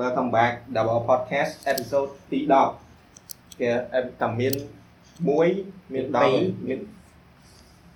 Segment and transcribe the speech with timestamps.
[0.00, 2.38] welcome back Double Podcast episode ទី
[3.00, 3.70] 10គេ
[4.20, 4.54] តែមាន
[5.00, 6.80] 1មាន10មាន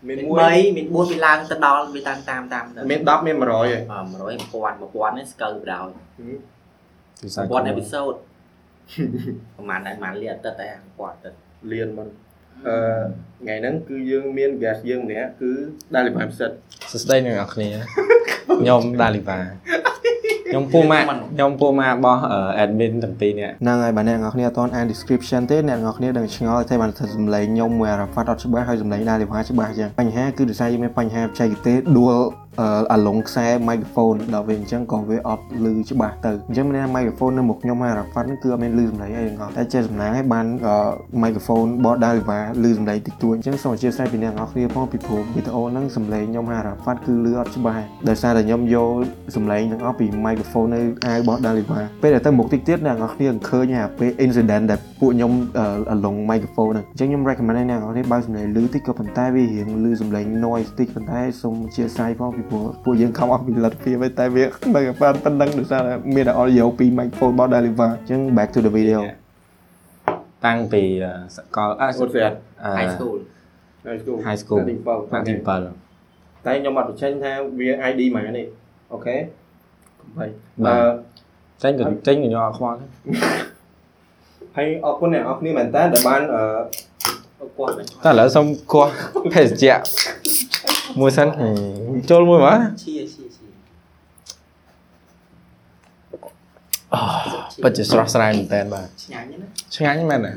[0.07, 5.85] មានមាន1 3មាន4វាឡើងទៅដល់វាតាមតាមតាមទៅមាន10មាន100ហើយ100 1000 1000នេះស្កើបដ ாய்
[7.25, 8.15] វិស័យ1000អេពីសូត
[9.57, 11.31] ប្រហែលដែរប្រហែលលាអាទិត្យដែរ1000ទៅ
[11.73, 12.09] លៀនមិន
[12.67, 12.77] អឺ
[13.41, 15.51] ថ្ងៃហ្នឹងគឺយើងមាន guest យើងម្នាក់គឺ
[15.95, 16.51] ដាលីផាំសិត
[16.93, 17.69] សួស្តីអ្នកនរគ្នា
[18.61, 19.39] ខ្ញុំដាលីវ៉ា
[20.51, 22.21] ខ្ញុំពូម៉ាក់ខ្ញុំពូម៉ាក់របស់
[22.63, 32.17] admin ទាំងពីរនាក់ហ្នឹងហើយបើអ្នកនរគ្នាអត់ទាន់អាន description ទេអ្នកនរគ្នានឹងឆ្ងល់តែបានថាសំឡេងខ្ញុំមួយអារ៉ាហ្វាត់អត់ច្បាស់ហើយសំឡេងដាលីវ៉ាច្បាស់អញ្ចឹងបញ្ហាគឺដោយសារយើងមានបញ្ហាបច្ចេកទេសដួល
[32.93, 40.47] អាឡុងខ្សែ microphone ដល់វាអញ្ចឹងក៏វាអត់ឮច្បាស់ទៅអញ្ចឹងមាន microphone នៅមុខខ្ញុំអារ៉ាហ្វាត់ហ្នឹងគឺអត់មានឮសំឡេងអីទាំងអស់តែចេះសំណាងឲ្យបាន
[41.23, 48.91] microphone របស់ដាលីវ៉ាឮសំឡេងតិចតួចអញ្ចឹងសូមអធិស្ឋានពីអ្នកនរគ្នាផងពីព្រោះវីដេអូហ្នឹងសំឡេងខ្ញុំអារ៉ាហ្វាត់គឺឮអត់ច្បាស់ដោយសារតែខ្ញុំយក
[49.37, 55.33] សំឡេងទាំងអស់ពី microphone នៅអាវរបស់ដាលីវ៉ាពេលដែលទៅមុខតិចទៀតអ្នកនរគ្នានឹងឃើញអាពេល incident ដែលពួកខ្ញុំ
[55.91, 64.45] អាឡុង microphone ហ្នឹងអញ្ចឹងខ្ញុំ recommend ឲ្យអ្នកនរគ្នាបើកសំឡេងឮតិចក៏ប៉ុន្តែវារៀងឮសំឡេង noise តិចប៉ុន្តែសូមអធិស្ឋានផងពីព្រោះពួកយើងខំអស់ពីលទ្ធភាពឯតែវា
[64.75, 69.01] មិនបានប៉ុណ្ណឹងដោយសារតែមានតែ audio ពី microphone របស់ Deliver អញ្ចឹង back to the video
[70.47, 70.83] តាំងពី
[71.37, 72.33] សកលអឺអូស្រាត
[72.79, 73.17] high school
[73.87, 75.35] high school high school ទី7ថ្នាក់ទី
[75.91, 78.47] 7តែខ្ញុំអត់បញ្ចេញថាវា ID ហ្មងនេះ
[78.93, 79.17] អូខេ
[80.01, 80.27] កំបី
[80.65, 82.87] បាទអឺចេញក៏ចេញក៏ខ្ញុំអត់ខ្វល់ទេ
[84.57, 86.43] ហើយអរគុណអ្នកនរគ្នាមែនតើដែលបានអឺ
[86.96, 86.96] គា
[87.67, 88.87] ត់មិនតែឥឡូវសុំគោះ
[89.35, 89.79] ភេសជ្ជៈ
[91.01, 91.29] មួយសិន
[92.11, 93.47] ចូលមួយមកឈៀឈៀឈៀ
[97.63, 100.33] ពិតជាស្រស់ស្រាយមែនតើបាទឆ្ងាញ់ណាឆ្ងាញ់មែនណា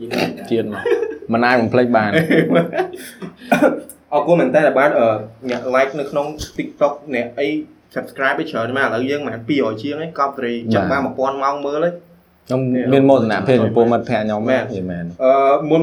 [0.00, 0.06] យី
[0.50, 0.84] ជាតិមក
[1.32, 2.10] មិនអាចបំភ្លេចបាន
[4.12, 5.06] អរគុណមែនតើដែលបានអឺ
[5.50, 7.46] អ្នក like នៅក្នុង TikTok អ្នកអី
[7.94, 11.94] subscribe ឲ្យច្រើនមកឥឡូវយើងប្រហែល200ជាងហើយកប់ត្រីចាប់បាន1000ម៉ោងមើលហើយ
[12.46, 12.60] ខ្ញុំ
[12.92, 15.32] មានមោទនភាពចំពោះមិត្តភក្តិខ្ញុំមែនមែនអឺ
[15.70, 15.82] មុន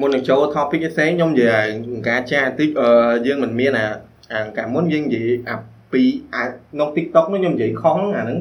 [0.00, 2.88] មុននឹងចូល topic ផ្សេងខ្ញុំនិយាយអង្គការចាស់បន្តិចអឺ
[3.26, 3.86] យើងមិនមានអា
[4.32, 5.56] អង្គការមុនយើងនិយាយអា
[5.92, 6.02] ពី
[6.34, 8.38] អាក្នុង TikTok នោះខ្ញុំនិយាយខុសអាហ្នឹង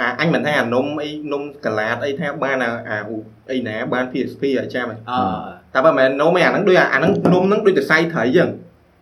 [0.00, 2.98] អាអញមិនថាអានំអីនំកាឡាតអីថាបានអាអា
[3.52, 5.22] អីណាបាន PSP អាចាមិនអឺ
[5.74, 8.48] តែបើមិនមែននំឯអាហ្នឹងដូចអាហ្នឹងនំហ្នឹងដូចតែសៃត្រីអញ្ចឹង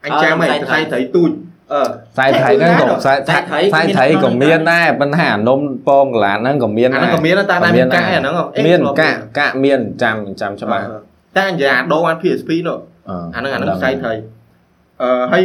[0.04, 1.30] អញចាំឯងសៃត្រីទូច
[1.72, 1.82] អឺ
[2.14, 8.34] ខ្សែត្រីហ្នឹងក៏ខ្សែខ្សែត្រីក៏មានដែរប៉ុន្តែអានំពងកលានហ្នឹងក៏មានអាដែរហ្នឹងក៏មានតែតែមានកាក់អាហ្នឹង
[8.66, 10.86] មានកាក់កាក់មានចាំចាំច្បាស់
[11.38, 12.78] តែអញនិយាយអាដូរបាន PSP នោះ
[13.34, 14.14] អាហ្នឹងអាហ្នឹងខ្សែត្រី
[15.02, 15.42] អឺហើយ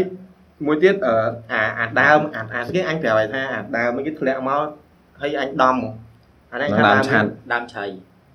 [0.66, 1.16] មួយទៀតអឺ
[1.52, 4.66] អាអាដើមអាអាស្គីអញប្រាប់ឲ្យថាអាដើមហ្នឹងគេធ្លាក់មក
[5.22, 5.94] ហើយអញដំមក
[6.52, 7.86] អានេះថាដើដើមមឆាត់ដើមឆៃ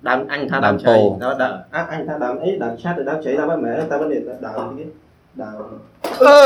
[0.07, 1.49] ដើមអញថាដើមឆៃដើមដើ
[1.83, 4.89] មអញថាដើមអីដើមឆាត់ទៅដើមឆៃតែមិនមែនតែមិនដើមដើមទៀត
[5.41, 5.55] ដើម
[6.23, 6.39] អឺ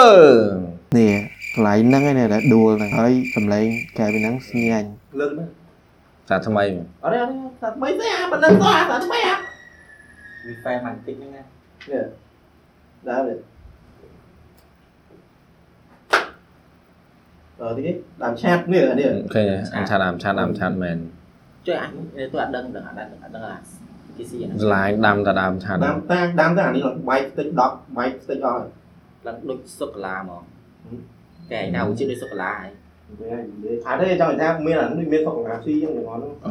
[0.97, 1.13] នេះ
[1.55, 3.65] កន្លែងហ្នឹងឯងដែលដួលហ្នឹងហើយសំឡេង
[3.97, 4.87] កែពីហ្នឹងស្ញាញ់
[5.19, 5.45] លើកណា
[6.29, 6.63] សាថ្មី
[7.03, 9.35] អត់ទេអត់ទេតែថ្មីទេអាមិនដឹងទៅអាតែថ្មីអា
[10.45, 12.05] វា fan មិនតិចហ្នឹងណានេះ
[13.09, 13.37] ដើមនេះ
[17.61, 17.83] អឺទី
[18.23, 19.45] ដើមឆាត់នេះអានេះឃើញ
[19.75, 20.97] អញឆាត់ដើមឆាត់ដើមឆាត់មែន
[21.65, 23.57] ជួយអញទៅអត់ដឹងដឹងអត់ដឹងអត់ដឹងអា
[24.17, 26.91] គេស៊ីហ្នឹងឡាយដាំតែដើមឆាត់ដើមតាដើមទៅអានេះឡើ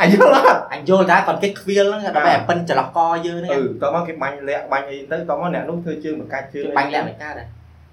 [0.00, 7.46] អាយល់អត់អញយល់តែគាត់គេខ្វៀលហ្នឹងដល់តែប៉ិនចន្លោះកយើងហ្នឹងអឺតបមកគេបាញ់លាក់បាញ់អីទៅតបមកអ្នកនោះធ្វើជើងមកកាច់ជើងគេបាញ់លាក់មិនកើតដែរ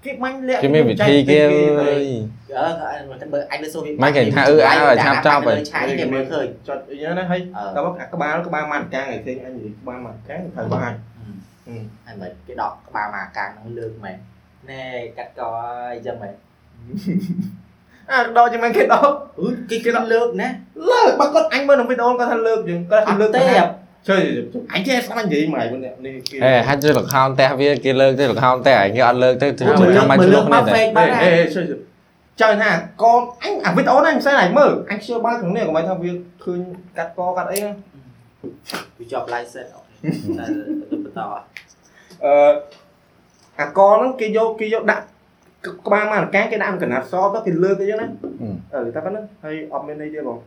[0.06, 2.06] គេបាញ់លាក់គេមានវិធីគេអើយ
[2.56, 10.98] អឺតែបើអញលើសូវមិនគេថាអឺអើឲ្យឆាប់ចប់ហើយឆាយគេមើលឃើញចុចអីហ្នឹងណាហើយអឺតបមកអាក្បាលក្បាលម៉ាត់កាងឯងឃើញអញនិយាយក្បាលម៉ាត់កាងត្រូវបាញ់
[12.04, 14.16] ហើយមិនគេដកក្បាលមកកាងហ្នឹងលើកមែន
[14.70, 14.82] ណែ
[15.16, 15.40] កាត់ក
[15.94, 16.34] អីចឹងមែន
[18.10, 20.48] អាដកជាមិនគេដកអឺគេគេលើកណា
[20.90, 23.42] លើកបើគាត់អញមើលក្នុងវីដេអូគាត់ថាលើកយើងគាត់អថាត់លើកទេ
[24.08, 24.22] ជួយ
[24.74, 25.66] អញចេះស្ដាប់និយាយមក
[26.06, 31.64] នេះគេអេហាច់ទៅលខោនផ្ទះវាគេលើកទៅលខោនផ្ទះឯងគេអត់លើកទៅធ្វើមើលចាំបាច់មើលឆ្លុលើះកគ្នាមកតែ fake អេបានអេជួយ
[32.40, 32.70] ចង់ថា
[33.02, 36.10] កូនអញអាវីដេអូហ្នឹងអញផ្សេងអញមើលអញខ្ជិលបានក្នុងនេះកុំឲ្យថាវា
[36.44, 36.60] ឃើញ
[36.96, 37.74] កាត់កកាត់អីហ្នឹង
[38.98, 40.46] វាជាប់ license តែ
[41.04, 41.20] បន្ត
[42.24, 42.50] អឺ
[43.60, 45.04] អាកហ្នឹងគេយកគេយកដាក់
[45.86, 48.08] ក្បាលមកកាគេដាក់កណាត់សទៅគេលើកអីចឹងណា
[48.72, 50.38] អឺអឺតែប៉ុណ្ណឹងហើយអត់មានអីទេបង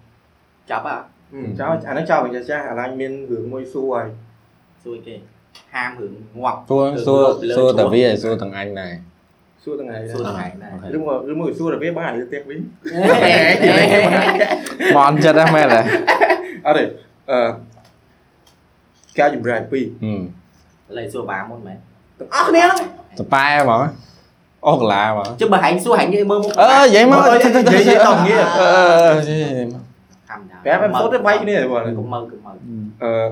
[0.72, 0.98] ចាប់ហ่ะ
[1.60, 4.08] ចោលអាហ្នឹងចោលវិញចាស់អាឡាញមានរឿងមួយសួរហើយ
[4.86, 5.16] សួយគេ
[5.74, 7.24] ហាមរឿងងាប់សួរសួរ
[7.58, 8.94] សួរតាវាឲ្យសួរទាំងអញដែរ
[9.64, 12.60] សួរថ្ងៃសួរថ្ងៃណាឬមកឬមកសួរតែវាបានអាផ្ទះវិញ
[14.98, 15.80] បនចិត្តហ្នឹងមែនទេ
[16.66, 16.84] អត់ទេ
[17.31, 17.50] អឺ
[19.20, 20.22] ការចម្រាយពីរហឹម
[20.98, 21.78] ឡើយសួរបាមុនមែន
[22.20, 22.80] ទាំងអស់គ្នាហ្នឹង
[23.20, 23.84] តប៉ែហ្មង
[24.68, 28.70] អូកន្លាហ្មង chứ bà hạnh xua hạnh như mơ một អឺនិយាយមកនិយាយនិយាយតង់ងារអឺ
[29.30, 29.89] និយាយមក
[30.69, 32.51] thầm đã ប្រាប់ em phốt ទៅបាយគ្នាបង cũng mơ cũng mơ
[33.04, 33.27] អឺ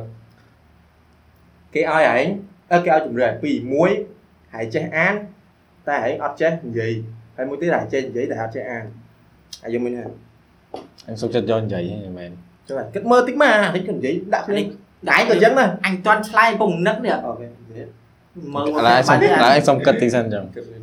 [1.74, 2.26] គេឲ្យឯង
[2.72, 3.90] អឺគេឲ្យចម្រាយពីរមួយ
[4.54, 5.14] ហើយចេះអាន
[5.88, 6.92] តែឯងអត់ចេះនិយាយ
[7.36, 8.84] ហើយមួយទៀតហើយចេះនិយាយតែអត់ចេះអាន
[9.64, 10.08] ហើយយើងមានហ่า
[11.08, 12.32] អញសុខចិត្តយកនិយាយហ្នឹងមែន
[12.68, 14.64] ចុះគិតមើលតិចមកអានេះក៏និយាយដាក់គ្នា
[15.10, 17.88] Đấy, ឯងក៏អញ្ចឹងដែរ anh toàn slide bùng nấc nè អូខេនិយាយ
[18.54, 20.78] mơ ឥឡូវសុំឥឡូវសុំគិតតិចសិនចឹងគិតលេ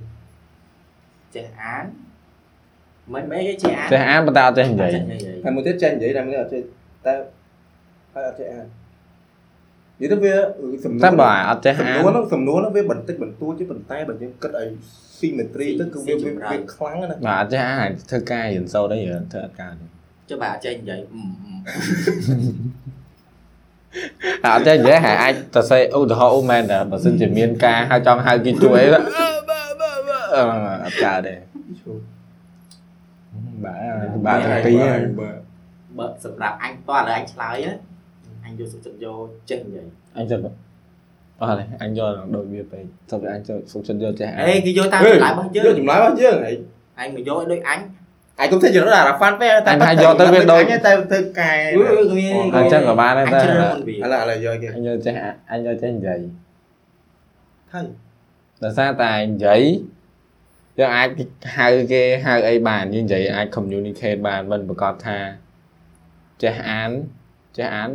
[3.09, 6.63] ង chế án mấy mấy cái chế án ចេះអានប៉ុន្តែអត់ចេះនិយាយចេះនិយាយហើយមួយទៀតចេះនិយាយតែមួយទៀតអត់ចេះ
[7.07, 7.13] តែ
[8.15, 8.67] ហើយអត់ចេះអាន
[10.01, 10.35] និយាយទៅវា
[10.85, 14.69] សំណួរតែបើអត់ចេះសំអានណួរហ្នឹងសំណួរហ្នឹងវាបន្តិចបន្តួចទេប៉ុន្តែបើយើងគិតឲ្យ
[15.19, 19.87] symmetry ទៅគឺវាវាវាខ្លាំងណាស់បើអត់ចេះអានអាចធ្វើការរៀនសូត្រអីរៀនធ្វើអត់កើតទេ
[20.29, 21.51] cho bà chế vậy ừ, ừ.
[24.43, 28.99] តែអត់ចេះនិយាយហើយអាចទៅសេឧទាហរណ៍អូមែនតែបើសិនជាមានការហៅចង់ហៅគេជួយអីអឺ
[30.85, 31.35] អត់កើតទេ
[33.65, 35.03] បាទបាទទាំងពីរហ្នឹង
[35.99, 37.73] Bợ sập đạp anh toàn là anh slide á
[38.45, 39.13] anh vô sụp sụp vô
[39.49, 39.87] chế vậy
[40.17, 40.43] អញចិត្ត
[41.41, 46.53] អត់ទេអញយកដូចវាពេកទៅអញចូលសុខចិត្តយកចេះអាន ê cái vô tao Ê, lại bao យើ nhiêu ចម្លើយរបស់យើងហី
[47.01, 47.81] anh mà vô đôi anh
[48.43, 52.17] ឯងកុំធ្វើជារត់អារ៉ាហ្វាន់ពេកតែអញថាយកទៅវាដូចតែធ្វើកែ ừ, ừ, ừ,
[52.57, 55.15] អញ្ចឹងក៏បានដែរ anh តែ chơi con vì ឥឡូវឥឡូវយកគេអញយកចេះ
[55.53, 56.19] អញយកចេះនិយាយ
[57.73, 57.87] ហើយ
[58.63, 59.61] ដោយសារតែនិយាយ
[60.79, 61.09] យើងអាច
[61.57, 65.19] ហៅគេហៅអីបានយើងនិយាយអាច communicate បានមិនប្រកាសថា
[66.43, 66.91] ចេះអាន
[67.57, 67.91] ចេះអាន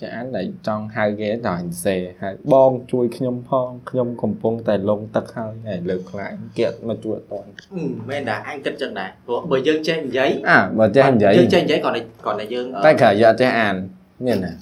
[0.00, 11.48] ចេះអានតែចង់ហៅគេតែអញសេហើយបងជួយខ្ញុំផងខ្ញុំកំពុងតែលងទឹកហើយហើយលើកខ្លាចគៀកមកជួយអត់តាន់ ừ, men là anh kịch chân này Ủa, bởi dương trên giấy អើបើចេះនិយាយ dương
[11.52, 13.76] trên giấy còn này còn là dương ở តែក្រៅយកអត់ចេះអាន
[14.24, 14.52] មានណា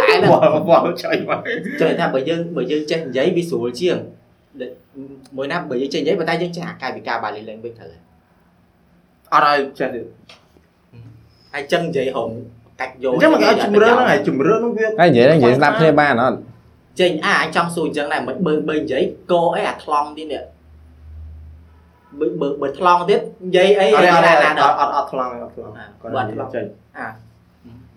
[0.00, 1.40] đại ប là ោះបោះចុយមក
[1.80, 4.25] trời tha bởi dương bởi dương trên giấy vì sủa chiêng Để- mỗi năm bởi
[5.80, 7.74] dương trên giấy và tay dương trên hạ cài vì ca bà lên lên bên
[7.80, 7.88] thử
[9.34, 10.00] អត់ឲ្យចេះទេ
[11.52, 12.32] hai chân giấy hồng
[12.80, 16.38] cách vô អញ្ចឹងមកឲ្យជំរឿនហ្នឹងឲ្យជំរឿនហ្នឹងវាហើយនិយាយហ្នឹងនិយាយស្ដាប់គ្នាបានអត់
[16.98, 20.14] trên à anh trong xùi chân này mới bơi bơi giấy cô ấy à thong
[20.16, 20.40] đi nè
[22.18, 23.20] bơi bơi bơi thong tiếp
[23.54, 26.38] giấy ấy អត់ là អត់ là អ là ត់ được អត់អត់ថ្លង់អត់ថ្លង់ à គាត់ bật និយាយ
[26.40, 26.64] thong ចេញ
[27.06, 27.08] à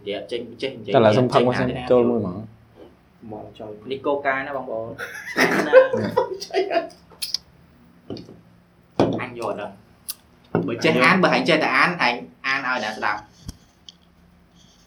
[0.08, 1.84] dạ trên trên giấy តែឡើយសុំផឹក trên មកសិន nhà đây nè.
[1.92, 2.38] ចូលមួយហ្មង
[3.32, 4.80] មកចុយ đi coca nó bong bồ
[9.20, 9.68] anh vô rồi
[10.66, 13.18] bởi chơi án bởi hành chơi tại án hành an ơi đã đọc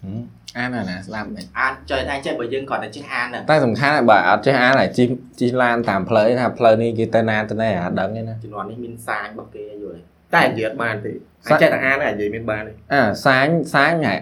[0.03, 0.23] ហឹម
[0.59, 5.05] អានអាណាស្ដាប់មិន an chơi anh chơi bởi dương còn là chơi an nè តែសំខាន់បើអត់ចេះអានហើយជី
[5.39, 9.97] ជីឡានតាមផ្លូវថាផ្លូវនេះគេទៅណាទៅណែអត់ដឹងទេណា chỉ nói đi min sai bọc kia rồi
[10.35, 11.13] តែនិយាយអត់បានទេ
[11.47, 14.19] អាចចេះតែអានហើយនិយាយមានបានទេអើសាញសាញហ่ะ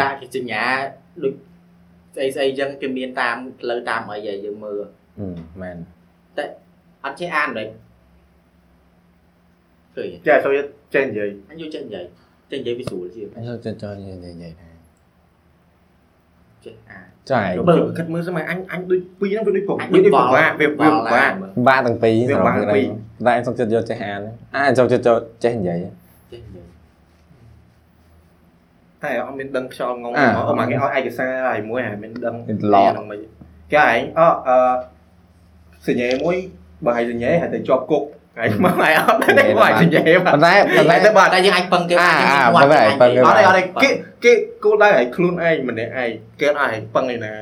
[0.00, 0.90] là cái chữ nhà
[1.22, 1.47] được xây xây dân cái
[2.14, 4.84] miền tam lời tam ở giờ dương mưa
[5.18, 5.26] អឺ
[5.60, 5.76] មែន
[7.02, 7.66] anh chơi an đấy
[9.96, 10.52] cười ចេះសូវ
[10.94, 12.08] ចេះនិយាយ anh vô chân vậy
[12.50, 14.70] chân vậy bị sủi gì អញចូលចិត្តចូលនិយាយនិយាយថា
[16.64, 21.32] chơi an ចាយបើគិតមើលស្មើអញអញដូចពីរហ្នឹងវាដូចប្រ anh វា đi ដូចប្រ vào វាវាវា vào ប្រវា làm
[21.68, 22.86] បាក់ទាំងពីរវាសម្រាប់បាក់ទាំងពីរ
[23.26, 24.20] តែអញសុំចិត្តយកចេះអាន
[24.54, 25.78] អាអញចូលចិត្តចូលចេះនិយាយ
[26.30, 26.67] chơi vậy
[29.04, 33.18] តែអត់មានដឹងខ្យល់ងងអាអូមកគេឲ្យឯកសារហើយមួយហើយមានដឹងមានឡកហ្នឹងមិន
[33.72, 34.56] គេឯងអអឺ
[35.86, 36.36] សញ្ញេមួយ
[36.86, 38.02] បើឲ្យសញ្ញេហើយទៅជាប់គុក
[38.38, 43.16] ហើយមកឲ្យអត់ទេបើឲ្យសញ្ញេបាប៉ុន្តែប៉ុន្តែតែបើ tại nhưng anh phân cái À, anh à, ngoặt phân cái này, anh phân đi.
[43.16, 43.46] cái អត់ទេ này.
[43.46, 43.90] អត់ទេគេ
[44.24, 44.32] គេ
[44.64, 47.32] គោលដៅឲ្យខ្លួនឯងម្នាក់ឯងគេអត់ឲ្យពឹងឯណា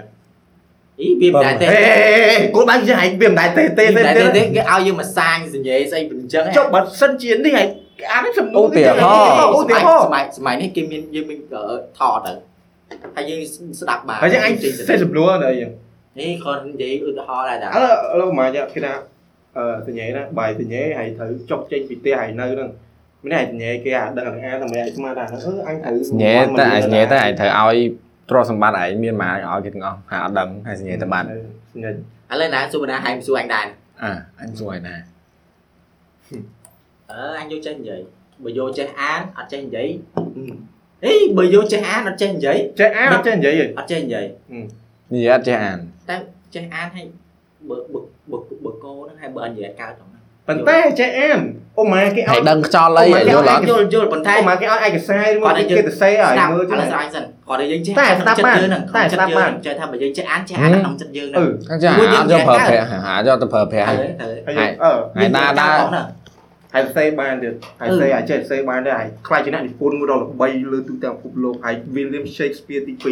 [1.05, 1.45] ý viêm Vâng.
[1.45, 5.41] đại ហេ tê គោលដៅជាឯងវាមិនដែរទេទេ viêm ទេ đại ទេ tê thế cái ao dương mà sang
[5.53, 7.69] gì vậy xây bình chân ចុះបើសិនជានេះឯង
[8.13, 11.65] អានេះសំណួរឧទាហរណ៍ឧទាហរណ៍ mày mày này kim miên dương mình ở
[11.99, 12.35] thọ tử
[13.17, 13.41] hay dương
[13.79, 14.55] sẽ đạp bà ហើយចឹងអញ
[14.89, 15.71] សេះសំណួរទៅអញ្ចឹង
[16.17, 18.93] thế còn gì ư thọ là ឥ đã ឡូវឥឡូវមកគេថា
[19.57, 22.69] អឺសញ្ញេណាបាយសញ្ញេហើយត្រូវចុកចេញពីផ្ទះហើយនៅហ្នឹង
[23.25, 27.79] មិនឯងសញ្ញេគេអាដឹងអាអាតែមិនឯងស្មានថាអឺអញត្រូវសញ្ញេតែអញសញ្ញេតែអញត្រូវឲ្យ
[28.29, 31.27] ទ្រព្យសម្បត្តិឯងមានម៉ាឲ្យគេទាំងអស់ហើយអត់ដឹងហើយសញ្ញេតែបាត់
[31.73, 31.91] សញ្ញេ
[32.31, 33.67] anh lên nè xu bên hai xu anh đàn
[34.03, 34.97] អើអញសួរឯណា
[37.07, 38.01] ờ anh vô chân vậy
[38.39, 39.89] bởi vô chơi án ở chân vậy
[41.01, 44.25] ý bởi vô chơi án ở chân vậy ចេះអាអត់ចេះនិយាយទេ ở chân vậy
[45.13, 45.79] និយាយអត់ចេះអាន
[46.55, 47.05] chơi án hay
[47.69, 50.16] bữa bữa bữa bữa cô nó hay bữa anh vậy cao trọng ប៉ុន្តែចេះ
[50.49, 51.39] អាន
[51.79, 64.27] អូម៉ាគេឲ្យហើយដឹងខ្យល់អីអូយល់អត់យល់យល់ប៉ុន្តែអូម៉ាគេឲ្យឯកសារមកគាត់ឲ្យយើងគេទៅសេឲ្យស្ដាប់មើលឥចឹងឡូវស្ដាប់សិនគាត់ឲ្យយើងចេះតែស្ដាប់បានយើងហ្នឹងតែស្ដាប់បានចេះថាបើយើងចេះអានចេះអានក្នុងចិត្តយើងអឺហ្នឹងចាអត់យកប្រើប្រាស់ហាយកទៅប្រើប្រាស់ហើហើយយទៅ
[64.59, 65.71] ហើយអឺហើយដាដា
[66.75, 73.07] ហើយសេបានទៀតហើយសេអាចចេះសេបានដែរហើយខ្លាចជាអ្នកនិពន្ធមួយដល់ល្បីលើទូទាំងពិភពលោកហើយ William Shakespeare ទី2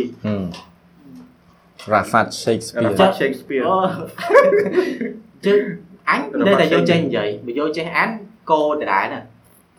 [1.93, 3.77] រ៉ាហ្វាត់ Shakespeare Raffat Shakespeare អូ
[5.47, 5.55] ជើ
[6.09, 8.09] អញនៅតែយកចេះនិយាយបើយកចេះអាន
[8.51, 9.21] កោដដែលណា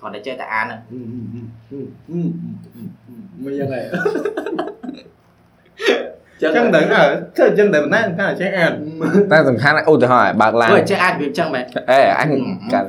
[0.01, 0.77] គាត់តែចេះតែអានណា
[3.43, 3.83] មិនយ៉ាងហ្នឹង
[6.41, 7.03] ចឹងចឹងដឹងអើ
[7.35, 8.71] ធ្វើចឹងតែប៉ុន្តែកាន់តែចេះអាន
[9.31, 12.29] តែសំខាន់ឧទាហរណ៍ឲ្យបើកឡានធ្វើចេះអានវាចឹងមែនអេអញ
[12.73, 12.87] កាត់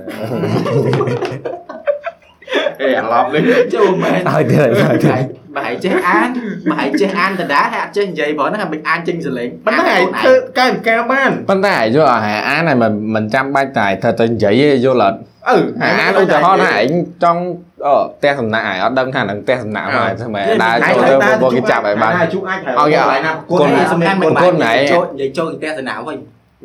[2.81, 3.43] អេអាឡប់នេះ
[3.75, 6.29] ចូលមែនឲ្យទៀតឲ្យទៀតបើឲ្យចេះអាន
[6.71, 16.91] បើឲ្យចេះអានដដែលហើយអត់ចេះនិយាយផងហ្នឹងហើយមិនអានចេញសលេងប៉ុន្តែឯងធ្វើកាយវិការបានប៉ុន្តែឲ្យយកឲ្យអានហើយមិនមិនចាំបាច់តែត្រូវទៅនិយាយទេយល់អត់អឺអានឧទាហរណ៍ថាឯង
[17.25, 17.43] ចង់
[17.87, 17.89] អ
[18.19, 26.17] ផ្ទះសំណាក់ឯងអត់ដឹងថានឹងផ្ទះសំណាក់មកធ្វើម៉េចដើរចូលទៅពួកគេចាប់ឲ្យបានហើយជួអាចឲ្យគេកន្លែងណាប្រគគុល់ណឲ្យសំសម្ដែខាន់ងមិនគុណបាគុច់ណណែចូលនិយាយចូលផ្ទះសនាវិញ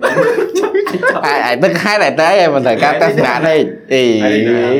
[0.01, 3.59] ឯឯទឹកខែតែតែមិនត្រូវការទស្សនៈនេះ
[3.93, 4.03] អី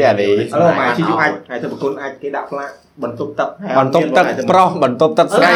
[0.05, 2.69] អានេះឥឡូវមកជីជួអាចហើយទៅប្រគល់អាចគេដាក់ផ្លាក
[3.03, 3.49] បន្ទប់ទឹក
[3.79, 5.49] បន្ទប់ទឹកប្រុសបន្ទប់ទឹកស្រី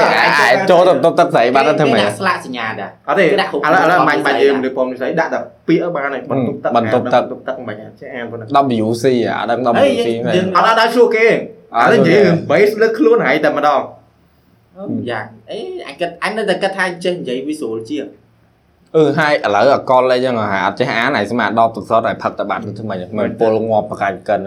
[0.48, 8.48] ឯងចូលទៅបន្ទប់ទឹកស្រីបានទៅធ្វើម៉េចស្លាកសញ្ញាដែរអត់ទេឥគេឡូដាក់គ្រប់វឥឡូវបាញ់បាញ់យើងគ្រប់លើពំនិស័យដាក់តែពាក្យបានហើយបន្ទប់ទឹកបន្ទប់ទឹកបន្ទប់ទឹកមិនចេះអានប៉ុណ្ណឹង
[8.86, 9.06] WC
[9.38, 11.32] អត់ដឹងហើយ WC មែនយើងអត់ដល់ដល់សួរគេឥ
[11.92, 13.82] ឡូវនិយាយ base លើខ្លួនហើយតែម្ដង
[15.10, 18.06] យ៉ាងអេអញគិតអញនៅតែគិតថាចេះនិយាយ visual ជាង
[18.96, 24.40] អឺហើយឥឡូវអកលអីចឹងហ่าអត់ចេះអានហើយស្មាដល់ទុសតហើយផឹកតបាត់ទៅមិនមិនពលងាប់ប្រកាយកិន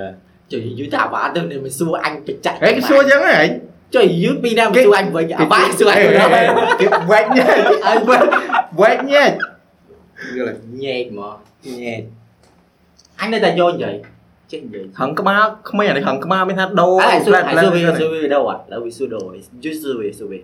[0.53, 3.39] ជួយយូរតែអាវ៉ាទៅមិនសួរអញបច្ចាក់ហេគេសួរចឹងហ៎
[3.95, 5.99] ជួយយឺពីណាមកជួយអញវិញអាវ៉ាសួរអញ
[6.81, 8.01] គេវែកញែកអញ
[8.81, 9.33] វែកញែក
[10.37, 11.37] យល់ញែកមក
[11.83, 12.03] ញែក
[13.21, 13.95] អញនៅតែយកនិយាយ
[14.53, 20.41] ចេះនិយាយហឹងក្បាលក្មេងអានេះហឹងក្បាលមានថាដូរអាយសួរអាយសួរវាសួរវាដូរអត់ឥឡូវវាសួរដូរយូសួរវាសួរវា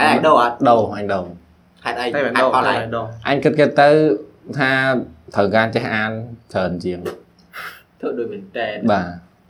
[0.00, 1.24] អាយដូរអត់ដូរអញដូរ
[1.84, 3.88] ហេតុអីតែម្ដងតែម្ដងអញគិតគេទៅ
[4.58, 4.70] ថា
[5.34, 6.10] ត្រូវការចេះអាន
[6.52, 6.98] ច្រើនជាង
[8.00, 9.08] ធ្វើដូចមែនតើបាទ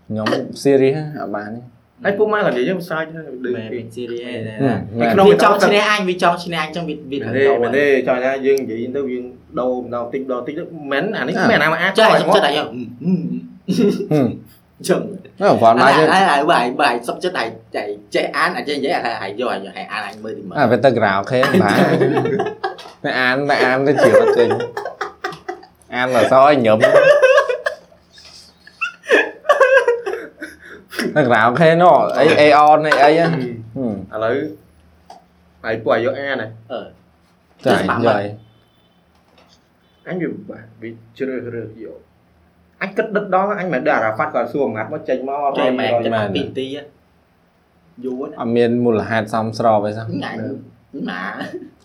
[0.08, 0.28] ខ្ញុំ
[0.62, 1.60] serious អត់បានទេ
[2.04, 9.24] ហើយពូម៉ាក៏និយាយយើងសាច់ហើយដូចវាជារីហើយក្នុងចង់ឈ្នះអញវាចង់ឈ្នះអញចឹងវាវាត្រូវដល់មែនទេចង់ថាយើងនិយាយទៅយើង
[9.60, 12.58] ដោម្ដងតិចដោតិចមិនមែនអានេះមិនអាណាមកអាចចិត្តចិត្តអាយ
[14.88, 15.00] ចឹង
[15.40, 17.44] ហឹមចឹងនៅវត្តមកយើងហើយហើយបាយបាយសុកចិត្តតែ
[17.76, 21.78] តែចេះអានអញ្ចឹងនិយាយហើយហើយយកឲ្យអានអញមើលទីមើលអាវាទៅក្រៅខេបាទ
[23.04, 24.48] តែអានតែអានទៅជ្រាបចេញ
[25.94, 26.78] អានដល់សឲ្យញឹម
[31.16, 33.32] ទៅក្រៅខេនោះអី AR នេះអីហឹម
[34.12, 34.36] ឥឡូវ
[35.64, 36.80] ហើយពួកឲ្យយកអានហើយអឺ
[37.66, 38.24] ចាយកឲ្យ
[40.08, 41.98] អញវាបាទវាជ្រើសរើសយក
[42.82, 46.66] អញគិតដិតដល់អញមិនដឹងអារ៉ាហ្វាត់ក៏សួរមួយម៉ាត់មកចេញមកចេះមែនរយចិត្តពីទី
[48.04, 50.34] យូរណាអត់មានមូលហេតុសមស្របអីសោះញ៉ាំ
[51.10, 51.22] ណា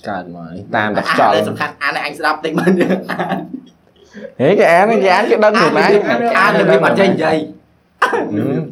[0.10, 3.38] កើតមកនេះតាមតែខ្យល់សំខាន់អានអញស្ដាប់តិចមិនអាន
[4.40, 5.92] ហេគេអានគេអានគេដឹងខ្លួនឯង
[6.40, 7.38] អានរបៀបអត់ចេះនិយាយ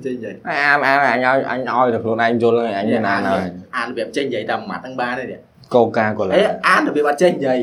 [0.06, 3.42] ចេះនិយាយអានអានអញឲ្យអញឲ្យតែខ្លួនឯងយល់ហើយអញមានអានហើយ
[3.78, 5.38] អានរបៀបចេះនិយាយតាមម៉ាត់ហ្នឹងបានទេ
[5.75, 7.58] កោកាក៏ឡើអេអានរបៀបអត់ចេះនិយាយ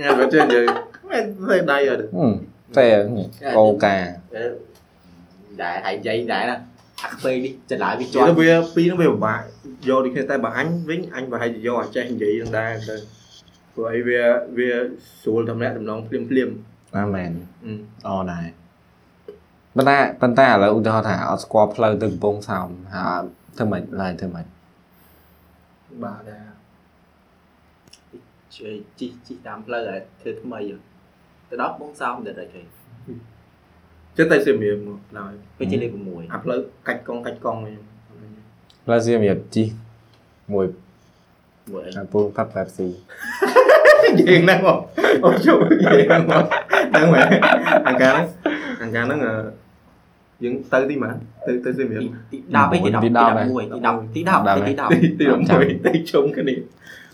[0.00, 0.64] ញ៉ាំទៅចេះនិយាយ
[1.10, 2.04] មិនទេដៃអត់
[2.78, 2.88] តែ
[3.56, 3.96] កោកា
[5.62, 6.56] ដែរហើយនិយាយដែរណា
[7.02, 9.40] អាខ្វេនេះចន្លោយវាជាជាប់វាពីរហ្នឹងវាពិបាក
[9.88, 12.96] យកដូចគ្នាតែបើអញវិញអញប្រហែលជាយកអាចចេះនិយាយនឹងដែរទៅ
[13.74, 14.20] ព្រោះអីវា
[14.58, 14.70] វា
[15.20, 16.50] ស្រួលតំណាក់តំណងភ្លាមភ្លាម
[16.96, 17.30] អាមែន
[17.64, 17.72] អឺ
[18.08, 18.46] អដែរ
[19.76, 23.22] ប៉ុន្តែប៉ុន្តែឥឡូវឧទាហរណ៍ថាអត់ស្គាល់ផ្លូវទៅកំពង់សោមហើយ
[23.58, 24.46] ធ្វើម៉េចឡើយធ្វើម៉េច
[26.04, 26.46] បាទដែរ
[28.56, 30.60] ជួយជីជីតាមផ្លូវឲ្យធ្វើថ្មី
[31.48, 32.62] ទៅដល់បងសោមទៅដល់គេ
[34.16, 37.74] ចិត្តតែសៀមរាបមកឡើយពេលជាលេខ6អាផ្លូវកាច់កងកាច់កងវិញ
[38.84, 39.64] ផ្លូវសៀមរាបជី
[40.52, 40.66] មួយ
[41.72, 42.88] មួយអីអាពូផាប់ Pepsi
[44.20, 44.78] យើងហ្នឹងមក
[45.24, 46.44] អូជួយយើងមក
[46.92, 47.26] ហ្នឹងមែន
[47.88, 48.26] អង្ការហ្នឹង
[48.82, 49.20] អង្ការហ្នឹង
[50.44, 51.10] យើងទៅទីម៉ា
[51.46, 55.24] ទៅទៅសៀមរាបទី10ឯទី10ទី11ទី10ទី10ទី10ទីទី
[55.60, 56.54] 11ទៅជុំគ្នា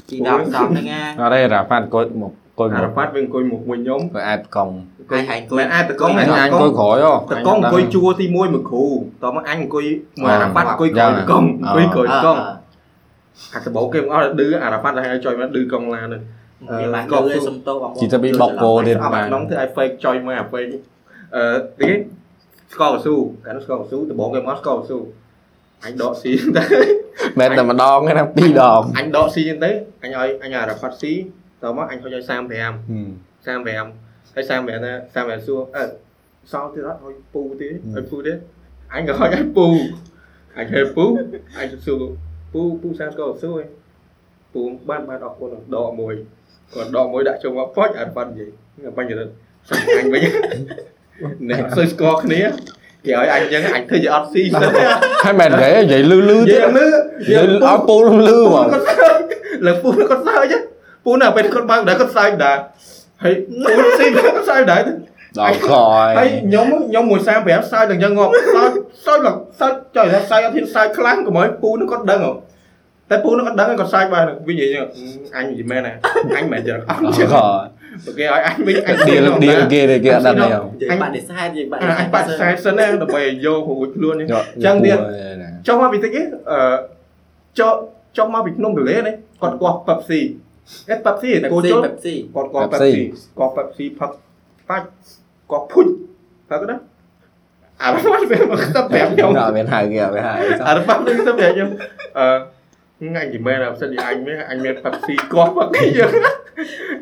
[0.09, 4.75] ទី10សំហ្នឹងណាអត់ទេរ៉ាហ្វាត់អង្គុយមកអង្គុយអាមរ៉ាក ហ្វាត់វាអង្គុយមុខមួយខ្ញុំទៅអាចកង់
[5.11, 8.87] ហើយហើយអង្គុយមិនអាចតកងអញអញអង្គុយក្រោយហ៎តកងអង្គុយជួរទី1មួយគ្រូ
[9.23, 9.85] តមកអញអង្គុយ
[10.23, 12.37] មួយអារ៉ាហ្វាត់អង្គុយក្រោយតកងអង្គុយក្រោយកង
[13.55, 16.23] អាដបោគេមកអត់ឌឺអារ៉ាហ្វាត់ឲ្យចុយមកឌឺកងឡានហ្នឹង
[16.71, 20.73] វាបានទៅសុំតោបងជីទៅប៊ីបកគោទៀតអត់បានក្នុងធ្វើឲ្យ fake ចុយមកអា fake
[21.37, 21.43] អឺ
[21.81, 21.91] ទី
[22.73, 24.99] ស្កកស៊ូកាលនោះស្កកស៊ូដបងគេមកស្កកស៊ូ
[25.85, 26.65] អញដកស៊ីទៅ
[27.41, 29.71] មិនតែម្ដងទេណាពីរដងអញដកស៊ីចឹងទៅ
[30.03, 31.13] អញឲ្យអញអារ៉ាហ្វាត់ស៊ី
[31.63, 32.33] តមកអញហុចឲ្យ35
[33.47, 35.85] 35ហើយ35ណា35សួរអឺ
[36.53, 38.39] សោទៀតអត់ឲ្យពូទៀតឲ្យពូទៀត
[38.95, 39.67] អញក៏ឲ្យឲ្យពូ
[40.57, 41.05] អញហៅពូ
[41.59, 42.03] អញសួរ
[42.53, 43.67] ពូពូសានក៏សួរឯង
[44.55, 46.15] ពូបានបានអរគុណដកមួយ
[46.75, 48.51] គាត់ដកមួយដាក់ចូលមកប៉ុចអត់បាននិយាយ
[48.97, 49.33] បញ្ញរិទ្ធ
[49.69, 49.83] សាច់
[61.03, 62.77] អញវិញអ្នកអត់សូវស្គាល់គ្នាគេឲ្យអញអញ្ចឹងអញធ្វើជាអត់ស៊ីសិនហើយមែនទេនិយាយលឺលឺនិទេយាយលឺនិយាយឲ្យពូលឺលឺពូហ្មងគាត់សើចលើពូគាត់សើចពូនៅពេលគាត់បើកដែរគាត់សើចដែរ
[63.21, 64.83] ហើយពូស៊ីគាត់សើចដែរ
[65.39, 65.71] ដល់ខ
[66.19, 68.71] ហើយយខ្ញុំខ្ញុំមួយ35សើចដល់យ៉ាងងាប់សើច
[69.07, 72.33] សើចឡើងសើចចុយថាសើចអត់ហ៊ានសើចខ្លាំងកុំឲ្យពូនឹងគាត់ដឹងហ៎
[73.11, 74.77] តែពូនឹងគាត់ដឹងគាត់សើចបានវិញនិយាយ
[75.37, 75.93] អញនិយាយមែនណា
[76.37, 77.37] អញមិនមែនចឹងអត់ដល់ចឹងខ
[78.07, 84.99] យគេឲ្យអញវិញអញឌីលឌីលគេទេគេអត់ដឹងទេនិយាយបាត់នេះសែននិយាយបាត់អញបាត់ខ្សែសិនណាដើម្បីឲ្យយករួចខ្លួននេះយកចឹងទៀត
[85.43, 86.75] ណាចុះមកពីតិចអីអឺ
[87.59, 87.73] ចុះ
[88.17, 90.21] ចុះមកពីភ្នំទលេនេះគាត់គាស់ Pepsi
[90.89, 92.93] អេ Pepsi ពេគោពស៊ីជុលពេពស៊ីគាត់គាស់ Pepsi Pepsi
[93.39, 94.11] គាស់ Pepsi ផឹក
[94.69, 94.87] បាច់
[95.51, 95.87] គាត់ភុញ
[96.51, 96.77] ផឹកណា
[97.83, 101.69] អារ៉ាត់វាមកស្ទប់ប្រាប់ខ្ញុំអត់មានហៅគេអត់មានហៅអីសោះអារ៉ាត់វាស្ទប់ប្រាប់ខ្ញុំ
[102.19, 102.27] អឺ
[103.01, 106.13] ថ្ងៃនិយាយមែនអត់សិនអញមែនអញមាន Pepsi គាស់ផឹកគេយើង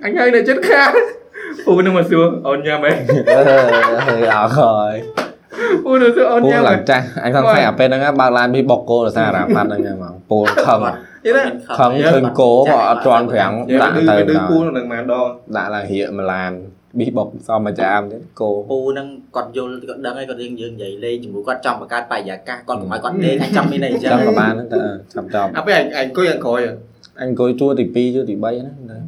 [0.05, 0.93] អញហើយនៅចិត្តខាង
[1.67, 2.93] ពូនឹងមកសួរអូនញ៉ាំហ៎
[3.37, 3.51] អឺដ
[4.45, 4.61] ល់ខ
[4.93, 4.95] យ
[5.85, 10.81] ពូនឹងសួរអូនពូញ៉ាំហ៎ឡើងចាស់អញសង្ស័យអាពេលហ្នឹងបើកឡានពីបុកគោដោយសារអារ៉ាប៉ាត់ហ្នឹងហ្មងពូខឹង
[11.27, 11.43] យល់ទេ
[11.81, 16.53] ខឹងឃើញគោក៏អត់ទាន់ប្រាំងយើងដាក់ឌឺទៅឌឺដល់ពូនឹងម៉ានដងដាក់ឡើងរៀកមួយឡាន
[16.99, 24.79] ប៊ីបុកសមមួយចាមទៀតគោពូនឹងគាត់យល់គាត់ដឹងហើយគាត់យើងយើងនិយាយលេងជាមួយគាត់ចង់បង្កើតបរិយាកាសគាត់កុំឲ្យគាត់លេងអាចចង់មានអីអញ្ចឹងចាំក៏បានទៅ
[25.15, 26.77] ចាំចាំអាពេលអញអញអង្គុយខាងក្រោយអញ
[27.23, 29.03] អង្គុយជួរទី2ជួរទី3ហ្នឹង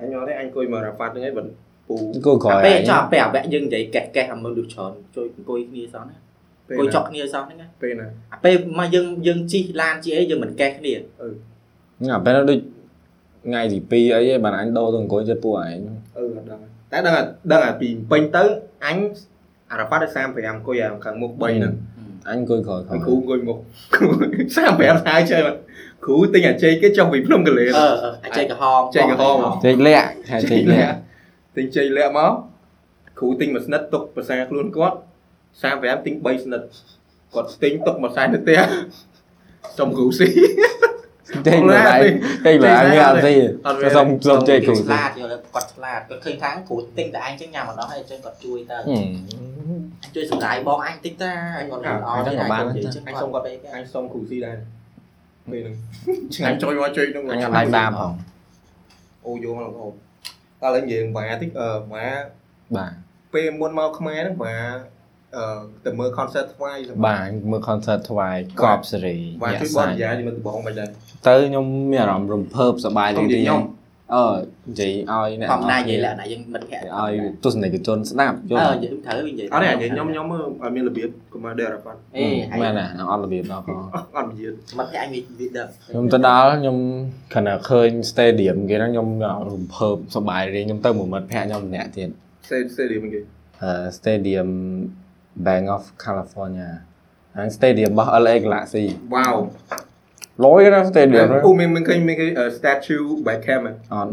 [0.00, 1.42] អញយកទេអញអង្គុយមករ៉ាហ្វាត់ហ្នឹងឯងបើ
[1.88, 10.92] ពូអង្គុយក្រោយពេលចង់ពេលអាវៈយើងនិយាយកេះកេះអាមើលលុះច្រើនជួយអង្គុយគ្នាសោះណាអង្គុយចុកគ្នាសោះហ្នឹងណាពេលណាអាពេលមកយើងយើងជីឡានជីអីយើងមិនកេះគ្នា
[12.14, 12.58] អាពេលហ្នឹងដូច
[13.46, 15.78] ថ្ងៃទី2អីឯងបានអញដូរទៅអង្គុយចិត្តពួកឯង
[16.16, 16.60] អឺអត់ដឹង
[16.92, 17.14] តែដឹង
[17.52, 18.44] ដឹងអាពីពេញទៅ
[18.86, 18.96] អញ
[19.70, 21.74] អារ៉ាហ្វាត់ឲ្យ35អង្គុយខាងមុខ3ហ្នឹង
[22.28, 23.58] អញអង្គុយក្រោយក្រោហើយយគ្រូអង្គុយមុខ
[24.56, 25.56] 35ហើយ chơi មក
[26.04, 27.88] គ្រូទិញអាចេកគេចុះពីភ្នំកលែនអឺ
[28.24, 30.94] អាចចេកក្រហមចេកក្រហមចេកលាក់ហៅចេកលាក់
[31.56, 32.32] ទិញចេកលាក់មក
[33.18, 34.96] គ្រូទិញមួយស្និតទុកភាសាខ្លួនគាត់
[35.62, 36.62] 35ទិញ3ស្និត
[37.34, 38.60] គាត់ទិញទុកមួយសែនទៅផ្ទះ
[39.78, 40.28] សុំគ្រូស៊ី
[41.46, 41.86] ចេកលាក់
[42.46, 43.32] ចេកលាក់មានអត់ទេ
[43.66, 48.86] អត់មានសុំសុំចេកគ្រូឆ្លាតយល់គាត់ឆ្លាតគាត់ឃើញថាគ្រូទិញតែអញចឹងញ៉ាំមកដល់ហើយអញ្ចឹងគាត់ជួយទៅហឹម
[50.02, 54.56] អញជួយសម្រាយបងអញតិចតាអញគាត់អត់អត់ចឹងបានអញ្ចឹងអញគាត់សុំគាត់គាត់ពេកអញសុំគ្រូស៊ីដែរ
[55.52, 55.74] ពេលហ្នឹង
[56.34, 58.12] ឆ្ងាញ់ចុយមកចុយហ្នឹងអញអត់ដែរដាមផង
[59.26, 59.88] អូយកមកអូ
[60.62, 62.08] តើលេងនិយាយម៉ាតិចអឺម៉ា
[62.76, 62.92] បាទ
[63.34, 64.95] ពេលមុនមកខ្មែរហ្នឹងម៉ាអឺ
[65.84, 70.88] ទៅមើល concert ថ្វាយបាទមើល concert ថ្វាយកប់សេរីបាទជួយបរិយាយមើលដំបងមិនដែរ
[71.26, 73.62] ទៅខ្ញុំមានអារម្មណ៍រំភើបសប្បាយខ្ញុំនិយាយខ្ញុំ
[74.14, 74.24] អឺ
[74.68, 77.12] និយាយឲ្យអ្នកធម្មតានិយាយលក្ខណៈយើងមិត្តភក្តិឲ្យ
[77.44, 82.26] ទស្សនិកជនស្ដាប់យអឺល់និយាយត្រូវនិយាយអត់ទេនិយាយខ្ញុំខ្ញុំមើលឲ្យមានរបៀបកុំឲ្យដេរ៉ាហ្វាត់អេ
[82.62, 83.78] មែនណាអត់របៀបដល់ផង
[84.16, 86.76] អត់និយាយមិត្តភក្តិអញវាវាដឹងខ្ញុំទៅដល់ខ្ញុំ
[87.34, 89.08] ខណៈឃើញ stadium គេហ្នឹងខ្ញុំ
[89.48, 92.08] រំភើបសប្បាយរីខ្ញុំទៅមួយមិត្តភក្តិខ្ញុំម្នាក់ទៀត
[92.50, 93.20] សេសេរីមិនគេ
[93.62, 94.50] អឺ stadium
[95.44, 96.70] Bank of California
[97.36, 99.36] ហើយ stadium របស់ LA Galaxy វ៉ាវ
[100.44, 104.12] លយណា stadium ហ្នឹងអូមានមានឃើញមានឃើញ statue Beckham ហ៎អត់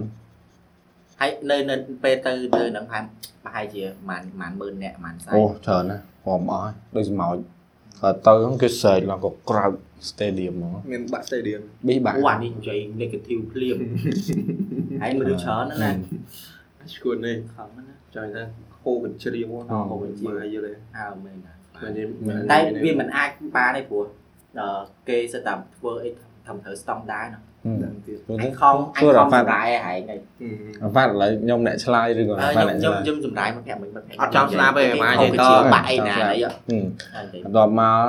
[1.19, 3.05] ហើយនៅនៅពេលទៅនៅនឹងហាម
[3.43, 7.35] ប្រហែលជាប្រហែលប្រហែលម៉ឺនអ្នកប្រហែលស្អីអូច្រើនណាស់ព្រមអស់ហើយដូចស្មោច
[8.01, 9.65] ហើយទៅហ្នឹងគេស្រែកឡើងក៏ក្រៅ
[10.09, 13.77] stadium ហ្មងមានបាក់ stadium ប៊ីបាក់អូអានេះនិយាយ negative ភ្លាម
[15.01, 15.91] ហើយមនុស្សច្រើនណាស់ណា
[16.95, 18.43] ឈួតនេះខំណាស់ចង់ថា
[18.83, 19.53] ហូបបញ្ជ្រាវ
[19.89, 24.03] ហូបបញ្ជ្រាវយល់ទេអើមែនណាតែនិយាយតែវាមិនអាចបានទេព្រោះ
[24.59, 27.39] ដល់គេសិតតែធ្វើអីធ្វើត្រូវស្តង់ដារណា
[27.83, 30.19] ដឹងទៀតព្រោះអនេះញខំអញធ្វើខំរ៉ាហ្វាត់សម្រាយហែងហើយ
[30.83, 35.43] អាហ្វាត់ឥឡូវខ្ញុំអ្នកឆ្លើយឬក៏អាហ្វាត់អ្នកខ្ញុំឆ្លើយខ្ញុំសម្រាយមកភ័ក្រមិនមិនភ័ក្រអត់ចង់ស្ដាប់ទេម៉ានិយាយត
[35.73, 36.85] បាក់អីណាអីហឹម
[37.45, 38.05] អត់បន្ទាប់មក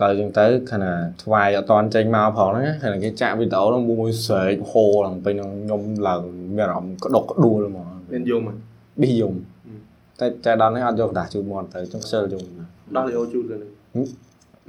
[0.00, 6.22] ទៅចឹងទៅខណៈថ្វាយអត់តន់ចេញមកផងហ្នឹងខណៈគេចាក់វីដេអូហ្នឹងមួយស្រែកហូឡើងពេញហ្នឹងខ្ញុំឡើង
[6.56, 8.54] មានអារម្មណ៍ក្តុកក្ដួលហ្មងមានយំហ៎
[9.02, 9.53] ប៊ីយំហឹម
[10.20, 12.64] តែតែដល់នេះអត់យកក្រដាស់ជូតមាត់ទៅចង់ខ្ជិលយូរណា
[12.96, 13.70] ដល់លីអូជូតទៅនេះ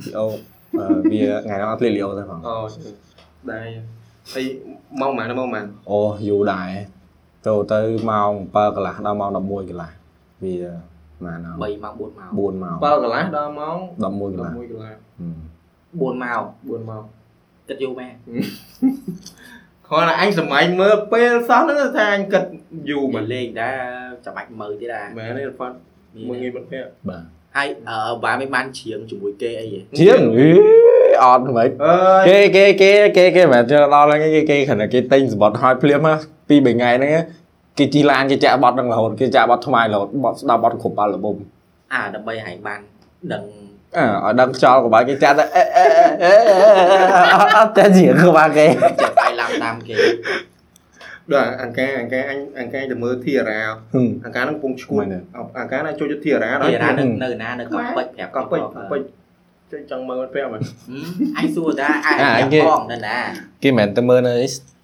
[0.04, 0.26] លីអូ
[1.12, 2.58] វាថ្ងៃនោះអត់ភ្លេចលីអូទេផងអូ
[3.52, 3.68] ដែរ
[4.34, 4.46] ហើយ
[5.02, 6.70] ម៉ោងម៉ានម៉ោងម៉ានអូយូរដែរ
[7.48, 7.80] ចូលទៅ
[8.10, 9.92] ម៉ោង7កន្លះដល់ម៉ោង11កន្លះ
[10.44, 10.56] វា
[11.26, 14.96] ម៉ាន3ម៉ោង4ម៉ោង4ម៉ោង7កន្លះដល់ម៉ោង11កន្លះ11កន្លះ
[16.02, 17.04] 4ម៉ោង4ម៉ោង
[17.68, 18.14] គិតយូរមែន
[19.88, 22.44] គាត់អញសម័យមើលពេលសោះហ្នឹងថាអញគិត
[22.90, 25.76] យូរមួយលេខដែរ ចាំបាច់មើលទៀតដែរមែនទេហ្វាត់
[26.28, 27.24] មួយងាយមិត្តភក្តិបាទ
[27.58, 30.50] ហើយអឺបានមិនបានច្រៀងជាមួយគេអីហ៎ជាងអី
[31.24, 31.70] អត់ហ្មងអើយ
[32.28, 36.14] គេគេគេគេគេមិនទៅដល់ហ្នឹងគេគេខណៈគេទិញសម្បត្តិឲ្យភ្លាមណា
[36.50, 37.12] ពី3ថ្ងៃហ្នឹង
[37.78, 41.38] គេជីឡានគេចាក់បត់ហ្នឹងរហូតគេចាក់បត់ថ្មៃរហូតបត់ស្ដាប់បត់គ្រប់អាល់ប៊ុម
[41.94, 42.80] អាដើម្បីឲ្យបាន
[43.34, 43.44] ដឹង
[43.98, 45.86] អើឲ្យដឹងខ្យល់ក៏បានគេចាត់អេអេ
[46.24, 46.34] អេ
[47.58, 48.66] អត់តែជាក៏បានគេ
[49.02, 49.96] ចិត្តឲ្យឡើងតាមគេ
[51.33, 53.61] ដល់អង្ការអង្ការអញអង្ការទៅមើលធីរ៉ា
[54.25, 55.19] អង្ការហ្នឹងកំពុងឈួត មិនទេ
[55.61, 59.03] អង្ការហ្នឹងចូលចិត្តធីរ៉ាដល់ ពីណានៅនៅណានៅកោះពេជ្រប្រាប់ ក៏ពេចពេច
[59.73, 60.61] ចេញចង់មើលប្រាប់មក
[61.39, 63.19] អញសួរតាអាយ អា អា គេ យផងនៅណា
[63.63, 64.35] គេមិនទៅមើលនៅ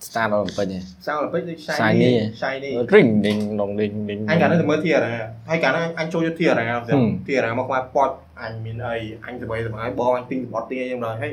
[0.07, 5.12] Star Olympic ទេ សៅពេចដូច Shiny shiny ring ding dong ding ding អញកាលនេះទៅមើលធីរ៉ា
[5.49, 6.83] ហើយកាលនេះអញចូលចិត្តធីរ៉ា ហឹម
[7.27, 8.11] ធីរ៉ាមកខ្វះប៉ុត
[8.42, 11.33] អញមានអីអញសบายសบายបងអញទិញបត់ទិញអីយ៉ាងដែរហើយ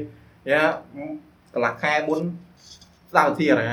[0.52, 0.62] យ៉ា
[1.54, 2.20] កន្លះខែមុន
[3.12, 3.70] ស្ដាប់ធីរ៉ា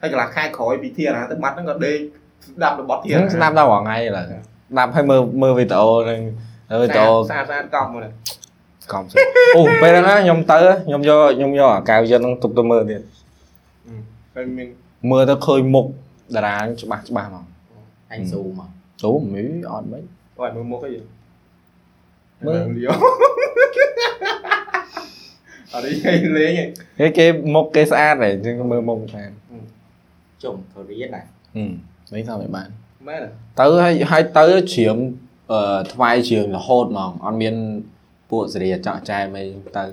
[0.00, 1.98] ហើយកន្លះខែក្រោយពីធីរ៉ាទៅបាត់ហ្នឹងក៏ដេក
[2.46, 6.20] ស្ដាប់របត់ធីរ៉ាស្ដាប់ដល់រាល់ថ្ងៃឡើយស្ដាប់ឲ្យមើលមើលវីដេអូនឹង
[6.82, 8.04] វីដេអូស្អាតស្អាតកប់មក
[8.92, 9.14] កំសិ
[9.56, 13.02] អូពេលហ្នឹងខ្ញុំទៅខ្ញុំយកខ្ញុំយកអាកៅយន្តហ្នឹងទុកទៅមើលទៀត
[14.34, 14.68] ហើយមាន
[15.10, 15.86] មើលទៅឃើញមុខ
[16.34, 17.44] តារាច្បាស់ច្បាស់ហ្មង
[18.12, 18.68] អញស៊ូមក
[19.04, 20.02] អូមីអត់មិន
[20.38, 20.94] អត់មើលមុខអី
[22.46, 22.90] មើលលីអ
[25.80, 29.30] ត់អីលេងឯងគេគេមុខគេស្អាតហើយចឹងមើលមុខស្អាត
[30.42, 31.22] ជុំទៅរៀនណា
[31.54, 31.72] ហឹម
[32.14, 32.68] នេះថាមិនបាន
[33.08, 33.20] មែន
[33.60, 34.44] ទៅហើយហើយទៅ
[34.74, 34.96] ជ្រាម
[35.52, 37.54] អឺថ្វាយជ្រាមរហូតហ្មងអត់មាន
[38.30, 39.44] ពួកសេរីចောက်ចែមអី
[39.76, 39.84] ទៅ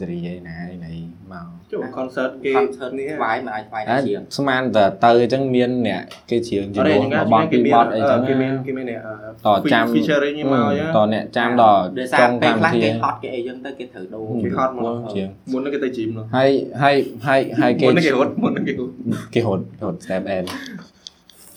[0.00, 0.94] សេរីឯណាឯណី
[1.32, 9.00] មកចូល concert គេខនសឺតនេះថ្វាយមិនឲ្យថ្វាយអើជាងស្មានតែទៅអញ្ចឹងមានអ្នកគេជ្រៀងអជំត់ទេនួសញ៉ាំបត់ពីបត់អីចឹងគេមានគេមានអ្នក
[9.46, 16.50] តចាំ featuring មកអញ្ចឹងតអ្នកចាំដល់ដោយចសារុងពេលកម្មវិខ្លះធីគេហត់គេអីចឹងទៅគេត្រូវដូរគេហត់មកជ្រៀងមុនហ្នឹងគេទៅ gym នោះហើយ
[16.82, 18.92] ហើយហើយហើយគេមុនហ្នឹងគេរត់មុនហ្នឹងគេរត់
[19.34, 20.48] គេហត់ហត់ step end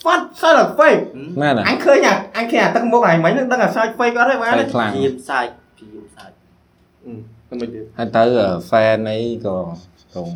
[0.08, 1.02] What សើ fake
[1.42, 6.34] មែនអអញឃើញអាអញឃើញអាទឹកមុខហើយមិញហ្នឹងដឹងអាសាច់ fake អត់ទេបានតែទេខ្លាំងព្យាមសាច់ព្យាមសាច់
[7.06, 8.24] ទៅ មិនទៀតហើយទៅ
[8.70, 9.58] fan អីក៏
[10.16, 10.30] កង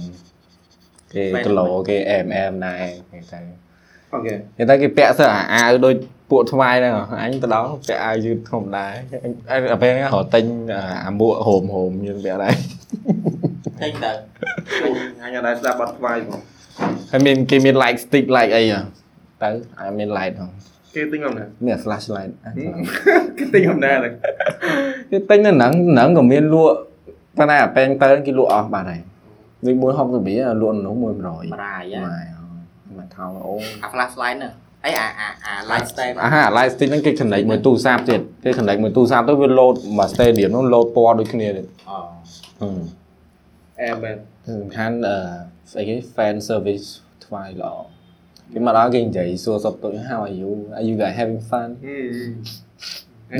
[1.13, 3.39] គេគីឡូគេ mm ដែរគេទៅ
[4.13, 5.95] អូខេគេទៅគេពាក់សើអាអាវដូច
[6.31, 8.85] ពួកថ្វាយហ្នឹងអញទៅដល់ពាក់អាវយឺតធម្មតា
[9.51, 10.45] អញពេលហ្នឹងរត់ទិញ
[11.05, 12.53] អាមួករោមរោមយើងពាក់ដែរ
[13.81, 14.11] ចេញទៅ
[15.23, 16.41] អញអត់ដែរស្ដាប់បត់ថ្វាយផង
[17.11, 18.79] ហើយមានគេមាន light stick light អីហ៎
[19.41, 20.51] ទៅអាមាន light ហ្នឹង
[20.95, 22.51] គេទិញអំណាមាន flashlight អ่ะ
[23.37, 24.13] គេទិញអំណាហ្នឹង
[25.11, 26.77] គេទិញនៅហ្នឹងហ្នឹងក៏មានលក់
[27.37, 29.01] ប៉ុន្តែអាពេងទៅគេលក់អស់បាត់ហើយ
[29.65, 31.83] វិញ160រៀលលក់នៅនោះ100ប100រាយ
[32.97, 34.53] មកថោអូអា flashlight ហ្នឹង
[34.85, 40.87] អីអាអាអា light stand អាហា light stick ហ្នឹងគេ connect មួយទូរស័ព្ទទៀតគេ connect មួយទូរស័ព្ទទៅវា load មក stadium ហ្នឹង load
[40.95, 41.97] ពណ៌ដូចគ្នាទៀតអូ
[42.61, 42.79] ហឹម
[43.81, 44.15] អែមែន
[44.61, 45.15] សំខាន់អឺ
[45.71, 46.87] ស្អីគេ fan service
[47.25, 47.73] ថ្វាយល្អ
[48.53, 51.69] គេមកដល់គេនិយាយសួរសុខទុក្ខ how are you are you guys having fun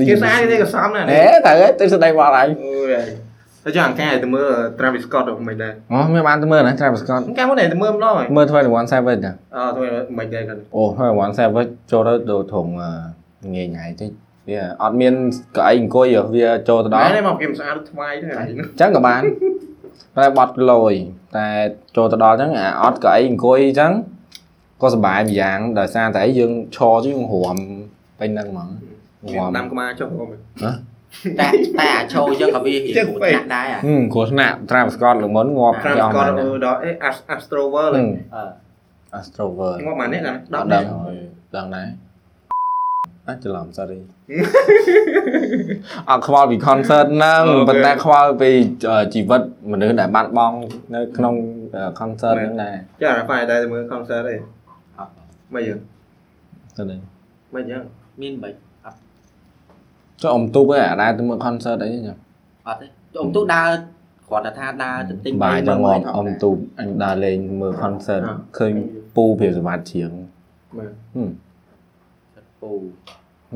[0.08, 3.06] គេស្អាតទេក៏សមណាស់ហេទៅហើយទៅស្ដីមកអញអូយ
[3.64, 4.48] តែចង់អង្ការទៅមើល
[4.78, 9.86] Travis Scott ទៅមិនដែរអូមានបានទៅមើលណា Travis Scott អង្ការមុនទៅមើលម្ដងហើយមើល21 Savage ណាអត់ទៅ
[10.18, 12.66] មិនដែរគាត់អូ21 Savage ចូលទៅដូរធំ
[13.54, 14.10] ងាយងាយតិច
[14.48, 15.14] វាអត់មាន
[15.56, 19.22] កៅអីអង្គុយវាចូលទៅដល់ដែរមកគេមិនស្អាតថ្វាយទេហើយអញ្ចឹងក៏បាន
[20.16, 20.94] តែបត់លយ
[21.36, 21.46] តែ
[21.96, 23.92] ចូលទៅដល់អញ្ចឹងអាអត់កៅអីអង្គុយអញ្ចឹង
[24.82, 27.58] ក៏សុបាយម្យ៉ាងដោយសារតែអីយើងឈរជាងរំ
[28.18, 28.68] ពេញហ្នឹងហ្មង
[29.36, 30.28] រំដាំក្បាលចុះខ្ញុំ
[31.40, 31.48] តែ
[31.78, 36.90] តែអាឈោយើងក៏វារៀងចឹងគួរពេកថ្នាក់ដែរអាហឹមគ្រោះថ្នាក់ Travis Scott លើមុនងាប់ Travis យកមក Scott ណាដល់អេ
[37.36, 38.04] Astrover អឺ
[39.20, 41.16] Astrover ងាប់ម៉ានេះណាដ10ដឹងនេះហើយ
[41.56, 41.88] ដឹងដែរ
[43.28, 43.98] អាចច្រឡំ sorry
[46.08, 48.50] អត់ខ្វល់ពី concert ហ្នឹងអូខេប៉ុន្តែខ្វល់ពី
[49.14, 50.56] ជីវិតមនុស្សដែលបាត់បង់
[50.94, 51.34] នៅក្នុង
[52.00, 54.36] concert ហ្នឹងដែរចារ៉ាហ្វាយដែរទៅមើល concert ទេ
[54.98, 55.12] អត់
[55.54, 55.78] មិនយើង
[56.76, 56.98] ទៅនេះ
[57.54, 57.82] មិនយ៉ាង
[58.22, 58.52] មានបិច
[60.22, 62.18] ចុះអំទូកឯងដើរទៅមើល concert អីញ៉ាំ
[62.66, 63.70] អត់ទេចុះអំទូកដើរ
[64.28, 68.22] គ្រាន់តែថាដើរទៅទិញបាយមើលអំទូកអញដើរលេងមើល concert
[68.58, 68.72] ឃើញ
[69.16, 70.10] ពូភាពសម្បត្តិជាង
[70.78, 71.30] បាទហឹម
[72.60, 72.70] ពូ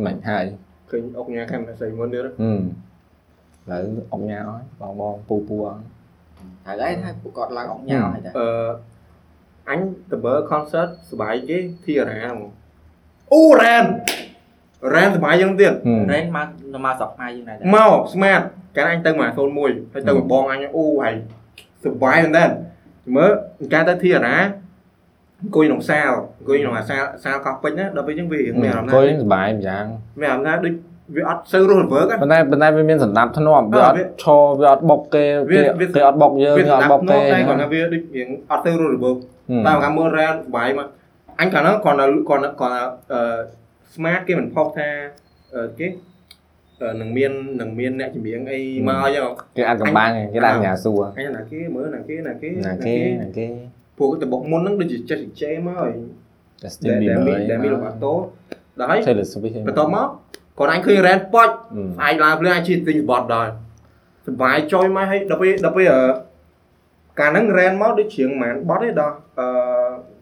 [0.06, 0.44] មិនហើយ
[0.90, 2.60] ឃើញអុកញ៉ាខាងស្រីមុនទៀតហឹម
[3.66, 5.80] ឥឡូវអុកញ៉ាអស់បងបងពូពូអស់
[6.66, 8.48] ហើយហើយថាពួកគាត់ឡើងអុកញ៉ាអស់ហើយតែអឺ
[9.70, 12.50] អញទៅមើល concert សុបាយគេធីរ៉ាហ្មង
[13.32, 13.84] អូរ៉ាន
[14.95, 16.47] រ៉ែនសบายយ៉ាងទៀត ហឹម រ៉េនមក
[16.85, 18.41] មកស្រុកខ្មែរយើងដែរតា មក smart
[18.75, 21.15] កាលអញទៅមក01ហើយទៅបងអញអូហើយ
[21.85, 22.45] សบายមែនតើ
[23.15, 23.31] មើល
[23.73, 24.37] កាលទៅធីរ៉ា
[25.41, 29.85] អង្គុយក្នុងសាលអង្គុយក្នុងអាសាលសាលកោះពេជ្រណាដល់ពេលអញ្ចឹងវារៀងមានអារម្មណ៍ អង្គុយ ថា សុបាយម្យ៉ាង
[30.19, 30.73] មានអារម្មណ៍ថាដូច
[31.15, 39.15] វាអត់សូវរស់រវើក ប៉ុន្តែប៉ុន្តែវាមានសណ្ដាប់ធ្នាប់វាអត់ វា ឈរវាអត់បុកគេ វា គេ វា គេអត់បុកយើង វា វាអត់បុកគេ តែគាត់ថាវាដូចរៀងអត់សូវរស់រវើក
[39.49, 40.87] ហឹម តែកាលមើលរ៉ែនសบายមក
[41.39, 41.97] អញកាលហ្នឹងគាត់
[42.29, 42.73] គាត់គាត់គាត់
[43.13, 43.19] អឺ
[43.96, 44.88] smart គេមិនផុសថា
[45.54, 45.86] អឺគេ
[46.80, 49.24] អឺនឹងមាននឹងមានអ្នកជំនាញអីមកអញ្ចឹង
[49.56, 53.46] គេអាចកំបាំងគេដាក់ញ៉ាសួរអញណាគេមើលណាគេណាគេណាគេណាគេ
[53.98, 55.94] ពួកទៅបុកមុនហ្នឹងដូចជាចេះជេមកហើយ
[56.62, 58.14] Justin ដែល Bieber មានដែលមានលោកអាតូ
[58.78, 60.08] ដល់ហើយ Taylor Swift បន្ទាប់មក
[60.58, 63.48] còn anh khơi ren poch អឺ anh làm lên anh chỉ tình bọt rồi
[64.40, 66.02] vài trôi mai hay đập bây đập bây ở
[67.18, 69.44] cả nắng ren máu đi chuyện mà bọt đấy đó ờ đang ở dục Ừ.
[69.44, 70.14] chẳng muốn nắng té concert Chả cái DJ.
[70.14, 70.15] cái start tăng phim mong phải làm từ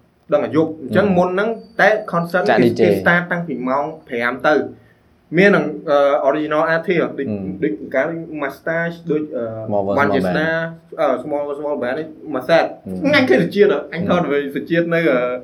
[5.30, 7.06] miền là ờ, original artist Ừ.
[7.16, 10.37] định định cái mustache đôi ờ, Small và one small just band.
[10.37, 12.92] na ờ small và small band ấy mà sad Ừ.
[13.12, 14.06] anh cái được chia rồi anh Ừ.
[14.10, 15.40] thôi về sự chia nơi ở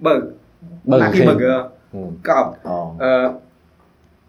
[0.00, 0.20] bờ
[0.90, 1.58] បើ là ឃើ khi ញ burger
[1.94, 3.26] អឺ cọp អូអឺ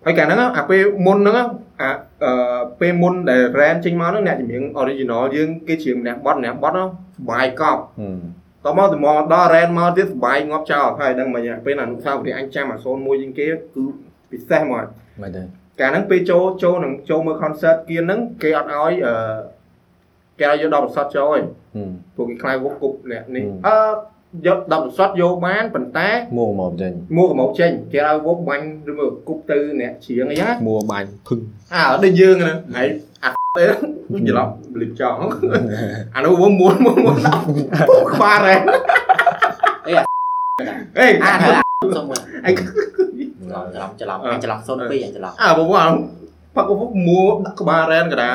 [0.05, 1.47] ហើយកាលហ្នឹងអាពេលមុនហ្នឹង
[1.81, 1.89] អា
[2.23, 2.31] អឺ
[2.79, 8.07] ពេលមុនដែល brand ចេញមកហ្នឹងអ្នកជំនាញ original យើងគេជាម្នាក់បត់ម្នាក់បត់ហ្នឹងសុបាយកប់អឺ
[8.65, 13.83] តមកទៅមកដល់ brand មកទៀតសុបាយងាប់ចោលហើយដឹងមិញពេលអនុស្សាវរីយ៍អញចាំអា01ជាងគេគឺ
[14.31, 14.85] ពិសេសមក
[15.21, 15.41] មិនទេ
[15.79, 19.13] កាលហ្នឹងពេលចូលចូលនឹងចូលមើល concert គៀនហ្នឹងគេអត់ឲ្យអឺ
[20.39, 21.43] គេឲ្យយកដល់ប្រសតចូលឯង
[21.75, 21.83] អឺ
[22.15, 23.47] ព្រោះគេខ្លាចវុកគប់អ្នកនេះ ừ.
[23.67, 23.77] អឺ
[24.47, 31.39] យកដល់ប្រសតយកបានប៉ុន្តែមួមកចេញមួកម្មកចេញគេឲ្យវុកបាញ់ឬមកគប់ទៅអ្នកច្រៀងអីហ្នឹងណាមួបាញ់ភឹង
[31.73, 33.12] អើដូចយើងហ្នឹងហើយអា
[33.59, 34.49] ទេច្រឡំ
[34.81, 35.19] លិចចង់
[36.15, 37.41] អានោះវងមួនមួនមួនដល់
[37.89, 38.55] ពុកខ្វារ៉ែ
[39.87, 40.03] អីអា
[40.99, 41.49] អេអាអា
[41.81, 45.93] ទៅសុំមើលអីច្រឡំច្រឡំអញច្រឡំ02អញច្រឡំអើបងប្អូន
[46.55, 48.31] ប៉កពុកមួដាក់ក្បាលរ៉ែនកដា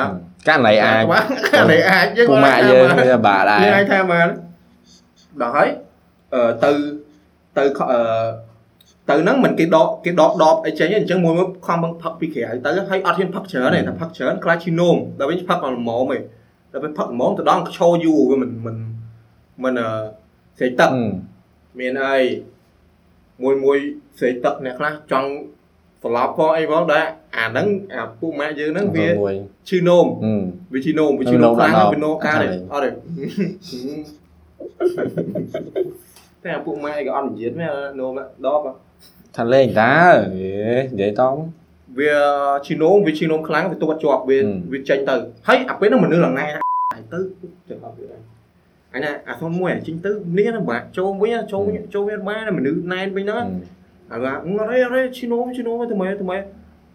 [0.47, 1.03] កាលណៃអាច
[1.57, 4.27] អានេះអាចយើងពូម៉ាក់យើងវាបាក់ដែរយើងអាចថាបាន
[5.41, 5.69] ដល់ហើយ
[6.33, 6.71] អឺទៅ
[7.57, 7.99] ទៅអឺ
[9.09, 16.17] ទៅហ្នឹងមិនគេដកគេដកដបអីចេញអញ្ចឹងមួយមួយខំបង្ផឹកពីក្រៅទៅហើយអត់ហ៊ានផឹកច្រើនទេតែផឹកច្រើនខ្លាចឈីនោមដល់វិញផឹកអត់ល្មមទេ
[16.71, 18.75] ដល់ពេលផឹកល្មមទៅដល់ឈោយូរវាមិនមិន
[19.63, 19.89] មិនអឺ
[20.57, 21.03] ស្រេកទឹកអឺ
[21.79, 22.15] មានអី
[23.43, 23.77] មួយមួយ
[24.19, 25.29] ស្រេកទឹកអ្នកខ្លះចង់
[26.03, 27.05] ត្រឡប់ផងអីផងដែរ
[27.37, 29.35] អាហ្នឹងអាពូម៉ាក់យើងហ្នឹងវាមួយ
[29.69, 30.33] ឈឺនោមអឺ
[30.73, 32.89] វាឈឺនោមវាឈឺនោមខ្លាំងវានោមការទេអត់ទេ
[36.43, 38.11] តែអាពូម៉ាក់អីក៏អត់និយាយមែននោម
[38.45, 38.61] ដប
[39.37, 39.95] ថាលេងតើ
[40.91, 41.35] និយាយតម
[41.99, 42.15] វា
[42.65, 45.15] ឈឺនោមវាឈឺនោមខ្លាំងវាទប់អត់ជាប់វាហឹមវាចេញទៅ
[45.47, 47.19] ហើយអាពេលហ្នឹងមនុស្សឡើងណែហើយទៅ
[47.69, 48.05] ចាំអត់វា
[48.93, 53.45] អញណាអាសុំមួយអាចេញទៅនេះណាបាទចូលវិញចូលវិញចូលវិញបានមនុស្សណែនវិញហ្នឹង
[54.11, 54.17] អើ
[54.59, 56.41] អរេអរេឈីណូឈីណូទៅមើលទៅមើល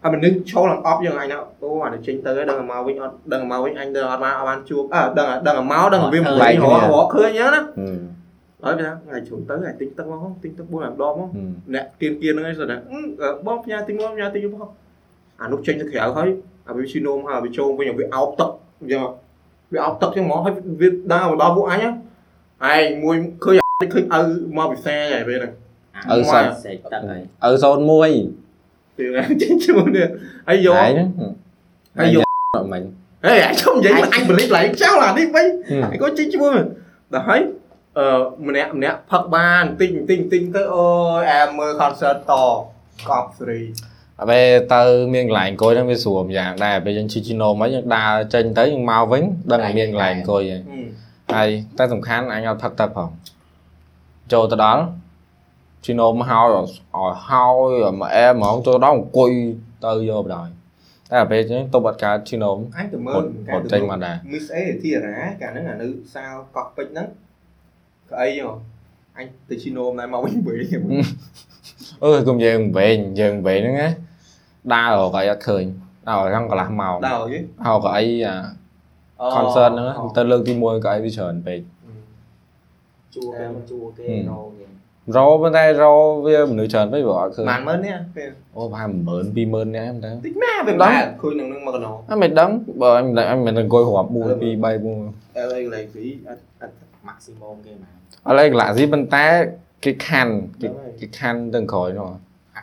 [0.05, 7.89] អាមនុស្សឈោឡើងអប់យ៉ាងអញណាអូអានេះចេញទៅហើយដឹងមកវិញអត់ដឹងមកវិញអញទៅអត់បានអត់បានជួបអើដឹងដឹងមកដឹងវាមិនវិញរករកឃើញអញ្ចឹងណាអឺ
[8.63, 12.77] ហើយវាថាថ្ងៃជុំទៅហើយទិញទឹកមកហងទិញទឹក4 5ដបមកអឺអ្នកគៀនគៀនហ្នឹងឯងសិនណា
[13.45, 14.69] បងផ្ញើទិញមកផ្ញើទិញមក
[15.41, 16.29] អានោះចេញទៅក្រៅហើយ
[16.69, 19.01] អាវាឈីណូមកហើយវាចូលវិញវាអោបទឹកអញ្ចឹង
[19.73, 21.85] វាអោបទឹកអញ្ចឹងមកហើយវាដើរមកដល់ពួកអញ
[22.63, 23.57] ហើយមួយឃើញ
[23.93, 24.19] ឃើញឪ
[24.57, 25.53] មកពិសាហើយពេលហ្នឹង
[26.65, 29.03] សេកទឹកហើយឪ01ពី
[29.41, 30.07] ចេញជាមួយនេះ
[30.47, 31.07] ហើយយកហើយហ្នឹង
[31.99, 32.25] ហើយយក
[32.73, 32.83] មិន
[33.25, 35.45] ហេអញខ្ញុំនិយាយអញបលិចឡើងចោលអានេះវិញ
[35.91, 36.51] អញក៏ចេញជាមួយ
[37.13, 37.41] ដល់ហើយ
[37.99, 38.07] អឺ
[38.47, 40.87] ម្នាក់ម្នាក់ផឹកបានតិចតិចតិចទៅអូ
[41.19, 42.33] យអែមមើល concert ត
[43.09, 43.59] កប់ស្រី
[44.29, 44.81] ពេលទៅ
[45.13, 50.61] មានកន្លែងអង្គុយហ្នឹងវាស្រួលម្យ៉ាងដែរពេលយើងឈឺជីណូមកយើងដើរចេញទៅយើងមកវិញដឹងតែមានកន្លែងអង្គុយហើយ
[51.35, 53.09] ហើយតែសំខាន់អញអត់ផឹកទឹកផង
[54.33, 54.83] ចូលទៅដល់
[55.85, 56.67] ជីណូមកហើយឲ្យ
[57.29, 59.31] ហើយមកអែហ្មងចូលដល់អង្គុយ
[59.85, 60.47] ទៅយកបណ្ដោយ
[61.11, 67.07] តែពេលចឹងទៅបាត់កើតជីណូអញទៅមើពុលតពុតចេញមកដែរ Miss A ធីរ៉ាកាលហ្នឹងអានៅសាលកោះពេជ្រហ្នឹង
[68.11, 68.51] ក្អីហ៎
[69.17, 70.57] អញទៅឈីណូមដែរមកវិញវិញ
[72.03, 73.89] អឺគុំយើងវិញយើងវិញហ្នឹងណា
[74.73, 75.63] ដើររកអីអត់ឃើញ
[76.09, 78.35] ដើរខាងកន្លះម៉ោងដល់យីហៅកៅអីអា
[79.35, 81.59] concert ហ្នឹងណាទៅលើកទី1កៅអីវាច្រើនពេក
[83.15, 84.65] ជួគេមិនជួគេរោគេ
[85.15, 85.93] រោប៉ុន្តែរោ
[86.25, 90.91] វាមនុស្សច្រើនពេកបើអត់ឃើញបានមើលនេះពេលអូប្រហែល10000 20000នាក់ហ្នឹងទៅតិចម៉ែពេលបាន
[91.21, 92.49] ឃើញនឹងនឹងមកកណោអត់មិនដឹង
[92.81, 96.75] បើអញមិនដឹងអញមិនដឹងអង្គុយរាប់1 2 3 4អើយលេងស៊ីអត់អត់
[97.07, 97.94] maximum គេមក
[98.27, 99.25] អត់លេក្លាស៊ីប៉ុន្តែ
[99.85, 100.67] គេខាន់គេ
[100.99, 102.09] គេខាន់ទាំងក្រោយនោះ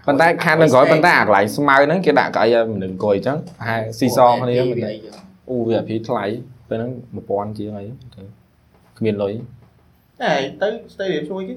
[0.06, 4.94] ប៉ុន្តែខាន់ទាំងក្រោយប៉ុន្តែអាកន្លែងស្មៅហ្នឹងគេដាក់កៅអីឲ្យមនុស្សអង្គុយអញ្ចឹងប្រហែលស៊ីសងគ្នាមិនដឹង
[5.50, 6.24] អូវាអភិថ្លៃ
[6.68, 6.90] ពេលហ្នឹង
[7.26, 8.22] 1000ជាងអីទៅ
[8.98, 9.32] គ្មានលុយ
[10.22, 11.54] តែទៅ stadium ជួយគេ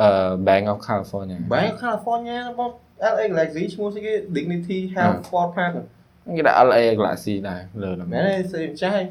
[0.00, 0.08] អឺ
[0.48, 2.70] Bank of California Bank of California បង
[3.12, 5.72] LA Galaxy ឈ្មោះស្អីគេ Dignity Health Sport Park
[6.36, 9.06] គេដាក់ LA Galaxy ដែរលើហ្នឹងមែនទេស្អីចាស់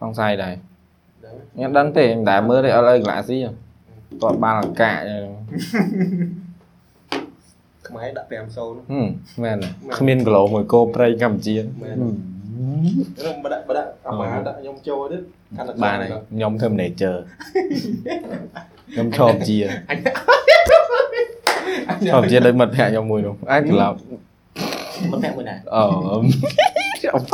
[0.00, 0.54] សង្ស័យដែរ
[1.60, 3.38] ញ៉ាំដឹងទេមិនដែលមើលទេ LA Galaxy
[4.22, 5.26] តើបានអង្កាចឹង
[7.88, 9.08] ខ្មែរដាក់5-0ហឹម
[9.42, 9.68] មែនទេ
[9.98, 11.96] គ្មានគីឡូមួយគោព្រៃកម្ពុជាមែន
[13.26, 15.22] រំបដាក់បដាក់អាម៉ាដាក់ខ្ញុំចូលទៀត
[15.56, 17.14] កាន់តែបានហើយខ្ញុំធ្វើ manager
[18.94, 19.56] ខ្ញុំឈប់ជា
[19.90, 19.98] អញ
[22.12, 23.96] ឈប់ជាដោយមិត្តភក្តិខ្ញុំមួយនោះអាចក្លាប់
[25.12, 25.82] មិនតែមួយណាអឺ
[27.14, 27.24] អត់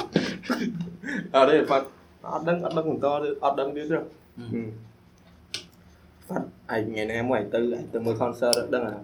[1.49, 1.87] ទេប៉ាត់
[2.33, 4.09] អត់ដឹងអត់ដឹងបន្តទេអត់ដឹងទៀតទេប៉ាត់
[6.73, 8.95] ឯងថ្ងៃណាមួយឯងទៅឯងទៅមើល concert ដឹងអា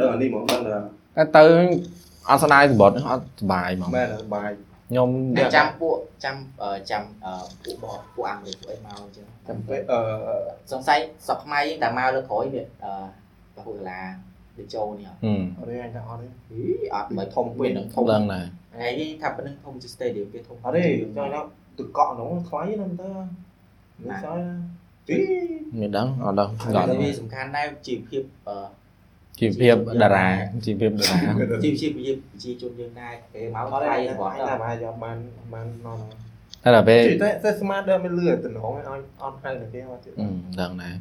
[0.00, 1.44] ដឹងអានេះហ្មងដឹងថាតែទៅ
[2.28, 4.50] អត់ស្ដាយសម្បត្តិអត់សុបាយហ្មងមែនបាយ
[4.88, 9.98] ខ្ញុំតែចាំពួកចាំអឺចាំអឺពួកបពួកអាំងឬពួកអីមកអញ្ចឹងចាំពេលអឺ
[10.72, 12.92] សង្ស័យសពខ្មែរយើងតែមកលើក្រោយនេះអឺ
[13.54, 14.00] ពហុលា
[14.58, 16.62] ដូចចូលនេះហឹមអត់ទេអញថាអត់ទេអី
[16.94, 21.40] អត់មិនធំពេពេកកនឹងធធំំដឹងដែរថ្ងៃនេះថាប៉ុណ្្នឹងធំជា stadium គេធំអត់ទេចង់ថា
[21.78, 23.08] ទឹកកក់ហ្នឹងថ្លៃណាស់ទៅ
[23.98, 24.75] មិនស្អីទី
[25.78, 28.56] មានដឹងអត់ដឹងតែដល់វាសំខាន់ដែរជីវភាពអឺ
[29.38, 30.28] ជីវភាពតារា
[30.64, 31.18] ជីវភាពតារា
[31.64, 35.16] ជីវភាពប្រជាជនយើងដែរគេមកអត់ទេថ្លៃអញសម្រាប់ថាទៅបាយយកបាន
[35.52, 35.98] បាននំ
[36.64, 40.94] តែដល់ពេលតែតែស្មាតដើមមិនលឺតំណងឲ្យអត់ហៅតែគេមកទៀតហឹមដឹងដែរ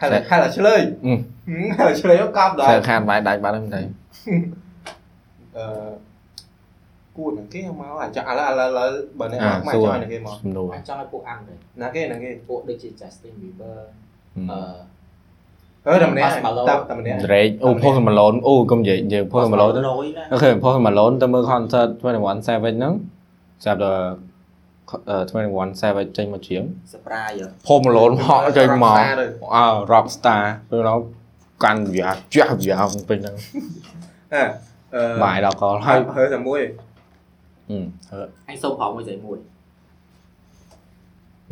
[0.00, 1.18] ហៅហៅតែឆ្លើយហឹម
[1.78, 3.80] ហៅឆ្លើយក៏កាប់ដែរសើខានបាយដាច់បាត់ហ្នឹងតែ
[5.58, 5.66] អឺ
[7.16, 13.76] គួរនឹងគេមកអាចឥឡូវឥឡូវឥឡូវបើអ្នកមកមកចុយនឹងគេមកសំណួរអញចង់ឲ្យពួកអាំងទៅណាគេណាគេពួកដូចជា Justin Bieber
[14.50, 14.58] អឺ
[15.86, 16.30] អឺតែម្នាក់
[16.68, 22.94] តែតែម្នាក់ Drake អូ Post Malone អូកុំនិយាយនិយាយ Post Malone ទៅរយណាអូខេ Post Malone ទៅមើល concert 21 Savage ហ្នឹង
[23.64, 24.04] ចាប់ដល់
[25.30, 28.98] 21 Savage ចេញមកច្រៀង surprise ហ៎ Post Malone ហក់ចេញមក
[29.54, 30.98] អើ Rockstar ពេលនោះ
[31.64, 32.76] កាន់វាចាស់វា
[33.08, 33.36] ពេញហ្នឹង
[34.34, 34.44] អឺ
[34.94, 36.60] អឺបាយដល់កលហើហើយយហើយតែមួយ
[37.70, 39.38] ហឹមហើអញសុំប្រហមួយស្អីមួយ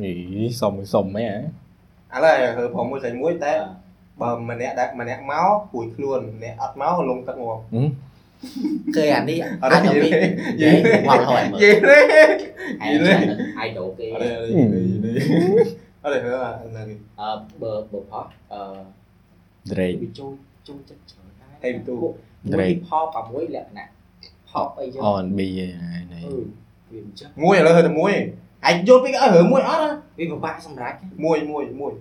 [0.03, 1.41] នេះសុំសុំហ្មង
[2.13, 3.53] ហ៎ឥឡូវហើយព្រមមួយស្អីមួយតែ
[4.21, 7.59] បើម្នាក់ដែលម្នាក់មកពួយខ្លួនម្នាក់អត់មកលងទឹកមក
[8.97, 10.13] ឃើញអានេះអត់អាចទេទៅនិវិញ
[10.63, 11.99] យាយនិយាយមកហើយមើលនិយាយទេ
[12.83, 15.11] ឯងចាំនឹង idol គេអត់ទេអត់ទេ
[16.03, 17.31] អត់ទេហើយហ្នឹងគេអឺ
[17.63, 18.61] បើបើផោះអឺ
[19.71, 20.33] Drake វាចូល
[20.69, 22.13] ចូលចិត្តច្រើនដែរហេមទូមួយ
[22.55, 23.89] Drake pop អាមួយលក្ខណៈ
[24.51, 26.33] pop អីចឹង R&B ហ្នឹងហើយអឺ
[26.91, 28.13] វាអញ្ចឹងមួយឥឡូវហើយតែមួយ
[28.69, 29.81] ឯងយល់ពីឲ្យរើមួយអត់
[30.19, 31.93] វាពិបាកសម្រាប់មួយមួយមួយ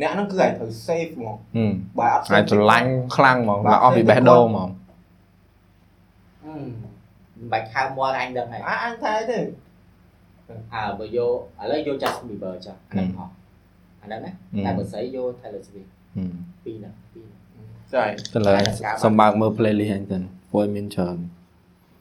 [0.00, 4.68] អ្នកហ្នឹងគឺឯងត្រូវ save ហ្មងហឹមបើអត់ហើយស្រឡាញ់ខ្លាំងហ្មងដល់អស់ពីបេះដូងហ្មង
[6.44, 6.52] អឺ
[7.38, 9.38] មិនបាច់ខៅមាត់អញដឹងហើយអញថាទេ
[10.74, 13.28] អើបើយកឥឡូវយក Justin Bieber ចុះអាហ្នឹងផោះ
[14.02, 14.30] អាហ្នឹងណា
[14.64, 16.32] តែបើស្អីយក Taylor Swift ហឹម
[16.64, 17.26] ពីរហ្នឹងពីរ
[17.92, 18.04] ចា
[18.34, 18.52] ទៅលើ
[19.04, 20.18] សំបើកមើល playlist ហ្នឹងទៅ
[20.50, 21.16] ព្រោះមានច្រើន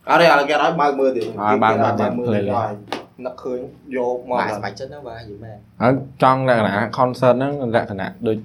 [0.10, 2.74] អត់ទេឥឡូវគេឲ្យបើកមើលទៀតឲ្យបើកមើលទៀត playlist
[3.26, 3.60] នឹកឃើញ
[3.98, 5.94] យកមកបាទស្បែកចិត្តហ្នឹងបាទយូរមែនហើយ
[6.24, 8.40] ចង់លក្ខណៈ concert ហ្នឹងលក្ខណៈដូចឥ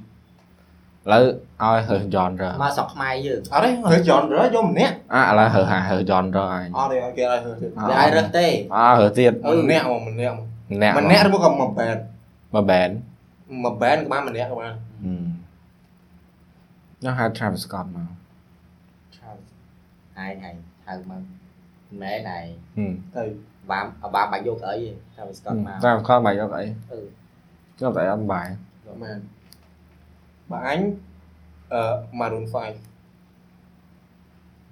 [1.12, 1.22] ឡូវ
[1.62, 8.46] ឲ្យរើស genre មកស្រុកខ្មែរយើងអត់ទេរើចន់រើយកម្នាក់អាឥឡូវរើសហារើស genre ហើយអត់ទេគេឲ្យរើទៀតអ่าវាឲ្យរើសទេ
[8.76, 9.32] អើរើសទៀត
[9.64, 10.34] ម្នាក់មកម្នាក់
[10.72, 11.96] ម្នាក់ម្នាក់ឬមកក៏មួយបែន
[12.54, 12.90] មក band
[13.62, 15.24] មួយបែនក៏បានម្នាក់ក៏បានហឹម
[16.98, 18.08] ខ្ញុំហៅ Travis Scott មក
[20.18, 20.54] ហើយហើយ
[20.86, 21.22] ហៅមក
[22.02, 22.38] ម៉ែណៃ
[22.76, 23.22] ហឹមទៅ
[23.70, 26.98] បាមបាមបាច់យកអីទេថាវាស្កត់មក Travis Scott បាយយកអីអឺ
[27.80, 28.46] យកតែអត់បាយ
[29.02, 29.18] មែន
[30.50, 30.80] បើអញ
[31.72, 31.82] អឺ
[32.20, 32.56] Maroon 5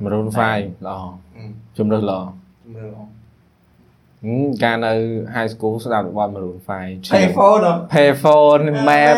[0.03, 1.01] Maroon 5ល្អ
[1.77, 2.21] ជំរឿសល្អ
[2.75, 3.05] មើលអហឹ
[4.41, 4.93] មកាលនៅ
[5.35, 9.15] high school ស្ដាប់បទ Maroon 5 Payphone ហ៎ Payphone map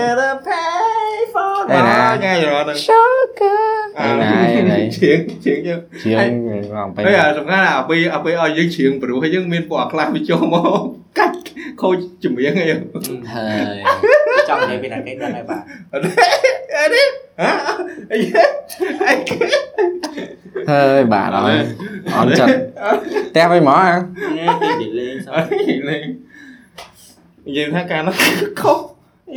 [0.50, 6.30] Payphone ឯណាថ្ងៃរត់ហ្នឹង Sugar ឯណាឯណាជាងជាងយើងជាង
[6.74, 10.80] ងំពេញហើយអាសំខាន់អាពេលអាពេលឲ្យយើងជ្រៀងព្រោះហើយយើងមានពណ៌ខ្លះវាចូលមក
[11.18, 11.36] កាច់
[11.80, 16.26] ខូចចម្រៀងអីហើយចង់និយាយពីណាគេដឹងហើយបាទអត់ទេ
[16.78, 17.02] អត់ទេ
[17.40, 17.50] ហ៎
[18.12, 18.18] អី
[19.04, 19.14] អី
[20.70, 21.44] ហើយបាទអត់
[22.14, 22.56] អត់ចិត្ត
[23.30, 23.88] ផ្ទះវិញហ្មងអា
[24.38, 25.34] នេះគេនិយាយលេងសោះ
[25.68, 26.06] អីលេង
[27.46, 28.14] និយាយថាការនោះ
[28.60, 28.78] ខុស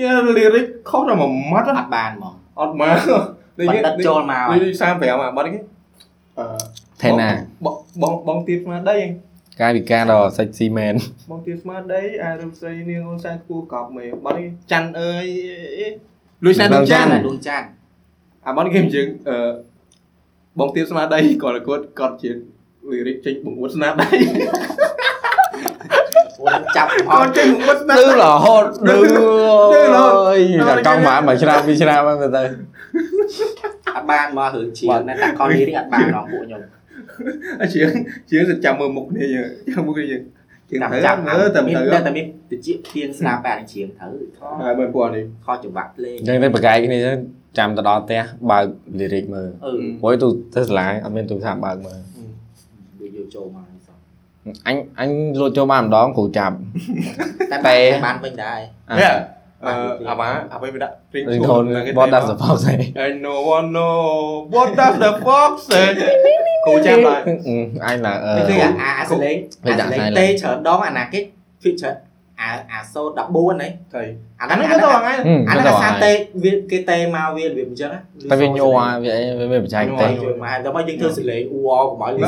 [0.02, 5.60] យាលីរិកខុសដល់មួយម៉ាត់អត់បានហ្មងអត់មក បណ្ឌិតចូលមកហើយនេះ35អាបាត់គេ
[6.40, 6.46] អឺ
[7.02, 7.30] ថេណា
[8.04, 8.98] បងបងទៀតស្មារតី
[9.62, 10.96] កាយវិការដល់សាច់ស៊ីមែន
[11.32, 15.26] បងទៀតស្មារតីអារំស្រីនាងអូនសានគួកប់មេបាត់គេច័ន្ទអើយ
[16.46, 17.66] លុយសានដួងច័ន្ទដួងចាន់
[18.48, 19.38] អាបាត់គេអញ្ចឹងអឺ
[20.60, 22.32] បងទៀតស្មារតីគាត់គាត់គាត់ជា
[22.92, 24.52] លីរិកចេញបង្អួតស្នាដៃពួក
[26.78, 32.44] ចាប់អគាត់ត់ចេញបង្អួតស្នាឌឺដៃរហូតឌឺឌឺរហូតអើយតែកង់បានមួយឆ្នាំពីរឆ្នាំហ្នឹងទៅ
[33.96, 36.62] អត់បានមករឿងជាងណាតែខននេះអត់បានដល់ពួកខ្ញុំ
[37.62, 37.90] អាជាង
[38.30, 40.22] ជាងទៅចាំមើលមុខគ្នាយើងចាំមុខគ្នាយើង
[40.70, 47.00] ជាងតាមទៅចាប់មើលតែមានទៅតែតែមានតិចធៀងស្នាបែរជាងត្រូវខហើយមើលពួកនេះខចង្វាក់ភ្លេងអញ្ចឹងទៅបកកាយគ្នា
[47.58, 48.66] ចាំទៅដល់ផ្ទះបើក
[49.00, 52.00] លីរិកមើលអឺព្រោះទូទៅសាលាអត់មានទូរស័ព្ទបើកមើល
[53.00, 53.77] វាយកចូលមក
[54.48, 56.56] នេះសោះអញអញលួចចូលបានម្ដងគ្រូចាប់
[57.52, 57.76] តែតែ
[58.06, 58.60] បានវិញដែរ
[59.00, 59.14] នេះ
[59.66, 59.74] អឺ
[60.10, 61.64] អាបាអាពេលវាដាក់ ring រីងថន
[62.00, 63.98] what does the fox say I know one know
[64.56, 65.88] what does the fox say
[66.68, 67.22] គូចាំឡើយ
[67.86, 69.36] អញឡាអឺគឺអាអាសលេង
[69.66, 70.38] វាអាដាក់សលេង
[72.42, 74.08] silent ទេច្រើនដងអាណាគេគឺច្រើនអាអាសូត14ហ្នឹង thầy
[74.40, 76.12] អា anh ហ្នឹង nó អា có ហ្នឹង to ngay ហឹមអាទៅហ្នឹងហើសាយតេ
[76.44, 78.00] វាគេតេមកវារបៀបអញ្ចឹងណា
[78.32, 78.70] តែវាញ័រ
[79.40, 82.28] វាវាបច្ចេកទេសជួយមកតែមកយើងធ្វើសលេងអ៊ូអកុំឲ្យលឺ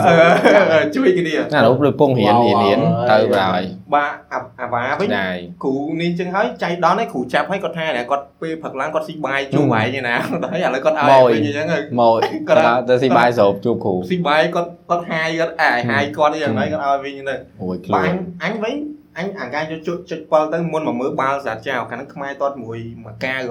[0.74, 2.80] Ờ, chui cái đi à ណារូបលើពងរៀនរៀនរៀន
[3.10, 4.03] ទៅប្រហើយ ba
[4.36, 12.14] à à bà với ដែរគ្រូនេះចឹងហើយចៃដនឯងគ្រូចាប់ឲ្យគាត់ថាណែគាត់ពេលព្រឹកឡើងគាត់ស៊ីបាយជុំបាយយ៉ាងណាដល់ហើយឥឡូវគាត់ឲ្យវិញអញ្ចឹងហើយមក
[12.49, 18.76] គាត់ទៅទៅស៊ីបាយស្រូបជួបគ្រូស៊ីបាយគាត់គាត់ហាយគាត់អាយហាយគាត់យ៉ាងម៉េចគាត់ឲ្យវិញទៅអូយឃ្លួបាទអនញអញវិញ
[19.20, 23.41] អញអាការចុចចុចចុចប៉លទៅមុនមកមើលបាល់សាចៅខាងហ្នឹងខ្មែរតតមួយមកកាវ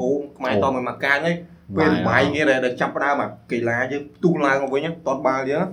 [0.00, 0.08] អូ
[0.38, 1.36] ខ្មែរតមួយមកកាវហ្នឹង
[1.76, 5.66] ពេលបាយគេដែលចាប់ផ្ដើមអាកីឡាយើងផ្ទុះឡើងមកវិញតតបាល់យើង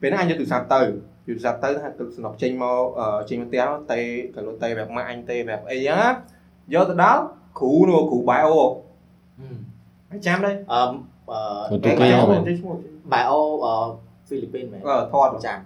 [0.00, 0.80] ពេលហ្នឹងអញយកទូរស័ព្ទទៅ
[1.26, 2.82] ទូរស័ព្ទទៅថាទឹកស្នប់ចេញមក
[3.28, 4.00] ចេញមកផ្ទះតេ
[4.34, 6.12] ក៏លុតេប្រាប់ម៉ាក់អញតេប្រាប់អីហ្នឹង
[6.74, 7.22] យកទៅដល់
[7.60, 8.54] គ្រូនោះគ្រូបាយអូ
[10.10, 10.82] អញចាំដែរអឺ
[11.70, 12.74] អឺទូគេឈ្មោះមែនឈ្មោះ
[13.12, 13.74] បាយអូអឺ
[14.26, 15.58] ហ្វីលីពីនមែនអឺថតចាំ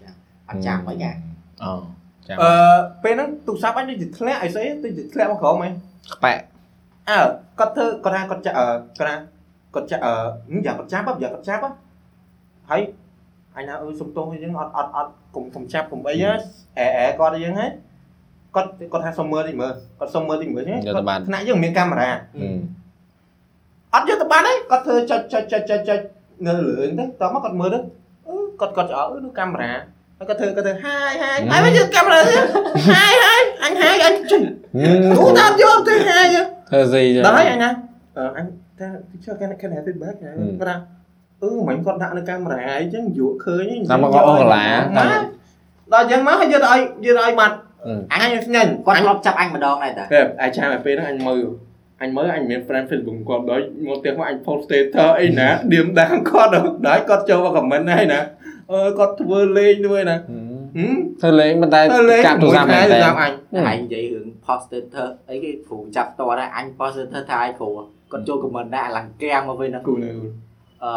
[0.00, 0.14] ចាំ
[0.48, 1.12] អត់ចាំមិនណា
[1.64, 1.99] អូចាំ
[2.42, 2.50] អឺ
[3.04, 5.72] ពេលហ្នឹងទូរស័ព្ទអញដូចជាធ្លាក់អីស្អីដូចជាធ្លាក់មកក្រោមហ្មង
[6.14, 6.38] ខ្បែក
[7.10, 7.20] អើ
[7.58, 8.66] គាត់ធ្វើគាត់ថាគាត់ចាក់អឺ
[8.98, 9.14] គាត់ថា
[9.74, 11.62] គាត់ចាក់អឺយ៉ាងគាត់ចាប់យ៉ាងគាត់ចាប់
[12.70, 12.82] ហើយ
[13.56, 16.32] អញថាអឺសុំទោសយើងអត់អត់អត់កុំកុំចាប់កុំអីណា
[16.78, 17.66] អែអែគាត់អីហ្នឹងហ៎
[18.54, 20.80] គាត់គាត់ថាសុំមើលតិចមើលគាត់សុំមើលតិចមើលហ្នឹង
[21.28, 22.10] ថ្នាក់យើងមានកាមេរ៉ា
[23.94, 26.00] អត់យកទៅបានទេគាត់ធ្វើចុចចុចចុចចុចចុច
[26.46, 27.78] នៅលើទៅតមកគាត់មើលទៅ
[28.28, 29.72] អឺគាត់គាត់អើនោះកាមេរ៉ា
[30.20, 32.22] ហើយគាត់ធ្វើគាត់ធ្វើហាយហាយហើយមកយកកាមេរ៉ា
[32.90, 34.40] ហាយហាយអញហាយអញជិះ
[35.18, 36.26] គូតាមយកទៅហាយ
[36.68, 37.70] ធ្វើស៊ីដល់ហើយអញណា
[38.18, 38.46] អឺអញ
[38.78, 38.86] ថា
[39.24, 40.38] ចុះគេគេហៅ feedback គាត់
[40.70, 40.76] ថា
[41.42, 44.64] អឺមិនគាត់ដាក់នៅកាមេរ៉ាអីចឹងយកឃើញតាមមកអូកលា
[45.92, 47.56] ដល់ចឹងមកហើយយកទៅឲ្យយកទៅឲ្យបាត់
[48.12, 51.42] អញស្ញាញ់គាត់អញធ្លាប់ចាប់អញម្ដងដែរតាតែអាចាំពេលហ្នឹងអញមើល
[52.02, 56.50] អញមើលអញមាន friend Facebook គាត់ដល់មកផ្ទះមកអញ post status អីណាឌៀមដាងគាត់
[56.86, 58.20] ដល់គាត់ចូលមក comment ហើយណា
[58.70, 61.80] អឺគាត់ធ្វើលេងធ្វើណាធ្វើលេងប៉ុន្តែ
[62.26, 63.32] កាប់ទូរស័ព្ទតែសម្រាប់អញ
[63.68, 64.82] អញនិយាយរឿង poster
[65.30, 67.72] អីគេព្រោះចាប់តដែរអញ poster ថាអញព្រោះ
[68.12, 69.92] គាត់ចូល comment ដែរអាឡង្កាំងមកវិញណាគូ
[70.84, 70.92] អឺ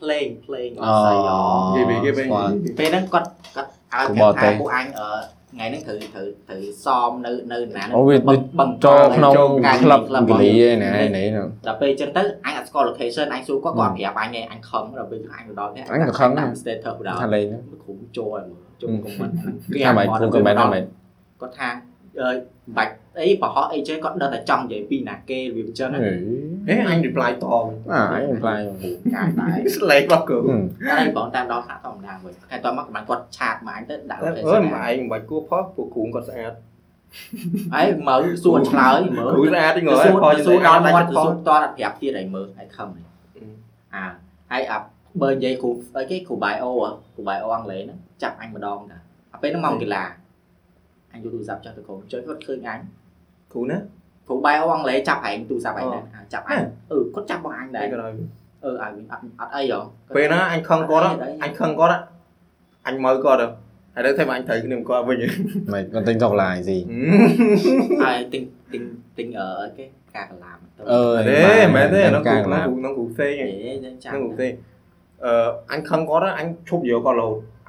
[0.00, 1.36] playing playing អស់ហើយអូ
[1.76, 2.22] គេគេពេ
[2.86, 9.32] លហ្នឹងគាត់គាត់ឲ្យប្រាប់ថាពួកអញអឺ ថ្ងៃហ្នឹងត្រូវត្រូវត្រូវសមនៅនៅណាអូវាបឹងបឹងចូលក្នុង
[9.66, 11.26] ការក្លឹបក្លឹបកលីឯណានេះ
[11.66, 17.44] ដល់ពេលអញ្ចឹងទៅអញអត់ស្គាល់ location អញសួរគាត់គាត់ប្រាប់អញឯងអញខឹងដល់ពេលអញទៅដល់នេះអញក៏ខឹងដែរ status បដថាលេង
[17.84, 20.84] គ្រូចូលឲ្យមើលចូល comment ថាមិនគ្រូក៏មែនថាមិន
[21.40, 21.68] គាត់ថា
[22.22, 22.36] អើយ
[22.76, 26.00] បាច់ អីបរោះអីចេះគាត់ដឹងតែចង់និយាយពីណាគេវាអញ្ចឹងណា
[26.68, 28.60] ហេអញ reply តបអាអញប្លាយ
[29.14, 36.52] កាយដែរស្លេករបស់គ្រូតែបងតាមដល់ថាធម្មតាវិញតែតមកកម្លាំងគាត់ឆាតមកអញទៅដាក់អើ location យមកឯងមិនបាច់គួរផុសពួកគ្រូគាត់ស្អាត
[37.74, 43.06] ហើយមើលសួរឆ្លើយមើលគ្រូស្អាតទេងើសួរផុសសួរដល់មាត់ផុសួសរតអត់ប្រាប់ទៀតឲ្យមើលឲ្យខំហើយ
[43.94, 44.04] អា
[44.52, 44.78] ហើយអា
[45.22, 46.64] បើនិយាយគ្រូអីគេគ្រូ bio
[47.14, 48.98] គ្រូ bio អង់គ្លេសហ្នឹងចាប់អញម្ដងតា
[49.32, 50.04] អាពេលហ្នឹងមកកីឡា
[51.12, 52.80] អញយកទូរស័ព្ទចុះទៅក្រុមចុចគាត់ឃើញអញ
[53.52, 53.78] គ្រូណា
[54.28, 58.12] គ្រូ bio អង់គ្លេសចាប់ឯងទូរស័ព្ទឯងហ្នឹងចាប់អញអឺគាត់ចាប់បងអញដែរគេក៏ដល់
[58.64, 59.80] អឺឲ្យវិញអត់អត់អីហ៎
[60.16, 61.04] ពេលណាអញខឹងគាត់
[61.42, 61.96] អញខឹងគាត់
[62.86, 63.40] អញមើលគាត់
[63.94, 65.02] ហើយដល់តែអញត្រូវគ្នាគាត់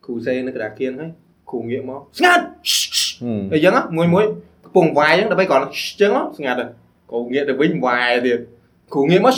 [0.05, 1.11] គ្រូសេនៅក្តារគៀនហើយ
[1.51, 2.45] គ្រូងាកមកស្ងាត់
[3.21, 4.25] ហឹមអីចឹងមួយមួយ
[4.65, 5.63] កំពុងវាយចឹងដើម្បីគាត់
[6.01, 6.65] ចឹងស្ងាត់ទៅ
[7.11, 8.41] គ្រូងាកទៅវិញវាយទៀត
[8.93, 9.37] គ្រូងាកមក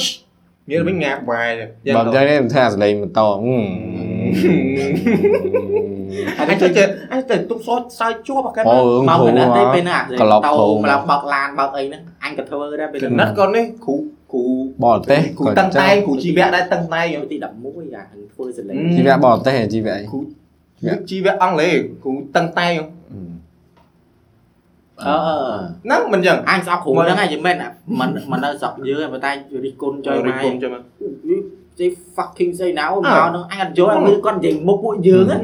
[0.71, 4.19] ងាកទៅវិញងាកវាយទៀតបើចឹងនេះថាសលេងបន្តហឹម
[6.39, 8.79] អញទៅចេះអញទៅទុកសោចសើជាប់អាកាអូ
[9.09, 13.97] មកគ្រូកណិតទេពេលណាក្លប់តោគ្រូម្ល៉េះបើកឡានបើកអីហ្នឹងអញក៏ធ្វើដែរពេលកណិតគាត់នេះគ្រូ
[14.33, 14.45] គ្រូ
[14.85, 17.51] បរទេសគ្រូតឹងតែងគ្រូជីវៈដែរតឹងតែងខ្ញុំទី11អា
[18.11, 20.21] ហ្នឹងធ្វើសលេងជីវៈបរទេសជីវៈអីគ្រូ
[21.11, 21.75] ជីវៈអង់គ្លេស
[22.05, 22.73] គ្រូតឹងតែង
[23.13, 23.21] អឺ
[25.05, 25.15] អឺ
[25.85, 27.57] ហ្នឹងមិនចឹងអញស្អប់គ្រូហ្នឹងហើយមិនមែន
[28.01, 29.31] មិនមិននៅស្រុកយើងទេប៉ុន្តែ
[29.65, 30.83] រិះគន់ចុយរិះម៉ែគន់ចឹងមក
[31.79, 35.39] ចេះ fucking say now មកហ្នឹងអញអត់យល់ឲ្យគាត់និយាយមុខពួកយើងណា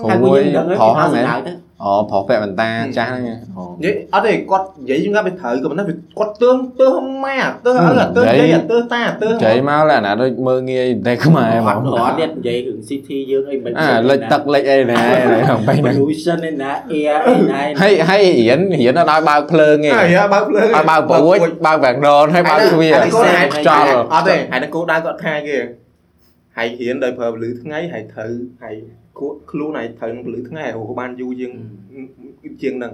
[0.00, 1.52] គ្រូមួយប្រុសហ្នឹងមែនទៅ
[1.82, 3.24] អូប្រុសពាក់បន្តាចាស់ហ្នឹង
[3.56, 6.90] អូនិយាយអត់ទេគាត់និយាយយើងថាវាត្រូវក៏ប៉ុន្តែវាគាត់ទើងទើ
[7.24, 22.94] ម៉ែទើឪទើយាយទើតាទើចៃមកលក្ខណៈដូចមើងងាយតែខ្មែរហ្មអត់ងរត់ទៀតនិយាយរឿង city យើងអីមិនអាលិចទឹកលិចអីណាហ្នឹងបែរហ្នឹង pollution ឯណា air អីណាហើយហើយរៀនរៀនអត់ឲ្យបើកភ្លើងទេហើយបើកភ្លើងឲ្យបើកប្រួយបើកវាំងដនហើយបើកទ្វារ
[23.68, 25.56] ចោលអត់ទេហើយនឹងគោដៅគាត់ថាគេ
[26.56, 29.03] ហើយរៀនដោយប្រើពលឺថ្ងៃហើយត្រូវហើយគួ
[29.50, 31.52] ខ្លួនហើយត្រូវនឹងពលឺថ្ងៃហៅបានយូរជាង
[32.62, 32.92] ជាងហ្នឹង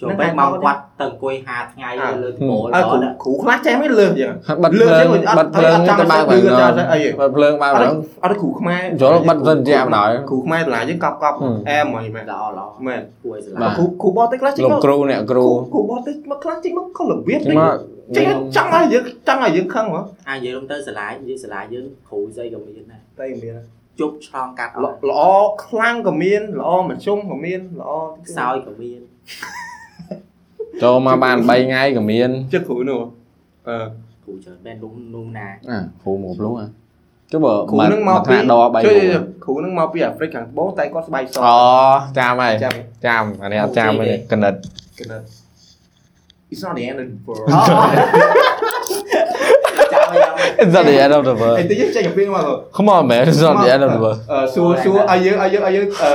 [0.00, 1.90] ចូលបែបមកគាត់ទៅអង្គុយ5ថ្ងៃ
[2.22, 4.90] លើត្បូលអើគ្រូដល់គ្រូខ្លះចេះមិនលើយ៉ាងបិទភ្លើង
[5.38, 7.92] បិទភ្លើងទៅបើកវាំងដនអីបិទភ្លើងបើកវាំង
[8.24, 11.36] អត់គ្រូខ្មែរចូលបិទសិនជាបណ្ដោយគ្រូខ្មែរតម្លាយើងកប់កប់
[11.70, 17.76] អែមហ្មងមែនល្អល្អមែនគួរឲ្យស្របាឡាទញ់គ្រូគ្រូបតេខ្លះចេញលោកមកគ្រូអ្នកគ្រូគ្រូបតេមកខ្លះចេញមកខុសរបៀបចេញមក
[18.16, 23.56] ចេញចង់ឲ្យយើងចង់ឲ្យយើងខឹងហ៎អានិយាយរំទៅសាលានិយាយសាលាយើងគ្រូស្អីក៏មានដែរតែមាន
[24.00, 25.22] ជប់ឆ្លងកាត់អល្អត់ល្អ
[25.66, 27.92] ខ្លាំងក៏មានល្អមធ្យមក៏មានល្អ
[28.26, 29.00] ខ្សោយក៏មាន
[30.82, 33.00] ចូលមកបាន3ថ្ងៃក៏មានចិត្តគ្រូនោះ
[33.68, 33.76] អឺ
[34.24, 36.66] គ្រូច្រើនមែននោះនោះណាអាគ្រូមក luôn អា
[37.32, 39.04] ចុះបើគ្រូនឹងមកពីពីដ3ជួយ
[39.44, 41.56] គ្រូនឹងមកពីអាហ្វ្រិកខាងត្បូងតែគាត់ស្បែកសអូ
[42.18, 42.74] ចាំហើយចាំ
[43.06, 44.54] ចាំអានេះអត់ចាំទេកណិត
[45.00, 45.22] កណិត
[46.54, 47.48] It's not the end of the world
[49.92, 50.20] ចាំឲ្យ
[50.60, 53.82] It's not the end of the world អីទៅយើងចេញពីមក Come on man it's not the end
[53.86, 56.12] of the world អឺសួរសួរឲ្យយើងឲ្យយើងឲ្យយើងអឺ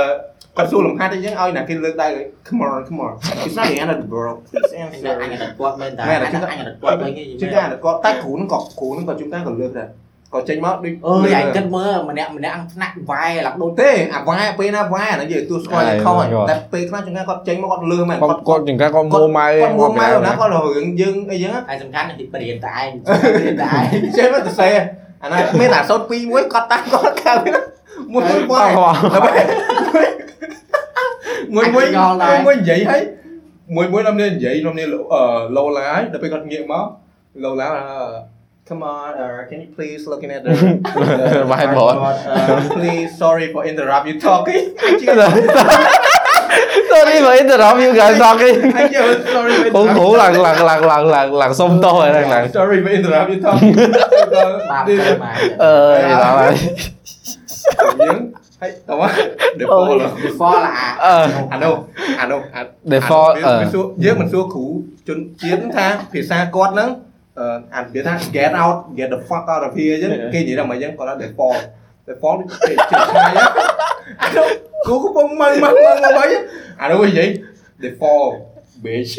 [0.56, 2.08] គាត់សួរលំហាត់ឲ្យយើងឲ្យណាគេលើកដៃ
[2.46, 3.12] Come on come on
[3.46, 8.48] It's not the end of the world Please អញ answer អញគាត់មែនតាមែអនញតែអញគាត់វិញជួនកាលគាត់តែគ្រូនឹង
[10.32, 16.14] ក៏គ្រូនឹងក៏ជួនកាលក៏លើកដែរក៏ចេញមកដូចអើយអញគិតមើលម្នាក់ម្នាក់ថ្នាក់វាយឡើងដូចទេអាវ៉ាពេលណាវ៉ាអាហ្នឹងយើងទួស្គាល់ខំ
[16.50, 24.68] តែពេលខ្លះជួនកាលគាត់ចេញមកគាត់លឺមែនគាត់គាត់ចង្កាគាត់មួម៉ៅគាត់មួម៉ៅណាគាត់រឿងយើងអីចឹងហើយសំខាន់គឺបរៀនតែឯងបរៀនតែឯងចេះមកទៅសេ
[25.22, 27.32] អាណាមានតែសូត្រ2មួយគាត់តាមគាត់ខៅ
[28.12, 28.64] មួយមួយវ៉ា
[31.54, 31.86] មួយមួយ
[32.46, 33.02] មួយនិយាយហើយ
[33.76, 35.22] មួយមួយនំនេះនិយាយនំនេះអឺ
[35.56, 36.84] ឡូឡាហើយដល់ពេលគាត់ងាកមក
[37.44, 37.68] ឡូឡា
[38.68, 40.56] come on, uh, can you please looking at the, the,
[41.40, 41.96] the whiteboard?
[41.96, 44.76] Uh, please, sorry for interrupt you talking.
[46.92, 48.72] sorry for interrupt you guys talking.
[49.72, 52.52] Cũng ngủ lần lần lần lần lần lần xong tô rồi lần lần.
[52.52, 53.74] Sorry for interrupt you talking.
[55.58, 56.54] Ờ, gì đó mày.
[58.60, 59.08] Hey, đúng á
[59.58, 61.28] Default là Default là à Ờ.
[61.50, 61.86] À đâu?
[62.18, 62.42] À đâu?
[62.52, 63.64] À Default à, ờ.
[63.96, 66.94] Dưới mình xua khủ Chuyến chiến tha Phía xa quát nắng
[67.82, 71.60] នជាតិថាភាសាគាត់ហ្នឹងអឺអានិយាយថា get out get the fuck out of here អញ្ចឹងគេនិយាយថាមិនអញ្ចឹងគាត់ថា default
[72.08, 73.32] default គេជិះឆ្ងាយ
[74.22, 74.46] អានោះ
[74.86, 76.30] គ្រូកំពុងមើលមើលមើលមកវិញ
[76.80, 77.28] អានោះនិយាយ
[77.82, 78.30] default
[78.84, 79.12] bitch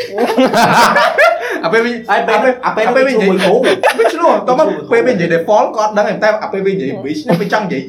[1.63, 3.53] អាពេលវិញហើយពេលអាពេលអាពេលវិញនិយាយមួយគ្រូ
[3.99, 7.81] មិនឆ្លោះតោះមកពេលវិញនិយាយ default គាត់ដឹងតែអាពេលវិញនិយាយ bitch នេះវាចង់និយាយ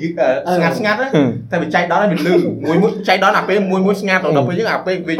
[0.56, 1.08] ស្ងាត់ស្ងាត់ណា
[1.50, 5.16] តែវាចែកដល់ហើយវាលឺមួយមួយចែកដល់អាពេលមួយមួយស្ងាត់ដល់ពេលយើងអាពេលវិញ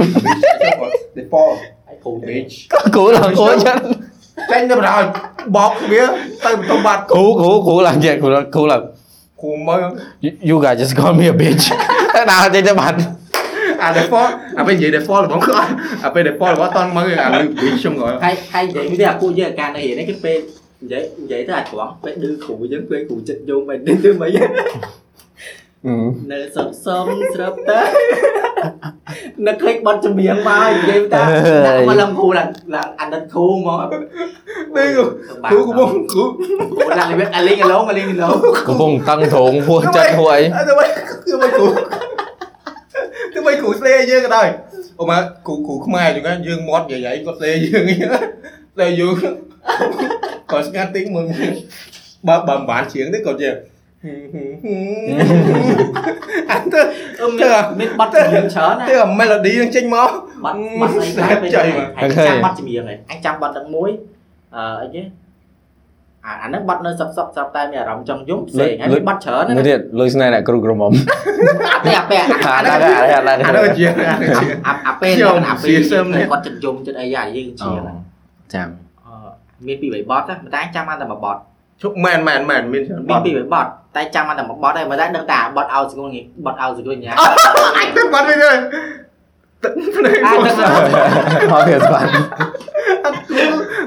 [2.27, 2.55] bitch
[3.53, 3.77] អញ្ចឹង
[4.41, 5.05] គាត់ default ហើយគ្រូទេ bitch គ្រូឡើងគ្រូចឹងចេញទៅបណ្ដោយ
[5.55, 6.03] បោកគ្នា
[6.41, 8.83] ទៅបន្ទប់បាត់គ្រូគ្រូគ្រូឡើងចេះគ្រូគ្រូឡើង
[9.41, 9.85] គ្រូមើល
[10.49, 11.65] you guys just call me a bitch
[12.31, 12.97] ដើរចេញទៅបាត់
[13.83, 15.69] អា default អាពេលនិយាយ default របស់គាត់
[16.05, 20.39] អាពេល default របស់អត់តន់មើលអាលឺ bitch ខ្ញុំគាត់ហើយហើយនិយាយវាអាពួកយើងអាការនៅរៀននេះគឺពេល
[20.83, 24.31] និយាយនិយាយទៅអាចត្រង់ពេលឌឺគ្រូយើងពេលគ្រូចិត្តយងបែបនេះទៅមិន
[26.33, 27.05] នៅសុំសុំ
[27.35, 27.81] ស្រាប់តើ
[29.47, 31.23] នឹកឃើញបត់ចម្រៀងមកនិយាយតា
[31.67, 33.85] ដាក់មកឡើងគ្រូឡើងឡើងអាណិតគ្រូមក
[34.77, 34.89] នេះ
[35.51, 36.25] គ្រូកំពុងគ្រូ
[36.73, 38.37] គ្រូដាក់លេងអាលេងអាឡងអាលេងអាឡង
[38.69, 40.89] កំពុងតឹងត្រង់ហួសចិត្តហួសអីទៅវិញ
[41.27, 41.67] គឺមិនគ្រូ
[43.35, 44.49] ទៅវិញគ្រូស្លេយើងក៏ដោយ
[45.01, 48.11] អូមកគ្រូគ្រូខ្មែរចឹងយើងមាត់យាយៗគាត់ស្លេយើងអញ្ចឹង
[48.79, 51.27] តែយើងគាត់ស្ងាត់តិចមើល
[52.29, 53.51] បើបើមិនបានជ្រៀងទេគាត់ជា
[54.01, 54.03] អ
[56.61, 56.83] ត់ទៅ
[57.81, 60.11] មានបាត់ចម្រៀងច្រើនណាទៅ melody នឹងចេញមក
[60.45, 61.63] បាត់បាត់ស្ដាប់ចៃ
[62.03, 63.91] មកចាំបាត់ចម្រៀងហ្នឹងអញចាំបាត់ទាំងមួយ
[64.57, 65.03] អឺអីគេ
[66.27, 70.91] អាហ្នឹងបាត់នៅសឹកសឹកស្រាប់តែមានអារម្មណ៍ចង់យំផ្សេងហើយបាត់ច្រើនណាទៀតលុយស្នេហ៍អ្នកគ្រូក្រមុំ
[71.75, 72.59] អត់ទេអាពេលអាហ្នឹងអា
[73.49, 73.85] ហ្នឹងជា
[74.89, 75.13] អាពេល
[75.49, 75.93] អាពេល
[76.31, 77.71] គាត់ចិត្តយំចិត្តអីអាយើងជា
[78.55, 78.69] ចាំ
[79.67, 81.41] មានពីរបីបាត់តែតែចាំបានតែមួយបាត់
[81.83, 83.67] ជប់មែនមែនមែនមានច្រើនមានពីរបីបត
[83.97, 87.13] តែចាំបានតែមួយបតហើយមិនតែដឹងតែបតឲ្យស្គងងារបតឲ្យស្គងញ៉ា
[87.79, 88.59] អញទៅបាត់វិញហើយ
[89.63, 90.55] ទឹកភ្នែកអាបងទឹក
[91.53, 92.07] ហើយវាស្បាត់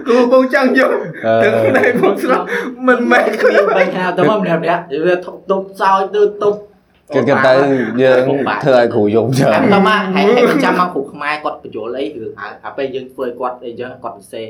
[0.07, 0.91] គូបងចង់យក
[1.43, 2.45] ទឹកភ្នែកបងស្រស់
[2.87, 5.15] មិនមែនគ្មានបញ្ហាទៅមកម្នាក់ម្នាក់វា
[5.49, 6.53] ទុបសោយទៅទុប
[7.13, 7.53] គេគេទៅ
[8.01, 8.21] យើង
[8.63, 12.31] ធ្វើឲ្យគ្រូយំច្រើនតែមកហើយហើយចាំមកគ្រូខ្មែរគាត់បញ្យល់អីរឿង
[12.65, 14.47] អាពេលយើងធ្វើឲ្យគាត់អីចឹងគាត់សរសេរ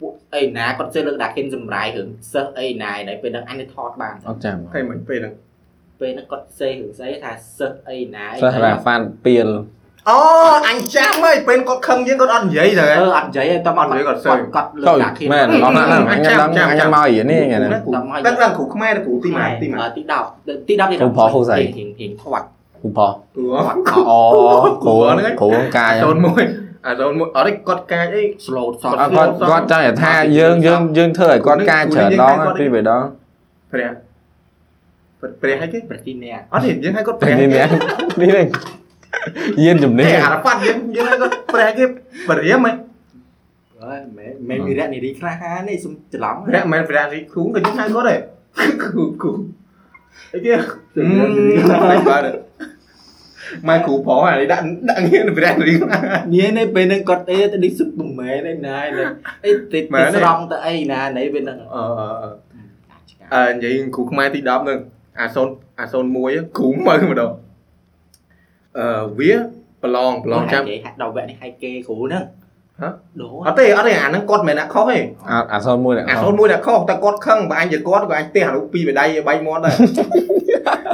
[0.00, 5.34] ពួកអីណាគាត់សរសេរលើកដាក់ខិនសម្រាយរឿងសិស្សអីណាឯពេលហ្នឹងអញទៅថតបានអត់ចាំហើយមិនពេលហ្នឹង
[6.00, 9.48] ពេលហ្នឹងគាត់សរសេររឿងស្អីថាសិស្សអីណាអីសិស្សរ៉ាហ្វានពីល
[10.10, 10.18] អូ
[10.68, 17.70] អញចាំហើយពេលគាត់ខឹងយើងគាត់អត់និយាយទៅអឺអត់និយាយទេតែមកអត់និយាយគាត់សើចគាត់លើទៅកដាក់ខិនមែនអត់ណាស់អញដឹងអញមករៀននេះថ្ងៃនេះ
[18.26, 22.46] ដឹងដឹងគ្រូខ្មែរគ្រូទីម៉ាទីម៉ាទី10ទី10ទីគ្រូផុសគ្រូស្អីរៀងរៀងធាត់
[22.82, 23.78] គ្រូផុសគ្រូធាត់
[24.10, 24.20] អូ
[24.84, 24.94] គ្រូ
[25.40, 26.42] គ្រូកាយសូនមួយ
[26.86, 33.02] អាសូនមួយអត់ទេគាត់កាចអី slow សអតត់គាត់គាត់ចង់ឲ្យថាយើងយើងយើងធ្វើឲ្យគាត់ការច្រើនដងពីរបីដង
[33.72, 33.90] ព្រះ
[35.42, 37.66] ព្រះឲ្យគេប្រទីនេះអត់ទេយើងឲ្យគាត់ព្រះនេះនេះ
[38.20, 38.46] នេះ
[39.64, 41.84] យានជំនាញទេអារ៉ាហ្វាត់យើងយើងឲ្យគាត់ព្រះគេ
[42.28, 42.72] បរិយាមហ៎
[43.84, 48.20] អើយមែនមែនវិរៈនារីខ្លះហានេះសុំច្រឡំព្រះមិនព្រះរីគ្រូក៏យើងឲ្យគាត់ដែរ
[48.82, 49.32] គ្រូគ្រូ
[50.32, 50.52] អីគេ
[52.08, 52.22] បាទ
[53.68, 55.74] ម៉ែគ្រូប្រុសអានេះដាក់ដាក់ងារព្រះរី
[56.34, 58.76] នេះនេះពេលហ្នឹងគាត់អីទៅនេះសុបមិនមែនឯណា
[59.44, 59.80] អីទៅ
[60.16, 61.84] ស្រង់ទៅអីណាណៃពេលហ្នឹងអឺ
[63.34, 64.78] អឺនិយាយគ្រូខ្មែរទី10ហ្នឹង
[65.20, 65.48] អាសូន
[65.80, 67.32] អាសូន1គ្រូមើលម្ដង
[68.78, 69.32] អឺវា
[69.82, 72.24] ប្រឡងប្រឡងចាំនិយាយហាក់ដល់វគ្គនេះឲ្យគេគ្រូហ្នឹង
[72.80, 72.88] ហ៎
[73.20, 74.98] ដូរអត់ទេអត់ទេអាហ្នឹងគាត់មិនមែនអ្នកខុសទេ
[75.30, 79.74] អាអាសូនមួយអាសូនមួយអ្នកខុសតែគាត់ខឹងបើអញជាគាត់ក៏អញទះអានោះពីបដៃបៃមាត់ដែរ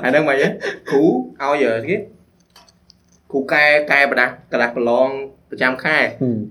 [0.04, 0.48] អាហ្នឹងមិនហ៎
[0.90, 1.02] គ្រូ
[1.42, 1.96] ឲ្យគេ
[3.34, 5.08] គ្រូកែកែប្រដាស់កដាស់ប្រឡង
[5.50, 5.96] ប្រចាំខែ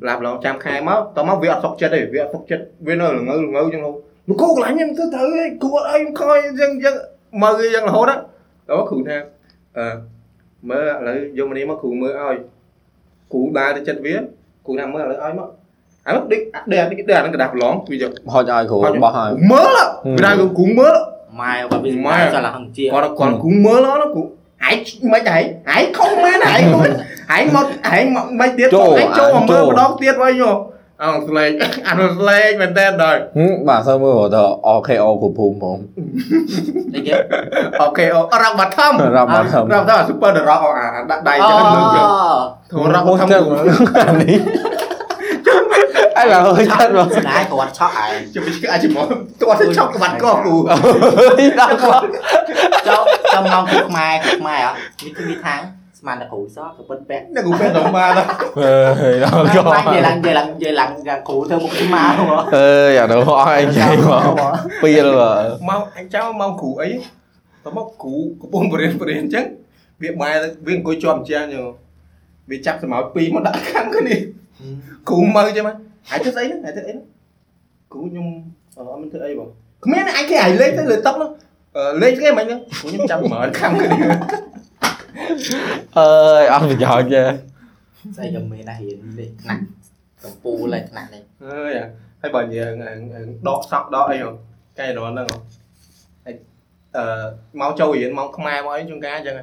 [0.08, 3.92] ឡាប្រឡងចាំខែមកតមកវាអត់សុខចិត្តទេវាអត់សុខចិត្តវានៅល្ងើល្ងើចឹងហូ
[4.28, 6.96] លោកគ្រូកន្លែងខ្ញុំទៅត្រូវឯងគ្រូអត់អីខ້ອຍចឹងចឹង
[7.42, 9.18] មើលចឹងរហូតដល់គ្រូថា
[9.78, 9.86] អឺ
[10.70, 12.38] មើលឥឡូវយកមកនេះមកគ្រូមើលឲ្យ
[13.34, 14.16] គ្រូដើរទៅចិត្តវា
[14.66, 15.48] គ្រូថាមើលឥឡូវឲ្យមក
[16.08, 20.96] អើដេកដេកដេកអាហ្នឹងកដាស់ប្រឡងវាយកហុចឲ្យគ្រូបោះឲ្យមើលវាថាគ្រូមើល
[21.42, 24.24] ម៉ែបើវាម៉ែម៉ែចលហងជាគាត់គាត់គ្រូមើលណាគ្រូ
[24.70, 24.78] ឯង
[25.14, 25.41] មិនដែរ
[25.76, 30.51] ឯងខុសមែនឯងឯងមកឯងមកមិនទៀតឯងចូលមកមើលម្ដងទៀតវិញយោ
[31.03, 31.51] អងស្លេក
[31.88, 33.20] អានោះស្លេកមែនតើដល់
[33.68, 35.78] បាទសូមមើលទៅ OKO គ្រូភូមិខ្ញុំ
[36.93, 37.14] អីគេ
[37.82, 42.07] អូខេអូរ៉ាប់បាត់ធំរាប់មកធំរ៉ាប់ទៅស៊ូពឺដរ៉កអាដាក់ដៃចឹងលើកយក
[42.72, 43.28] ធរ៉ាប់បាត់ធំ
[44.22, 44.39] នេះ
[46.24, 49.08] អីឡើយចិត្តមកស្នាយគាត់ឆក់ឯងជិះអាចជិះមក
[49.42, 50.56] ទាត់ឆក់ក្បាត់កគ្រូ
[51.60, 52.04] ដល់គាត់
[52.88, 53.04] ចូល
[53.34, 55.62] ចូលមកគ្រូខ្មែរគ្រូខ្មែរអត់នេះគឺវាខាង
[56.00, 58.28] ស្មានតែគ្រូសក៏ពិតពាក់អ្នកគ្រូពេទ្យដល់មកដល់
[59.04, 60.86] អើយដល់កបាច់និយាយឡើងនិយាយឡើងនិយាយឡើ
[61.18, 62.24] ងគ្រូធ្វើមុខស្មាហ៎
[62.58, 64.24] អើយអានោះអស់អីចៃមក
[64.84, 65.10] ពីល
[65.70, 66.90] មកអញចាំមកគ្រូអី
[67.66, 69.46] តមកគ្រូកំពុងបរៀនបរៀនអញ្ចឹង
[70.02, 71.64] វាបែរវាអង្គុយជាប់អញ្ចឹងយោ
[72.50, 74.16] វាចាប់សម្ោពីរមកដាក់ខាងគ្នា
[75.10, 75.76] គ្រូមើលចឹងមក
[76.12, 77.08] អាចធ្វើស្អីហ្នឹងអាចធ្វើអីហ្នឹង
[77.93, 78.28] គ្រូខ្ញុំ
[78.76, 79.49] អត់មានធ្វើអីបង
[79.86, 81.30] គ្មានអាចគេឲ្យលេខទៅលើតុហ្នឹង
[81.76, 83.97] អឺលេខគេមិនហ្នឹងគ្រូខ្ញុំចាំមើលខំគ្នា
[85.97, 87.24] អើយអត់ប្រយោជន៍ទេ
[88.18, 89.62] ស្អីក៏មានដែររៀននេះថ្នាក់
[90.24, 91.72] កំពូលហើយថ្នាក់នេះអើយ
[92.22, 92.70] ហើយបើនិយាយ
[93.47, 94.30] ដកសក់ដកអីហ៎
[94.80, 95.28] កែដល់ហ្នឹង
[96.26, 96.36] ហើយ
[96.97, 97.06] អឺ
[97.62, 99.36] មកចូលរៀនមកខ្មែរមកអីជួនកាលអញ្ចឹង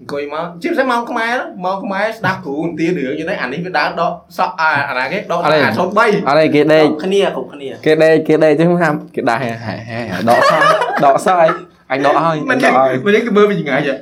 [0.00, 10.62] អង្គុយមកជិះផ្សេងមកខ្មែរមកខ្មែរស្ដាប់គ្រូន្ទារឿងយល់ទេអានេះវាដើរដកសក់អាអាណាគេដកអា03អត់ឯងគេដេកគ្នាគ្រប់គ្នាគេដេកគេដេកចឹងហាំគេដាស់ហែហែដកសក់
[11.04, 11.48] ដកសក់អី
[11.90, 13.94] អញដកឲ្យមិនដកឲ្យមិនគេមើលវិញថ្ងៃហ៎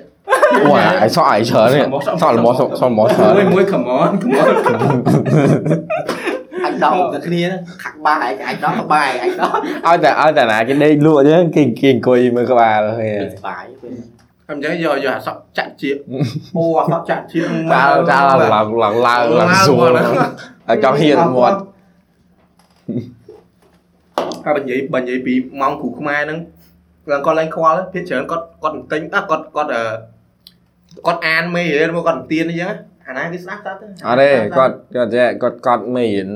[0.55, 0.71] អូ
[1.03, 1.83] អាយសក់អាយច្រើននេះ
[2.23, 4.55] សក់ល្មមសក់ល្មមច្រើនមួយមួយ come on come on
[6.65, 7.43] អញដកទៅគ្នា
[7.83, 9.53] ខាក់បាយអញដកក្បាយអញដក
[9.87, 14.16] ឲ្យតែឲ្យតែណាគេដេកលក់ចឹងគេគេអង្គុយមើលក្បាលហេសុបាយពេល
[14.51, 15.91] អញ្ចឹងយកយកអាសក់ចាក់ជា
[16.57, 17.41] អូអាសក់ចាក់ជា
[17.73, 21.59] ចាចាឡើងឡើងឡើងឡើងសួរឲ្យចង់ហ៊ានមាត់
[24.47, 26.39] ហើយបើនិយាយបើនិយាយពីម៉ោងគ្រូខ្មែរហ្នឹង
[27.11, 29.85] ឡើងគាត់ឡើងខ្វល់ភាគច្រើនគាត់គាត់ទិញអត់គាត់គាត់អឺ
[31.07, 32.75] គាត់អានមេរៀនមកគាត់ទៀនអញ្ចឹង
[33.09, 36.29] អាណាគេស្ដាប់ស្ដាប់ទៅអត់ទេគាត់គាត់ចេះគាត់គាត់មាន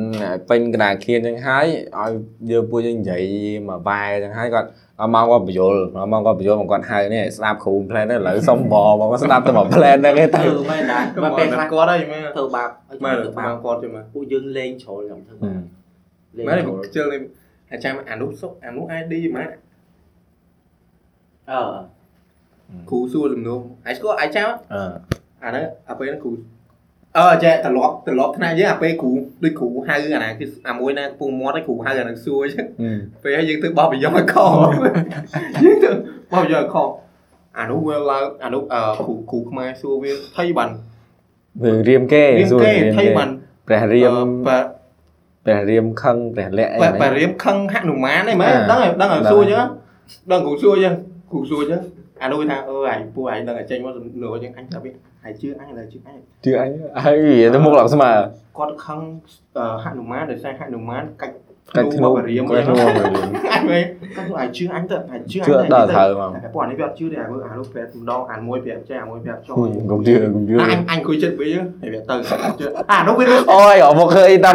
[0.48, 1.66] ពេញកណ្ដាលខៀនចឹងហើយ
[1.98, 2.12] ឲ្យ
[2.50, 3.22] យើងពួកយើងនិយាយ
[3.68, 4.68] មកបែរចឹងហើយគាត់
[5.01, 15.61] អត់មកគាត់បញ្យល់អត់មកគាត់បញ្យល់មកគាត់ហៅនេះស្ដាប់គ្រូ plan ទៅឥឡូវសុំបមកគាត់ស្ដាប់ទៅមក plan ហ្នឹងទេទៅទៅមែនដែរទៅបើមកពេលពេលខ្លះគាត់ហើយមើលធ្វើបាបឲ្យមើលធ្វើបាបាបងគាត់ជួយមើលពួកយើងលេងជ្រុលខ្ញុំធ្វើបាប
[16.36, 17.20] លេងមែនទេជ្រុលខ្ជិលនេះ
[17.72, 19.53] អាចារ្យអានោះសុកអានោះ ID ម៉ាក់
[21.51, 21.61] អឺ
[22.90, 24.82] គ្រូសួរលំនោះអាយស្គាល់អាយចៅអឺ
[25.44, 26.32] អាហ្នឹងអាពេលហ្នឹងគ្រូ
[27.18, 29.11] អឺចេះត្រឡប់ត្រឡប់ថ្នាក់យើងអាពេលគ្រូ
[29.44, 32.66] ដូចគ្រូហៅអាណាគឺអាមួយណាពងមាត់ឲ្យគ្រូហៅអាហ្នឹងសួរអញ្ចឹង
[33.22, 34.36] ពេលហើយយើងទៅបោះប្រយោគឲ្យខ
[35.64, 35.90] យើងទៅ
[36.32, 36.76] បោះប្រយោគឲ្យខ
[37.58, 40.70] អានោះវាឡើងអានោះអឺគ្រូគ្រូខ្មែរសួរវាថៃបាន
[41.64, 43.28] រឿងរៀមគេរៀមសួរគេរៀមថៃគេបាន
[43.68, 44.14] ព្រះរៀម
[44.48, 44.58] ប៉
[45.46, 49.66] ព្រះរៀមខឹងព្រះលក្ខអីប៉ហ្នឹងប៉រៀមខឹងហនុមានអីមែនអាដឹងហើយដឹងហើយដឹងសួរអញ្ចឹង
[50.32, 50.94] ដឹងគ្រូសួរអញ្ចឹង
[51.32, 51.80] គ្រូសួរអញ្ចឹង
[52.22, 56.70] អានោះវាថាអឺឯងពួកឯងដឹងតែចេញមកសំណួរអញ្ចឹងអញថាវាឯងជឿអញឡើយជឿអញជឿអញ
[57.04, 57.18] ហើយ
[57.54, 58.10] ទៅមុខឡើងស្មើ
[58.58, 59.00] គាត់ខឹង
[59.56, 61.34] អឺហនុមានដោយសារហនុមានកាច់
[61.76, 63.82] កាច់ធ្នូបរៀមកាច់ធ្នូព្រះរៀមអញវិញ
[64.16, 69.54] គាត់ឯងជឿអញទៅឯងជឿអញជឿដល់ត្រូវមកតែពួកនេះវាអត់ជឿទេអាមើលអានោះប្រាប់ម្ដងអាមួយប្រាប់ចេះអាមួយប្រាប់ចុះ
[69.90, 71.50] កុំជឿកុំជឿអញអញអង្គុយចិត្តវា
[71.82, 72.14] ហើយវាទៅ
[72.60, 74.54] ជឿអានោះវាអូយអត់មកឃើញតាម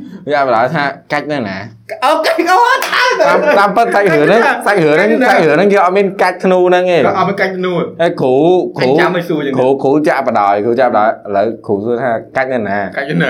[0.27, 1.57] វាអាចបណ្ដាលថាកាច់នៅណា
[2.05, 8.35] អូកាច់អូតាមតាមពិតសាច់រឿងហ្នឹងសាច់រឿងហ្នឹងសាច់រឿងហ្នឹងគេអត់មានកាច់ធ្នូហ្នឹងទេអត់មានកាច់ធ្នូហើយគ្រូ
[8.77, 13.29] គ្រូចាំឲ្យសួរចឹងគ្រូគ្រូចាក់បដ ாய் គ្រូចាក់បដ ாய் ឥឡូវគ្រូសួរថាកាច់នៅណាកាច់នៅណា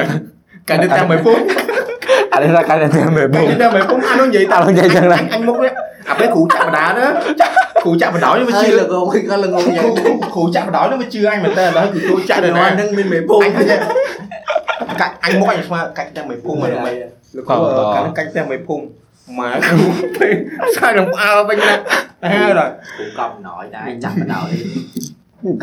[0.69, 1.37] កាច់នៅតាមមួយពុំ
[2.33, 5.71] អានេះថាកាច់នៅតាមមួយពុំកាច់នៅតាមមួយពុំអានោះនិយាយតាមនិយាយចឹងហ្នឹងអញមុខនេះ
[6.09, 7.05] អាពេលគ្រូចាក់បដាណា
[7.83, 13.41] គ្រូចាក់បដោយវាជឿលងគេក៏លងគ្រូចាក់បដោយវាជឿអញមែនតើឥឡូវគឺគ្រូចាក់នៅណាហ្នឹងមានមេពុំ
[14.89, 16.95] កាច់កាច់អញមុខអញស្មើកាច់តាមឲ្យពុំហ្នឹងមិន
[17.36, 17.57] លោកគ្រូ
[17.95, 18.82] កាច់កាច់តាមឲ្យពុំ
[19.39, 19.77] ម៉ែគ្រូ
[20.19, 20.34] ពេល
[20.75, 21.73] ស្អាតនឹងអើវិញណា
[22.32, 24.49] ហើយដល់គូកប់ណយដែរចាប់បដោយ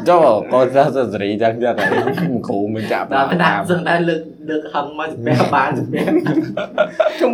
[0.08, 0.20] ចុះ
[0.52, 1.84] កូនសិស្សសេរីចឹងចឹងតែ
[2.48, 6.04] គ្រូមិនចាក់បដដល់ ாய் តាសឹងតែលើកលើកហឹងមកស្ពះបានស្ពះ
[7.20, 7.32] ជុំ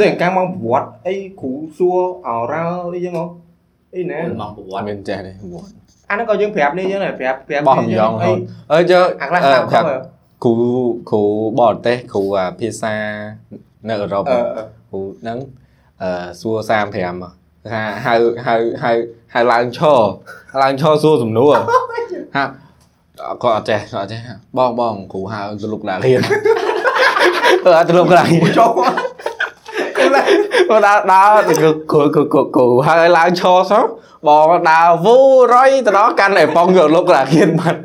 [0.00, 3.24] តែកាលមកប្រវត្តិអីគ្រូសួរអរ៉ាអីចឹងហ៎
[3.96, 5.32] អីណាមកប្រវត្តិមានចេះទេ
[6.10, 8.38] អាហ្នឹងក៏យើងប្រាប់នេះចឹងដែរប្រាប់ប្រាប់បោះម្យ៉ាងហូត
[8.72, 9.84] អើចុះអាខ្លះស្ដាប់ខុស
[10.44, 10.54] គ្រូ
[11.10, 11.22] គ្រូ
[11.58, 12.94] បរទេសគ្រូអាភាសា
[13.88, 14.40] នៅអឺរ៉ុបអឺ
[14.90, 15.38] គ្រូហ្នឹង
[16.02, 16.56] អឺសួរ
[17.12, 18.14] 35ថាហៅ
[18.46, 18.92] ហៅហៅ
[19.34, 20.00] ហៅឡើងឈរ
[20.62, 21.54] ឡើងឈរសួរសំណួរ
[22.36, 22.44] ហា
[23.42, 24.20] គាត់អត់ចេះគាត់អត់ចេះ
[24.58, 26.20] បងបងគ្រូហៅទៅលោកដារៀន
[27.66, 30.41] អឺអត់ទៅលោកដារៀនចូលគាត់
[30.86, 33.84] ដើរដើរទៅគ្រូគ្រូគ្រូគ្រូហៅឲ្យឡើងឈរសោះ
[34.28, 35.16] បងដើរវូ
[35.54, 37.80] រយទៅដល់កាន់ឯប៉ុងយកលោកដារៀនបាត់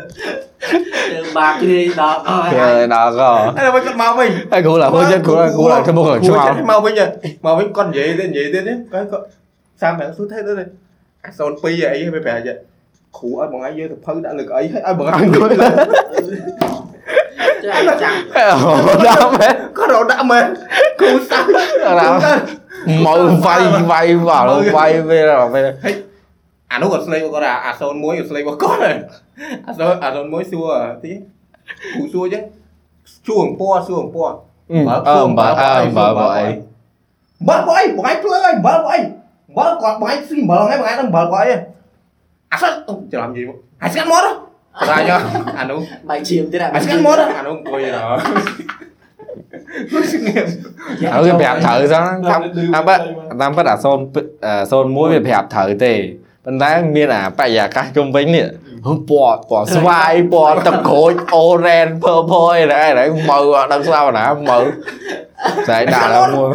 [1.13, 6.93] យើងបាក់គ្នាដល់អើគេដល់ក៏ហើយមកគាត់មកវិញហើយគ្រូឡើងហួចចិត្តគ្រូគ្រូឡើងធ្វើមុខឡើងឆ្ងល់មកវិញ
[7.45, 8.63] មកវិញគាត់និយាយទៅនិយាយទៀត
[8.93, 9.24] គាត់គាត់
[9.82, 10.53] សាមប្រាំសួរថេទៅ
[11.24, 12.49] អា02អីទៅប្រហែល
[13.18, 15.49] គ្រូឲ្យបងឯងយកទៅភៅដាក់លើកអីឲ្យឲ្យបងអង្គុយ
[17.65, 18.15] ចាចាំ
[19.05, 20.45] ដល់មែនគាត់រត់ដាក់មែន
[20.99, 21.43] គ្រូសាំ
[21.86, 22.11] ដល់
[23.05, 23.61] មកវាយ
[23.91, 24.45] វាយ vào
[24.78, 25.20] វាយវា
[25.53, 25.97] ពេល
[26.72, 30.72] អានោះគាត់ស្លេកគាត់អា01គាត់ស្លេករបស់គាត់អា01អា01សួរ
[31.03, 31.11] ទី
[31.93, 32.43] គ្រូសួរអញ្ចឹង
[33.26, 34.36] សួរអំពណ៌សួរអំពណ៌
[34.72, 34.80] អឺ
[35.39, 36.47] បើអើបើបើអី
[37.47, 38.99] បើបើអីបងឯងភ្លើអីបើបើអី
[39.57, 41.76] បើគាត់បងឯងស៊ីបើហ្នឹងបងឯងដឹងបើបើអីអាសិនច្រឡំនិយាយមកអាស្កាត់មកតែញ៉ាអា
[45.72, 45.80] នោះ
[46.10, 48.02] បាយឈាមទៀតអាស្កាត់មកអានោះអង្គុយណ៎
[49.91, 50.48] គាត់ស្ងៀម
[51.14, 52.41] ហើយវាប្រាប់ត្រូវសោះតាម
[52.74, 53.00] តាមពិត
[53.41, 53.76] តាមពិតអា
[58.88, 64.59] 0 01វាប្រាប់ត្រូវទេប៉ុន្តែមានអាបរិយាកាសជុំវិញនេះពណ៌ពណ៌ស្វាយពណ៌ទឹកក្រូចអូរ៉ែនភើភើអីដែរដែរមើអត់ដឹងស្ដាប់ណាមើ
[65.67, 66.51] ស្អីដាក់ដល់មួយ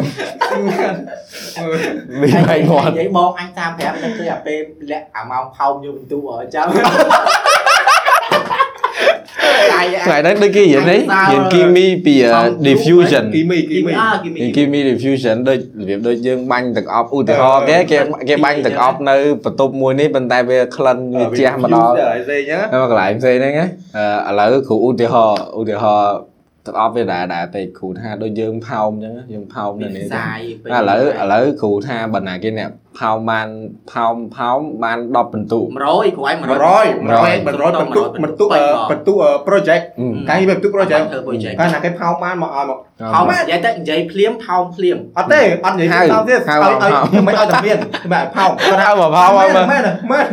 [2.21, 4.59] មានអហើយញគាត់និយាយបងអញតាមប្រាប់តែគឺអាពេល
[4.91, 7.82] លាក់អាម៉ោងផោមយកបន្ទូអើចាំកាយ
[10.07, 10.99] ថ្ងៃហ្នឹងដូចគេរៀននេះ
[11.31, 12.15] រៀនគីមីពី
[12.67, 17.97] diffusion គីមីគីគីមីមីអើគីមីគីមី diffusion ដូចរបៀបដូចយើងបាញ់ទឹកអប់ឧទាហរណ៍គេគេ
[18.29, 23.67] គេបាញ់ទឹកអប់នៅបន្ទប់មួយនេះប៉ុន្តែវាក្លិនវាជះមកដល់ហើយសេចឹងនៅកន្លែងផ្សេងហ្នឹងណា
[24.27, 26.13] អឺឥឡូវគ្រូឧទាហរណ៍ឧទាហរណ៍
[26.65, 30.39] ទឹកអប់វាដែរដែរពេកគ្រូថាដូចយើងផោមអញ្ចឹងយើងផោមនៅនេះសាយ
[30.73, 32.69] ឥឡូវឥឡូវគ្រូថាបណ្ណាគេអ្នក
[32.99, 33.47] ផោមបាន
[33.91, 36.53] ផោមផោមបាន10ពិន្ទុ100គ្រូឯង100 100
[37.03, 37.49] 100 100ប
[37.85, 38.49] ន្ទុកបន្ទុក
[38.91, 39.17] បន្ទុក
[39.47, 42.77] project អឺកាយបន្ទុក project ធ្វើ project កាលណាគេផោបានមកឲ្យមក
[43.13, 47.77] ផោមនិយាយទៅនិយាយភ្លាមផោមភ្លាមអត់ទេអត់និយាយហៅទៅទៀតហៅឲ្យផោឲ្យមមិនឲ្យតែមាន
[48.13, 50.25] បែបផោគាត់ហៅមកផោមឲ្យមើលមែនមែន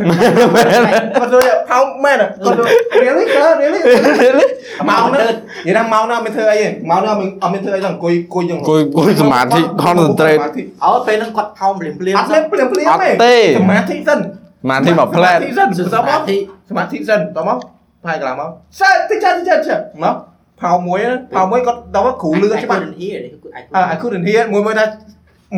[0.55, 0.73] មែន
[1.17, 1.39] គាត់ទៅ
[1.69, 4.47] ផោមែនគាត់ទៅរៀលនេះគាត់រៀលនេះ
[4.89, 5.33] មកណានិ
[5.67, 10.41] យាយថាមកណាមិនធ្វើអីទេមកណាមិនអត់មានធ្វើអីទេអង្គុយអង្គុយយ៉ាងគួយគួយសមាធិ concentrate
[10.83, 16.37] អោពេលហ្នឹងគាត់ផោមភ្លាមភ្លាមអត់មានភ្លាមភ្លាមអត់ទេសមាធិសិនសមាធិមកផ្លែតសមាធិសិនសសមាមកធិ
[16.69, 17.57] សមាធិសិនតមក
[18.05, 18.49] ផាយកន្លងមក
[18.79, 19.69] សើតិចតិចតិច
[20.03, 20.15] មក
[20.61, 20.99] ផោមួយ
[21.33, 24.85] ផោមួយគាត់ដល់មកគ្រូលឿនច្បាស់ហៀនេះគឺអាចអើអាគូរធាមួយមួយថា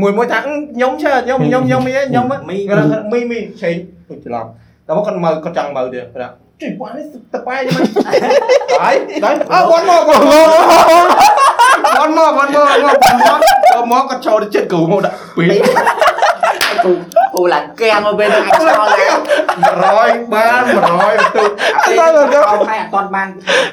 [0.01, 2.57] មួយមួយថាខ្ញុំឈើខ្ញុំខ្ញុំខ្ញុំមីខ្ញុំមី
[3.11, 3.75] មីមីឆេង
[4.25, 4.45] ច្រឡំ
[4.87, 10.47] តែមកគាត់មើលគាត់ចង់មើលទៀតគាត់ជួយបាត់នេះតប៉ែយ៉ាងម៉េចហើយហើយអើគាត់មកគាត់មក
[11.97, 15.45] គាត់មកគាត់មកគាត់មកគាត់មកគាត់ចូលទៅចិត្តគ្រូមកដាក់ពី
[16.84, 16.91] គូ
[17.36, 19.17] គូឡើងកែមកពេលហ្នឹងអាចឆ្លងឡើង
[19.71, 20.61] 100បាន
[20.99, 21.43] 100ទូ
[21.75, 23.27] អាពេលគាត់អត់ហើយអត់បាន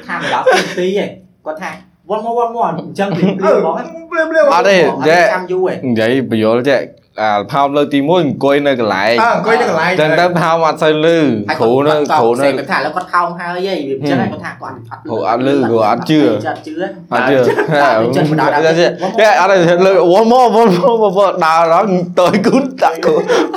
[0.07, 1.09] ថាម្ដងពីទីឯង
[1.45, 1.71] គាត់ថា
[2.09, 6.79] វល់មកវល់មកអញ្ចឹងពីពីអឺហ្មងភ្លាមភ្លាមអត់ទេចេះចាំយូរឯងនិយាយបញ្យល់ចេះ
[7.21, 11.17] អាផោមលើកទី1អង្គុយនៅកន្លែងអើអង្គុយនៅកន្លែងចឹងទៅផោមអត់សូវលឺ
[11.59, 16.73] គ្រូនៅគ្រូនៅគាត់ថាឥឡូវគាត់ថោងហើយហីវាអញ្ចឹងគាត់ថាគាត់អត់គ្រូអត់លឺគ្រូអត់ជឿអត់ជឿ
[17.13, 20.71] អត់ជឿចិត្តបណ្ដោះដល់ចេះចេះអត់ទេលើវល់មកវល់
[21.03, 21.87] មកវល់ដើរដល់
[22.19, 23.13] តើគូនតាក់គូ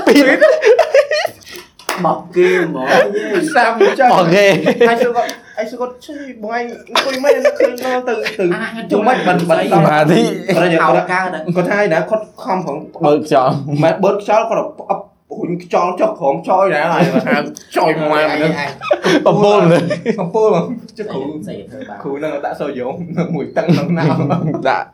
[0.07, 0.17] ពី
[2.05, 2.87] មកគេហ្មង
[3.55, 4.47] សាមចឹងអូខេ
[4.89, 8.15] ហើយសួរគាត់ហើយសួរគាត់ជួយបងឯងអង្គុយមិនឃើញទៅទៅ
[8.93, 10.21] ជុំមិនមិនមិនសមាធិ
[10.55, 15.05] គាត់និយាយថោគាត់កើតគាត់ថាណាគាត់ខំប្រងបើកខ្យល់មិនបឺតខ្យល់គាត់អប់
[15.37, 17.37] ហ៊ុញខ្យល់ចុះក្រោមចយណាហើយគាត់ថា
[17.77, 18.53] ចយមកមកនឹង
[19.27, 19.83] បំពូលនេះ
[20.21, 20.49] កំពូល
[20.99, 22.87] ជិះគ្រូស្អីធ្វើបានគ្រូនឹងដាក់សូយ៉ូ
[23.35, 24.05] មួយតឹងក្នុងណា
[24.71, 24.87] ដាក់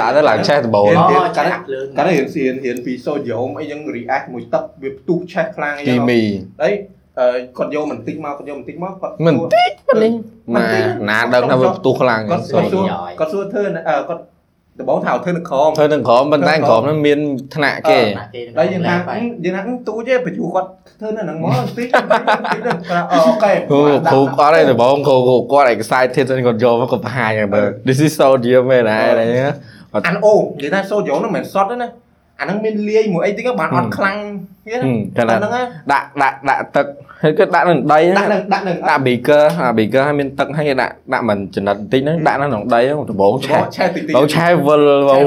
[0.00, 6.20] ដាក់ទៅឡើងឆេះដបូលអូចាក់ភ្លើងកាលរៀនរៀនរៀនពីសូយ៉ូមអីចឹង react មួយទឹកវាផ្ទុះឆេះខ្លាំងអីគីចឹងមី
[6.62, 6.72] ហើយ
[7.58, 10.12] គាត់យកបន្តិចមកគាត់យកបន្តិចមកគាត់មិនតិចប៉ុណ្នេះ
[10.54, 10.62] ម៉ា
[11.10, 12.84] ណាដឹងថាវាផ្ទុះខ្លាំងគាត់គាត់សួរ
[13.20, 13.64] គាត់សួរធ្វើ
[14.08, 14.22] គាត់
[14.78, 17.18] ដំបងថាធ្វើនៅក្រមធ្វើនឹងក្រមប៉ុន្តែក្រមនោះមាន
[17.54, 18.00] ថ្នាក់គេ
[18.58, 18.94] ហើយយើងថា
[19.44, 20.68] យើងថាទូចទេបញ្ជូគាត់
[21.00, 23.80] ធ្វើនៅហ្នឹងមកបន្តិចបន្តិចបន្តិចគាត់អូខេគ្រូ
[24.12, 25.16] គ្រូគាត់ឯងដំបងគ្រូ
[25.52, 29.54] គាត់ excited គាត់យកមកគាត់បង្ហាញមើល this is so dear មែនហើយអីហ្នឹង
[30.06, 31.88] អានអូនិយាយថាសូយ៉ូហ្នឹងមិនសតទេណា
[32.40, 34.16] អាហ្នឹងមានលាយមួយអីតិចបានអត់ខ្លាំង
[34.66, 34.78] ទៀត
[35.16, 35.52] គាត់ហ្នឹង
[35.92, 36.86] ដាក់ដាក់ដាក់ទឹក
[37.22, 45.18] ហើយគឺដាក់នៅដីដាក់នឹងដាក់នឹងដាក់ beaker អា beaker ឲ្យមានទឹកហើយគេដាក់ដាក់មិនចំណិតបន្តិចហ្នឹងដាក់នៅក្នុងដីហ្នឹងដំបងឆេះឆែតិចតិចអូឆេះវិលអូ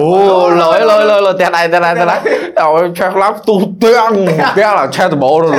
[0.62, 4.12] លយលយលយលយតែដៃតែដៃតែដៃឲ្យឆេះខ្លាំងផ្ទុះទាំង
[4.58, 5.50] ទាំងឡើងឆេះដំបងលយ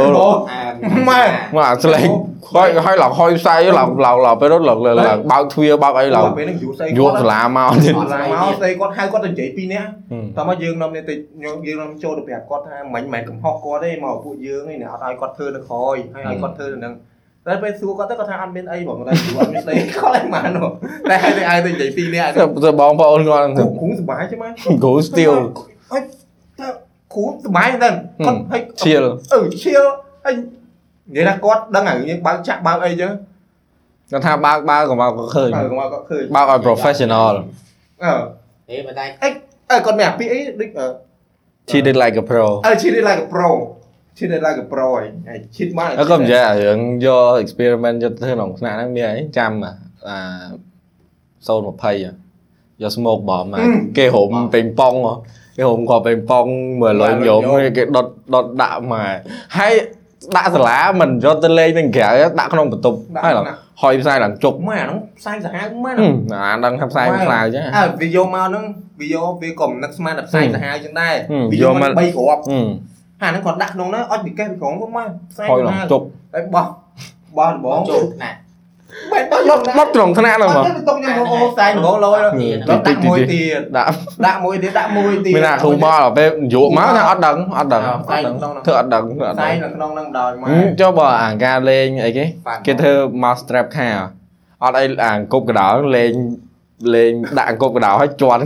[1.08, 1.22] ម៉ែ
[1.56, 2.08] មកស្លេង
[2.54, 4.96] ហើយហើយឡើងហុយផ្សាយឡើងឡើងឡើងពេលរត់ឡើងឡើង
[5.32, 9.88] បើកទ្វារបើកអីឡើងពេលហ្នឹងយូរស្អីយកសាលាមកទៀតសាលាមកស្អីគាត់ហៅគាត់ទៅនិយាយពីរនាក់
[10.36, 16.94] តោះមកយើងនាំនេះទៅយើងនាំចូលទៅប្រាប់គាត់ថាមិនមែនកំហុសគាត់ទេមកពួកយើងឯងអត់ឲ្យគាត់ធ្វើនៅក្រោយហើយឲ្យគាត់ធ្វើទៅនឹង
[17.46, 20.48] តែពេលសួរគាត់ទៅគាត់ថាអត់មានអីបងតែយូរអត់មានស្អីគាត់ឯងបាន
[21.10, 22.30] តែឲ្យទៅឲ្យទៅនិយាយពីរនាក់
[22.64, 24.50] ទៅបងប្អូនគាត់គ្រូគ្រូសុបាយ chứ មក
[24.84, 25.34] គ្រូ still
[25.90, 26.02] ហើយ
[26.60, 26.68] តើ
[27.14, 27.94] គ្រូសុបាយមែន
[28.26, 29.84] គាត់ហើយ chill អឺ chill
[30.24, 30.34] ហើយ
[31.14, 33.12] និយាយថាគាត់ដឹងហើយយើងបើកចាក់បើកអីចឹង
[34.10, 37.34] គាត់ថាបើកបើកក៏មកក៏ឃើញបើកមកគាត់ឃើញបើកឲ្យ professional
[38.02, 38.12] អឺ
[38.70, 39.04] អេបើតែ
[39.70, 40.86] អើគាត់មានអាពីអីដូចអឺ
[41.70, 43.48] she did like a pro អើ she did like a pro
[44.16, 44.86] she did like a pro
[45.28, 49.72] ហើយឈិតមកហើយក៏និយាយអារឿងយក experiment យកធ្វើក្នុងថ្នាក់ហ្នឹងមានអីចាំអា
[51.46, 54.94] 020យក smoke bomb មកគេរុំពេញប៉ង
[55.56, 56.46] គេរុំក៏ពេញប៉ង
[56.80, 57.40] មើលលុយញោម
[57.76, 59.16] គេដុតដុតដាក់មក
[59.56, 59.72] ហើយ
[60.36, 62.10] ដាក់សាលាមិនយកទៅលេងនឹងក្រៅ
[62.40, 63.46] ដាក់ក្នុងបន្ទប់ហើយឡើង
[63.82, 65.94] ហុយផ្សាយឡើងជុកមកអាហ្នឹងផ្សាយសាហាវមក
[66.34, 68.64] អាដឹងថាផ្សាយខ្លាវចឹងអើវាយកមកហ្នឹង
[69.00, 72.68] វាយកវាក៏មិននឹកស្មានតែផ្សាយសាហាវចឹងដែរហឹមវាយកមកយកមក3គ្រាប់ហឹម
[73.22, 76.02] អាហ្នឹងគាត់ដាក់ក្នុងហ្នឹងអត់ពីកេះពីក្រងក៏មកផ្សាយហុយសាឡើងហាវជុក
[76.34, 76.66] ហើយបោះ
[77.36, 78.30] បោះដបងចូលណា
[79.12, 82.18] បែបបោះដុតដុតក្នុងថ្នាក់ហ្នឹងអមកត់ទៅតុងខ្ញុំអូផ្សាយដបងលយ
[82.68, 83.88] ដល់ដាក់មួយទៀតដាក់
[84.26, 92.24] ដាក់មួយទៀតដាក់មួយទៀតមានណាគ្រូមកដល់ពេលយកមកថាអត់ដឹងអត់ដឹងផ្សាយក្នុងហ្នឹងធ្វើអត់ដឹងធ្វើអត់ផ្សាដឹងយនៅក្នុងហ្នឹងដោយមកហឹមចុះបើអាការលេងអីគេ
[92.66, 93.88] គេធ្វើ mouse trap ខា
[94.64, 96.12] អត់អីអាអង្គប់កដោលេង
[96.94, 98.44] លេងដាក់អង្គប់កដោឲ្យជន់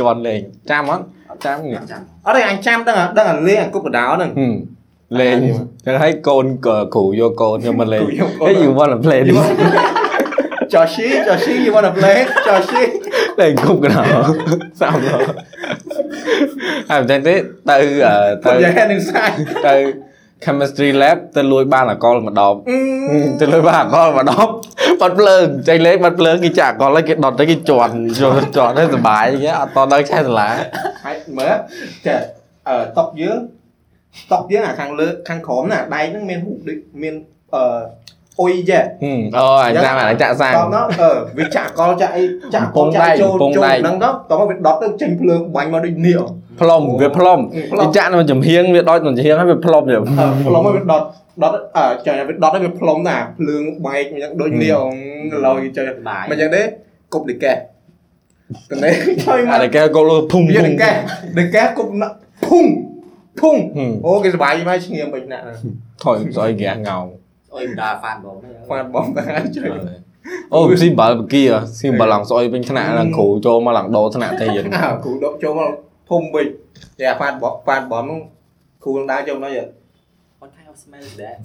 [0.00, 0.40] ជន់លេង
[0.70, 4.54] ចាំអត់អត់ចាំនេះចាំអត់ទេអញចាំដឹងដឹងអាលេងអង្គប់កដោហ្នឹងហឹម
[5.20, 5.36] លេង
[5.86, 9.38] ចឹងហើយកូនក៏គ្រូយកកូនខ្ញុំមកលេងគ្រូយកកូនហេ you want to play this
[10.72, 12.82] Joshi Joshi you wanna play Joshi
[13.40, 14.02] លេងអង្គប់កដោ
[14.80, 15.10] សាប់ទៅ
[16.90, 17.34] ហើយតែទៅ
[17.68, 19.34] ទៅអឺទៅទៅយ៉ាងនឹងសាច់
[19.68, 19.76] ទៅ
[20.44, 22.54] chemistry lab ទៅលួចបានអកលម្ដង
[23.10, 24.46] អឺទៅលើបាអកលម្ដង
[25.00, 30.48] បាត់ភ្លើងចេញលេងបាត់ភ្លើងគេចាក់អកលហើយគេដុតទៅគេជន់ជន់ជន់ទៅសុបាយគេអត់តដល់ឆេះសាលា
[31.04, 31.54] ហើយមើល
[32.06, 32.18] ចេះ
[32.68, 33.38] អឺតុកយើង
[34.32, 37.14] តុកយើងអាខាងលើខាងក្រោមណាដៃហ្នឹងមានហ៊ូដូចមាន
[37.54, 37.62] អឺ
[38.40, 42.22] អុយចេះហឹមអូអញចាំអញចាក់សាំងតោះទៅអឺវាចាក់កលចាក់អី
[42.54, 46.18] ចាក់កពលងចាដែក់កចូលពងចូលដែកហ្នឹងទៅតោះមកវាដុតទៅចេញភ្លើងបាញ់មកដូចនេះ
[46.60, 47.38] ផ្លុំវាផ្លុំ
[47.72, 50.02] ផ្លុំវាចាក់នៅចំហៀងវាដុតចំហៀងហើយវាផ្លុំទៅអឺ
[50.46, 51.02] ផ្លុំមកវាដុត
[51.42, 54.74] ដុតអឺចាវាដុតទៅវាផ្លុំណាភ្លើងបែកអញ្ចឹងដូចនេះ
[55.46, 56.62] ឡយចេះបាយមិនចឹងទេ
[57.12, 57.56] គប់ដេកេត
[58.84, 58.94] នេះ
[59.24, 60.90] ជួយមកអានេះគេក៏លុភុំវាភុំដេកេ
[61.38, 62.08] ដេកេគប់ណា
[62.46, 62.66] ភុង
[63.39, 65.43] ភុង ហឹម អូគេសบายមកឈ្ងៀមពេញណាស់
[66.03, 66.97] ថយស្អីគេងោ
[67.55, 69.23] អុយម្ដាហ្វានបងហ្នឹង ហ្វាតបងតា
[69.55, 69.67] ជួយ
[70.53, 71.41] អូស៊ីបាល់បគី
[71.79, 75.71] ស៊ីបាល់ឡងស្អុយពេញថ្នាក់ឡើងគ្រូចូលមកឡើងដោថ្នាក់ទេយើង អើគ្រូដកចូលមក
[76.09, 76.47] ភុំវិញ
[76.99, 78.19] តែហ្វាតបងហ្វាតបងនោះ
[78.83, 79.59] គ្រូនឹងដើរចូលនោះយ
[80.41, 81.37] What kind of smell is that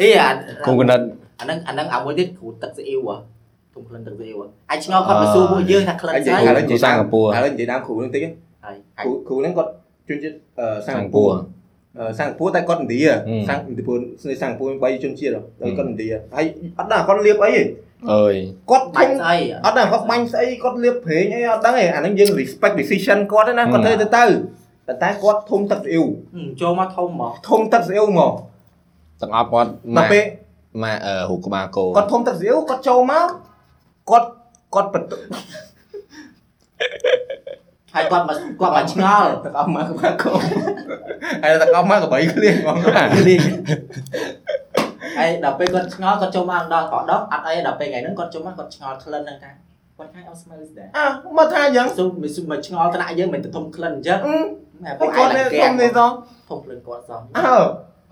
[0.00, 0.28] អីអា
[0.66, 1.00] គ្រូកណិត
[1.40, 3.16] អាហ្នឹងអាហ្នឹងអាមួយទៀតគ្រូទឹកស៊ីអ៊ីវហ៎
[3.74, 8.22] ធំក្លិនទឹកស៊ីអ៊ីវហ៎អាចឆ្ងល់គាត់មកសួរពួកយើងថាក្លិន អញនិ ស្ យា អី យឥឡូវ គ្រូសិង្ហបុរី ឥឡូវនិយាយដើមគ្រូនឹងតិច
[8.64, 9.70] ហើយ គ្រូគ្រូហ្នឹងគាត់
[10.11, 11.39] ជនជាតិអឺសិង្ហសិង្ហបុបុរីរី
[11.97, 16.45] អឺសិង្ហបុរីតែគាត់ឥណ្ឌាហឹមសិង្ហឥណ្ឌាពុនស្នេហ៍សិង្ហបុរី3ជនជាតិហើយគាត់ឥណ្ឌាហើយ
[16.77, 17.63] អត់ដឹងគាត់លៀបអីទេ
[18.13, 18.35] អើយ
[18.69, 24.23] គាត់បាបាញញ់់ស្អីអត់ដឹងគាត់បាញ់ស្អីគាត់លៀបប្រេងអីអត់ដឹងទេអាហ្នឹងយើង respect decision គាត់ទេណាគាត់ធ្វើទៅទៅ
[24.87, 26.05] តែតែគាត់ធំទឹកស្អ៊ីវ
[26.35, 28.31] ហឹមចូលមកធំហ្មងធំទឹកស្អ៊ីវហ្មង
[29.21, 30.25] ទាំងអស់គាត់ដល់ម៉ាក់ពេល
[30.83, 33.27] ម៉ាក់អឺរូបក្បាលគោគាត់ធំទឹកស្អ៊ីវគាត់ចូលមក
[34.09, 34.27] គាត់
[34.75, 35.13] គាត់បន្ទ
[37.95, 40.31] ហើយគាត់មកគាត់មកឆ្ងល់ទឹកអស់មកក្បាលកោ
[41.43, 42.77] ហើយទឹកអស់មកកបីឃ្លៀងហ្មង
[43.27, 43.41] លីង
[45.17, 49.51] ហើយដល់ពេលគាត់ឆ្ងល់គាត់ចូលមកដល់គាត់ដកអត់អីដល់ពេលថ្ងៃហ្នឹងគាត់ចូលមកគាត់ឆ្ងល់ក្លិនហ្នឹងថា
[49.99, 51.05] What kind of smell is that អើ
[51.37, 54.19] មកថាយ៉ាងស៊ុំមិនស៊ុំមកឆ្ងល់ថ្នាក់យើងមិនទៅធំក្លិនអញ្ចឹង
[54.85, 56.09] អឺតែហើពួកយឯគាត់ងនេះឡើងកែធំនេះសោះ
[56.49, 57.59] ធំក្លិនគាត់សោះអើ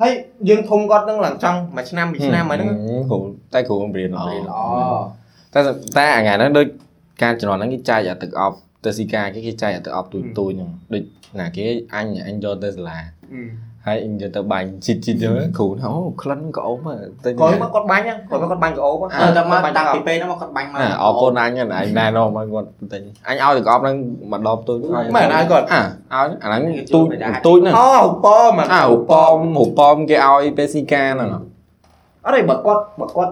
[0.02, 0.12] ហើយ
[0.50, 2.70] យើងធំគាត់នឹងឡើងចង់មួយឆ្នាំពីរឆ្នាំហើយហ្នឹង
[3.10, 3.18] គ្រូ
[3.54, 4.60] តែគ្រូបង្រៀនល្អរៀនល្អ
[5.54, 5.60] តែ
[5.98, 6.68] តែអាថ្ងៃហ្នឹងដូច
[7.24, 11.04] ការជំនាន់ហ្នឹងគេចែកអាទឹកអប់ ទៅស៊ីកាគេគេចែកអាទឹកអប់ទូចទូចហ្នឹងដូច
[11.40, 13.00] ណាគេអញអញយកទៅសាលា
[13.86, 15.28] ហើយអញយកទៅបាញ់ជីតជីតទៅ
[15.58, 23.96] គ្រូថាអូក្លិនក៏អូមកទៅគាត់មកគាត់បាញ់ហ្នឹងគាត់មកគាត់បាញ់កោអូអើតែមកតាំងពីពេលហ្នឹងមកគាត់បាញ់មកអរគុណអញហ្នឹងអញណែនាំឲ្យគាត់ទិញអញឲ្យទឹកអប់ហ្នឹង
[24.32, 24.78] មួយដបទូច
[25.16, 26.62] មែនឲ្យគាត់អាឲ្យអាហ្នឹង
[26.96, 27.06] ទូច
[27.48, 27.90] ទូចហ្នឹងអូ
[28.26, 31.30] ប៉មកអារូបប៉មរូបប៉មគេឲ្យពេលស៊ីកាហ្នឹង
[32.26, 33.32] អត់ទេបើគាត់បើគាត់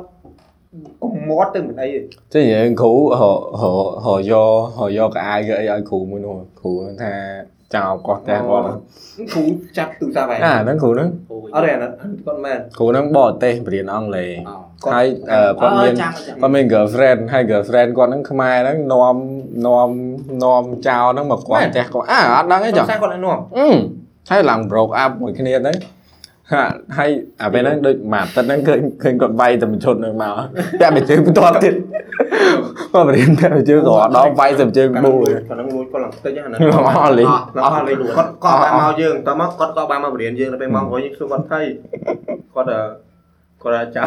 [1.01, 1.99] កុំមាត់ទៅមិនអីទេ
[2.33, 3.29] ចឹងយើងគ្រូហៅ
[3.61, 3.69] ហៅ
[4.05, 7.13] ហៅយកហៅយកកៅអៅយកអីឲ្យគ្រូមួយនោះគ្រូថា
[7.75, 8.63] ចៅគាត់តែគាត់
[9.33, 9.43] គ្រូ
[9.77, 11.09] ចាប់ទូរស័ព្ទហើយអាហ្នឹងគ្រូហ្នឹង
[11.55, 11.91] អត់ទេអាហ្នឹង
[12.25, 14.29] គាត់មែនគ្រូហ្នឹងបរទេសបរៀនអង់គ្លេស
[14.85, 19.15] គាត់ហើយអឺគាត់មានចាំចាំគាត់មាន girlfriend ហើយ girlfriend គាត់ហ្នឹងខ្មែរហ្នឹងនាំ
[19.67, 19.89] នាំ
[20.43, 23.67] នាំចៅហ្នឹងមកគាត់ផ្ទះគាត់អើអត់ដឹងទេចចុង់ះសាគាត់ឲ្យនាំអឺ
[24.29, 25.71] ហើយឡើង broke up មួយគ្នាទៅ
[26.53, 26.63] ហា
[26.97, 27.09] ហើយ
[27.41, 30.33] អាពេលហ្នឹងដូចមួយអាទិត្យហ្នឹងឃើញឃើញគាត់វាយតែមួយឈុតហ្នឹងមក
[30.79, 31.75] ពាក់មួយជើងបន្ទាត់ទៀត
[32.93, 41.59] គាត់បរៀនពាក់មួយជើងក៏ដល់វាយតែមួយជើងបួរគាត់នឹងលួចគាត់ឡើងតិចហ្នឹងអស់លីងឡើងអស់លេងគាត់គាត់បានមកយើងតមកគាត់ក៏បានមកបរៀនយើងទៅពេលមកក្រោយយើងសួរគាត់ថៃ
[42.55, 42.69] គាត់
[43.63, 44.03] គាត់ចៅ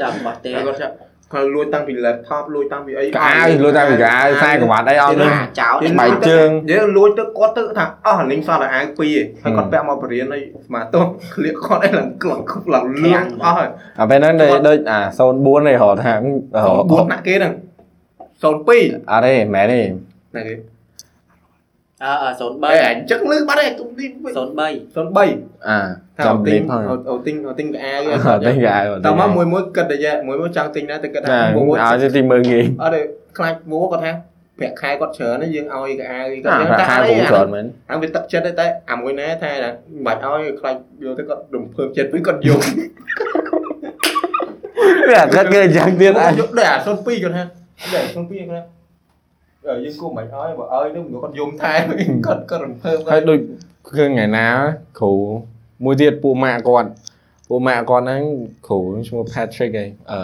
[0.00, 0.94] ចាំបាត់ទេគាត់ចាប់
[1.32, 5.28] គាត់លួចតាំងពី laptop លួចតាំងពីអីកៅអៅលុយតែពីកៅអៅខ្សែក្រវ៉ាត់អីអត់ទៅទេ
[5.60, 11.04] ចោលបែកជើងយើងលួចទៅគាត់ទៅថាអស់លេងសល់តែអាវពីរហើយគាត់ពាក់មកបរៀនអីស្មាតោះ
[11.34, 12.40] ក្លៀកគាត់អីឡើងក្លង
[12.74, 13.68] ឡើងលឿងអស់ហើយ
[14.00, 14.98] អាពេលហ្នឹងដូចដូចអា
[15.32, 16.12] 04នេះរហថា
[16.62, 17.54] 4ណាក់គេហ្នឹង
[18.42, 19.80] 02អត់ទេមែនទេ
[20.36, 20.54] ណាគេ
[22.04, 22.30] អើអឺ
[22.64, 24.18] អេអញ្ចឹងលឺបាត់ហើយទុំទី03
[24.58, 25.78] 03អា
[26.26, 33.00] ចំលេខផងអូទិញអូទិញកាអាវអត់ទេកៅអៅតមកមួយមួយគិតតែយ៉ាមួយមួយចង់ទិញដែរតែគិតថាចាមួយមួយឲ្យទីមើលងាយអត់ទេ
[33.38, 34.12] ខ្លាចមួគាត់ថា
[34.58, 42.60] ប្រាក់ខែគាត់ច្រើនណាយើងឲ្យកាអាវគាត់អាយ៉ាងប្រាក់ខែតែគ្រូច្រើនមែនអាវាទឹកចិត្តទេតែអាមួយណាថាមិនបាច់ឲ្យខ្លាចយកទៅគាត់រំភើបចិត្តវិញគាត់យក
[45.08, 47.44] វាអត់គាត់គេយ៉ាងទៀតអញយកដូចអា02គាត់ថា
[47.94, 48.60] ដូចអា02គាត់ថា
[49.68, 51.72] អើយើងគួរមិនឲ្យបើឲ្យទៅគាត់យំថែ
[52.26, 53.38] គាត់គាត់រំភើបហើយដូច
[53.86, 54.46] គឺថ្ងៃណា
[55.00, 55.12] គ្រូ
[55.84, 56.90] មួយទៀតពូម៉ាក់គាត់
[57.48, 58.22] ពូម៉ាក់គាត់ហ្នឹង
[58.68, 60.20] គ្រូឈ្មោះ Patrick ឯងអឺ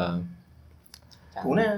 [1.43, 1.69] គ្រូណា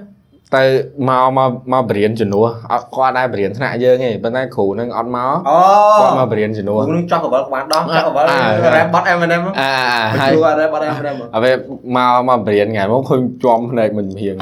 [0.55, 0.65] ទៅ
[1.09, 5.59] មកមកមកបរៀនជំនួសអត់គាត់ដែរបរៀនថ្នាក់យើងឯងប៉ុន្តែគ្រូហ្នឹងអត់មកអូ
[6.01, 9.73] គាត់មកបរៀនជំនួសគ្រូនឹងចោះកបលក្បាលដោះចោះកបលអើរ៉េបបត់ M&M អា
[10.21, 11.55] អាហើហើយយគ្រូអត់រ៉េបបត់ M&M អពេល
[11.97, 14.37] មកមកបរៀនថ្ងៃមកឃើញជាប់ភ្នែកមិនហៀង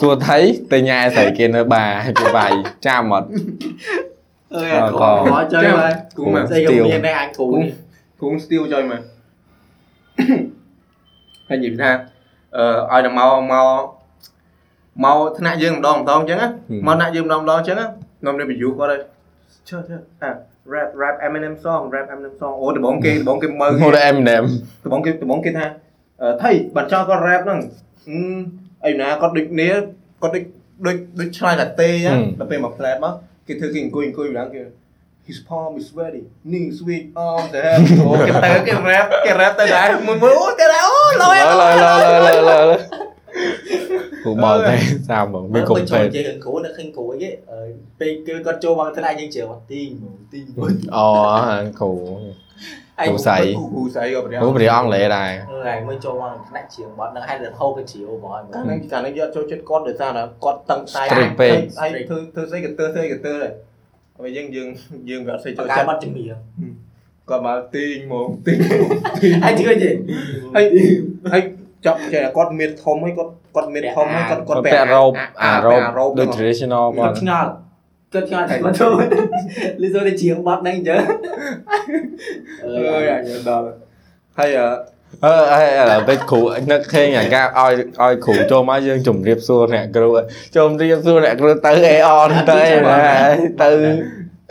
[0.00, 0.38] សួរថៃ
[0.72, 1.90] ទៅញ៉ែស្រីគេនៅបារ
[2.20, 2.52] គេវាយ
[2.86, 3.28] ចាំអត់
[4.54, 7.91] អើយអ่าគ្រូមក chơi ហើយគ្រូមកស្អីក៏មានដែរអញគ្រូនេះ
[8.22, 9.02] គ្រូស្ទៀវចុយមក
[11.48, 11.90] ហើយនិយាយថា
[12.56, 13.80] អឺឲ្យតែមកមក
[15.04, 16.48] មកថ្នាក់យើងម្ដងម្ដងអញ្ចឹងណា
[16.86, 17.86] មកថ្នាក់យើងម្ដងម្ដងអញ្ចឹងណា
[18.24, 19.00] នាំទៅ review គាត់ហើយ
[19.68, 20.30] ឈើឈើអា
[20.72, 24.44] rap rap Eminem song rap Eminem song អូដំបងគេដំបងគេមើលមកដល់ Eminem
[24.84, 25.66] ដំបងគេដំបងគេថា
[26.22, 27.60] អឺថៃបាត់ចោលគាត់ rap ហ្នឹង
[28.08, 28.18] អឺ
[28.86, 29.74] អីណាគាត់ដូចនេះ
[30.22, 30.44] គាត់ដូច
[30.86, 33.14] ដូចដូចឆ្លើយតែទេអញ្ចឹងដល់ពេលមក flat មក
[33.46, 34.62] គេធ្វើគេអង្គុយអង្គុយម្ដងគេ
[35.28, 42.78] his palm is ready ning sweet arm ទៅអូគេទៅគេ rap គេ rap ទៅដែរមួយមួយអូគេដែរអូលយលើលើលើលើលើលើ
[44.24, 44.76] គូបលទេ
[45.08, 47.28] សាមហ្មងមានកុំចូលពេនិយាយគ្រូនៅឃើញគ្រូអី
[48.00, 49.42] ពេលគឺគាត់ចូលមកថ្នាក់យើងជឿ
[49.72, 49.90] ទីង
[50.32, 50.44] ទីង
[50.96, 51.06] អូ
[51.80, 51.90] គូ
[53.02, 63.52] ឯងគ្រូស្អីគ្រូស្អីក៏ប្រគូព្រាអង់គ្លេសដែរថ្ងៃមួយចូលមកថ្នាក់ជាងបត់នឹងឲ្យទៅហូបទៅជ្រាវហ្មងកាលហ្នឹងកាលហ្នឹងយកចូលចិត្តគាត់ដោយសារតែគាត់តឹងតែ Strict ពេកហើយធ្វើធ្វើស្អីក៏ទើស្អីក៏ទើដែរ
[64.18, 64.68] ហើយយើងយើង
[65.10, 66.32] យើងវាអត់ស្អីចូលកាចិត្តបត់ជំនាញ
[67.30, 68.58] គាត់មកទីងហ្មងទីង
[69.46, 69.90] ឯងជឿទេ
[70.54, 70.64] ហើយ
[71.32, 71.42] ហើយ
[71.86, 77.50] ចាប់ចេះគាត់មានធំហើយគាត់គាត់មានធំហើយគាត់គាត់ពាក់រ៉ូបអារ៉ូបរ៉ូបដូច traditional បគាត់នឆ្ងល់
[78.12, 78.92] គាត់ឆ្ងល់តែគាត់ចូល
[79.82, 81.00] លីសូទៅជាងបត់ហ្នឹងអញ្ចឹង
[82.64, 83.64] អអើយើអញដល់
[84.38, 84.50] ហើយ
[85.24, 86.40] អឺអឺអើឥឡូវពេកគ្រូ
[86.70, 90.08] នឹកឃើញអាការឲ្យឲ្យគ្រូចូលមកយើងជម្រាបសួរអ្នកគ្រូ
[90.56, 93.00] ជម្រាបសួរអ្នកគ្រូទៅអេអនទៅអីណា
[93.62, 93.70] ទៅ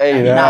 [0.02, 0.50] អីណា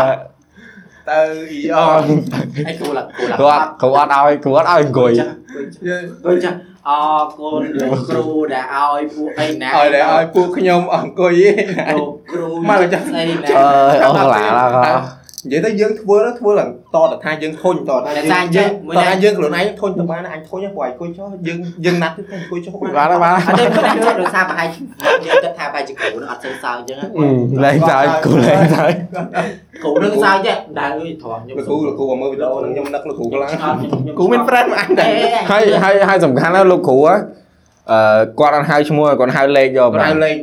[1.08, 6.50] ទៅអ៊ីអនឯងគ្រូឡាគ្រូឡាគ្រូអត់គ្រូអត់ឲ្យគ្រូអត់ឲ្យអង្គុយយើងអើចា
[6.88, 11.50] អរគុណលោកគ្រូដែលឲ្យពួកអីណាឲ្យតែឲ្យពួកខ្ញុំអង្គុយឯ
[11.92, 24.68] ងលោកគ្រូមកចាស់ស្អីណាអើយអស់ខ្លាឡាក៏ និយាយទៅយើងធ្វើទៅធ្វើឡើងតតថាយើងធុញតតថាយើងតថាយើងខ្លួនឯងធុញទៅបានអញធុញព្រោះអង្គុយចុះយើងយើងណាត់ទៅអង្គុយចុះបានបានបានអត់ទេមិនដឹងដោយសារប្រហែល
[25.24, 26.98] យើងគិតថាប្រហែលជាគ្រូនឹងអត់សូវសើចអញ្ចឹង
[27.64, 28.86] លែងទៅគ្រូលែងទៅ
[29.82, 35.10] គ្រូនឹងសើចទេដើរយីត្រង់ខ្ញុំលោកគ្រូលោកគ្រូមកមើលវីដេអូហ្នឹងខ្ញុំនឹកលោកគ្រូខ្លាំងអត់ខ្ញុំគ្រូមាន friend មួយអញដែរ
[35.50, 37.98] ហើយហើយហើយសំខាន់ណាស់លោកគ្រូអឺ
[38.40, 40.36] គាត់អត់ហៅឈ្មោះគាត់ហៅលេខយកគាត់បាទហៅលេង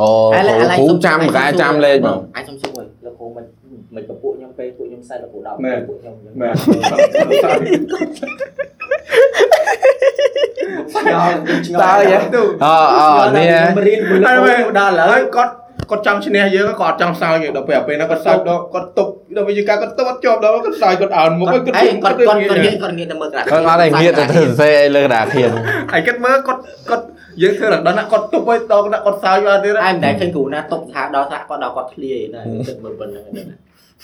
[0.00, 0.10] អូ
[0.78, 2.71] គ្រូចាំកែចាំលេខមកអាចសុំសួរលោកគ្រូមិនមិនក៏
[4.62, 5.56] ពួកខ្ញុំពេលពួកខ្ញុំសើចលោកគ្រូដល់
[5.88, 6.54] ពួកខ្ញុំអញ្ចឹងមែន
[10.92, 11.36] ឆ្ងល់
[11.66, 12.66] ឆ្ងល់តើយ៉ាងទៅអ
[12.98, 15.52] អនេះខ្ញុំរៀនមួយលោកគ្រូដល់ឥឡូហើยวគាត់
[15.90, 25.50] គាត់ចង់ឈ្នះយើងគាត់អត់ចង់សើចយើងដល់ពេលពេលហ្នឹងគាត់សើចដល់គាត់ទប់ដល់ពេលយើងកាគាត់ទប់អត់ជាប់ដល់គាត់សើចគាត់អោនមុខគាត់អីគាត់គាត់គាត់ងាកគាត់ងាកទៅមើលក្រាស់គាត់អត់ឲ្យងាកទៅធ្វើសរសេរអីលើក្តារខៀន
[25.92, 26.60] ហើយគាត់មើលគាត់
[26.90, 27.04] គាត់
[27.42, 33.46] យើងធ្វើឡើងដល់ណាគាត់ទប់ឲ្យដល់គាត់សើចបានទៀតឯមិនដែលឃើញគ្រូណាតុកថាដល់ថ្នាក់គាត់ដល់គាត់ឃ្លាយដែរគិតមើលប៉ុណ្្នឹងហ្នឹង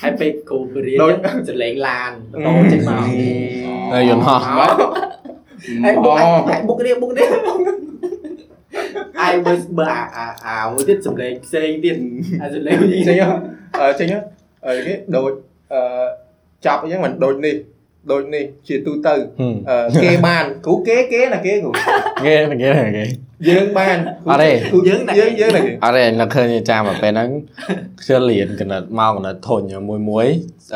[0.01, 2.11] ហើយពេលគ្រូរៀនសលេងឡាន
[2.47, 3.03] តោចេញមក
[3.93, 4.39] ហើយយន្តហោះ
[5.85, 6.15] ហើយបុក
[6.49, 7.29] ហើយបុករៀបបុករៀប
[9.21, 11.97] អាយមើលមើលអាអាអាមួយទៀតសំឡេងផ្សេងទៀត
[12.43, 13.17] អាសំឡេងវិញចេញ
[13.81, 14.09] អឺចេញ
[14.67, 15.33] អឺគេដូច
[15.73, 15.81] អឺ
[16.67, 17.55] ចាប់អញ្ចឹងមិនដូចនេះ
[18.11, 19.15] ដូចនេះជាទូទៅ
[19.71, 21.71] អឺគេបានគ្រូគេគេណាគេគ្រូ
[22.25, 23.05] គេគេគេ
[23.49, 23.97] យើងបាន
[24.29, 27.31] អត់ទេគ្រូយើងយើងយើងណាគេអត់ទេនឹកឃើញចាំមកពេលហ្នឹង
[28.01, 30.27] ខ្ជិលរៀនកណិតមកកណិតធុញមួយមួយ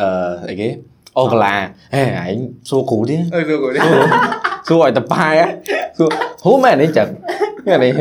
[0.01, 0.69] អឺអីគេ
[1.19, 1.55] អូកាឡា
[1.95, 2.37] ហេឯង
[2.71, 3.71] សួរគ្រូទៀតអើគ្រូគ្រូ
[4.69, 5.29] សួរឲ្យតប៉ែ
[5.99, 6.11] សួរ
[6.43, 7.09] 후메 này chật.
[7.67, 7.93] Cái này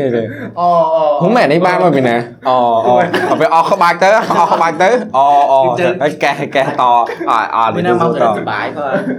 [1.20, 2.22] 후메 này ba mà mình nè.
[2.42, 3.06] Ờ ờ.
[3.28, 5.94] Họ phải o không ba tới o ờ, không ba tới ờ ờ.
[6.00, 7.06] Cái ca ca to.
[7.26, 8.36] Ờ ờ mình mong to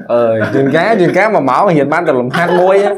[0.08, 2.94] ờ chuyên cá chuyên cá mà máu mà hiện ban được làm hai môi á.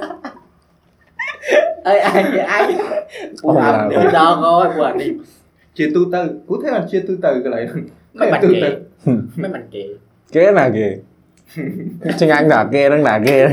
[1.84, 2.76] Ơi ai ai?
[3.44, 3.56] Buồn
[4.14, 5.12] đau coi buồn đi.
[5.76, 6.30] Chia tu từ.
[6.48, 7.68] Cú thế là chia tu từ cái này.
[8.14, 8.62] Mấy bạn kì.
[9.36, 9.86] mấy bạn kì.
[10.32, 10.86] Kế là kì.
[12.20, 13.48] Chứ anh là kê đang là kê.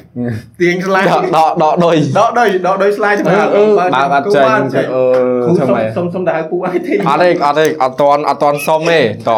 [0.60, 5.04] ទាញ slide ដកដកដកដុយដកដោយដកដោយ slide អឺអឺបើអត់ចេញទៅអឺ
[5.44, 9.32] គ្រូធ្វើសុំម៉េចសុំសុំទៅហៅពូ IT អត់ទេអត់ទេអត់តន់អត់តន់សុំទេត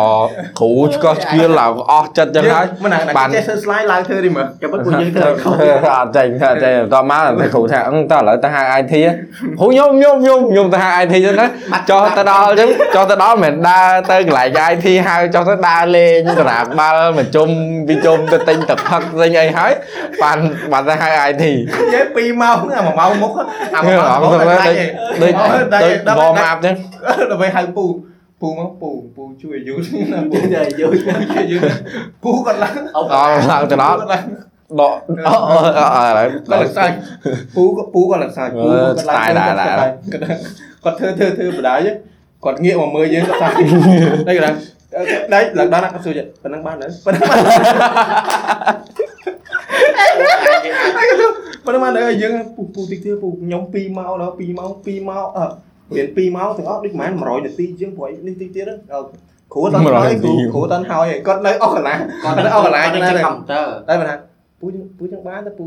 [0.60, 5.54] គ្រូឆ្កោះឆ្កៀលឡើងអស់ចិត្តចឹងហើយមិនណាបានចេះធ្វើ slide ឡើងធ្វើនេះមើលចាំពួកយើងធ្វើខុស
[5.98, 8.94] អត់ចេញអត់ចេញតមកតែគ្រូថាអឺតឥឡូវទៅហៅ IT
[9.58, 11.46] គ្រូខ្ញុំខ្ញុំខ្ញុំខ្ញុំទៅហៅ IT ចឹងណា
[11.90, 17.48] ចុះទៅដល់ចឹងចុះទៅដល់មិនដើរទៅកន្លែង IT ហៅចុះទៅដើរលេងសម្រាប់បាល់មកជុំ
[17.88, 19.72] ពីជុំទៅទិញទឹកផឹកទិញអីហើយ
[20.22, 20.38] បាន
[20.72, 21.50] បានទៅហៅ IT និ
[21.94, 23.32] យាយ2ម៉ោងអា1ម៉ោងមុខ
[23.74, 24.74] អាហឺ1ម៉ោអងត់មុខទៅដាច់
[25.22, 25.32] ដូច
[25.74, 26.74] ដូចដល់វ៉មអាប់ចឹង
[27.30, 27.84] ដល់ពេលហៅពូ
[28.40, 29.78] ពូមកពូពូជួយយូរ
[30.12, 31.62] ណាពូទៅយូរជួយយូរ
[32.22, 34.24] ពូគាត់ឡើងអូអត់ឡើងទៅដល់គាត់ឡើង
[34.80, 35.32] ដកអឺ
[35.78, 36.94] អឺឥឡូវគាត់ឡើងសាច់
[37.54, 39.90] ពូគាត់ពូគាត់ឡើងសាច់ពូគាត់ឡើង
[40.84, 41.80] គាត់ធ្វើធ្វើធ្វើបដាយ
[42.44, 43.54] គាត់ងាកមកមើលយើងគាត់សាច់
[44.28, 44.56] ដៃគាត់
[45.34, 47.38] ដៃឡើងដល់ណាគាត់សួរចឹងប៉ុណ្ណឹងបានហើយប៉ុណ្ណឹងបាន
[51.64, 55.46] ប៉ុណ្ណឹងបានហើយយើងពូពូតិចទៀតពូខ្ញុំ2ម៉ោងដល់2ម៉ោង2ម៉ោងអឺ
[55.96, 58.70] រៀន2ម៉ោងទាំងអស់ដូចប្រហែល100នាទីជាងព្រោះនេះតិចទៀត
[59.52, 64.14] គ្រូអត់ហើយគ្រូគ្រូអត់ហើយគាត់នៅអស់កន្លះគាត់នៅអស់កន្លះចឹងចេះដែរកុំព្យូទ័រតែបើថា
[64.60, 65.66] ពូចឹងពូចឹងបានទៅពូ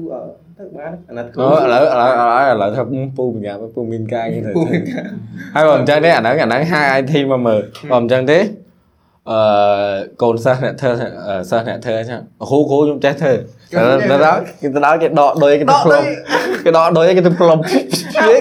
[0.57, 2.81] ទៅបានអាណិតគ្រូឥឡូវឥឡូវឥឡូវឥឡូវថា
[3.17, 4.61] ពូបញ្ញាពូមានការងារទៅពូ
[5.55, 7.61] ហើយបើមិនចឹងទេអាហ្នឹងអាហ្នឹងហៅ IT មកមើល
[7.91, 8.39] បើមិនចឹងទេ
[9.31, 9.39] អឺ
[10.21, 10.91] កូនសិស្សអ្នកធ្វើ
[11.49, 12.19] សិស្សអ្នកធ្វើចឹង
[12.49, 13.33] គ្រូគ្រូខ្ញុំចេះធ្វើ
[14.09, 17.57] ទៅដល់គេទៅដល់គេដកដូចគេទៅដកផ្លុំដូចគេដកដូចគេទៅផ្លុំ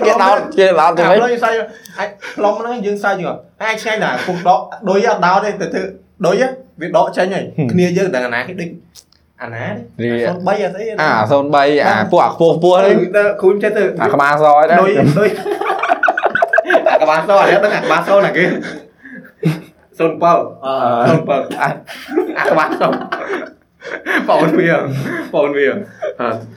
[0.07, 1.53] គេដោតគេដោតទៅតែវិញលើសាយ
[1.99, 5.83] អាចខ្លុំហ្នឹងយើងសាយយើងហើយអាចឆ្ងាញ់ណាគុំដកដូចអត់ដោតទេទៅធ្វើ
[6.27, 6.35] ដូច
[6.81, 8.69] វាដកចេញហើយគ្នាយើងដឹងអាណាគេដូច
[9.43, 9.67] អាណា
[10.03, 15.31] រីទេ03អត់អីអា03អាពួកអាខ្ពស់ខ្ពស់នេះទៅគូនចេះទៅអាក្បាលសឲ្យដែរដូចដូច
[16.93, 18.47] អាក្បាលសអានេះដឹងអាក្បាលសណាគេ07
[20.01, 21.69] អឺ07អា
[22.39, 22.83] អាក្បាលស
[24.29, 24.73] បងវា
[25.35, 25.69] បងវា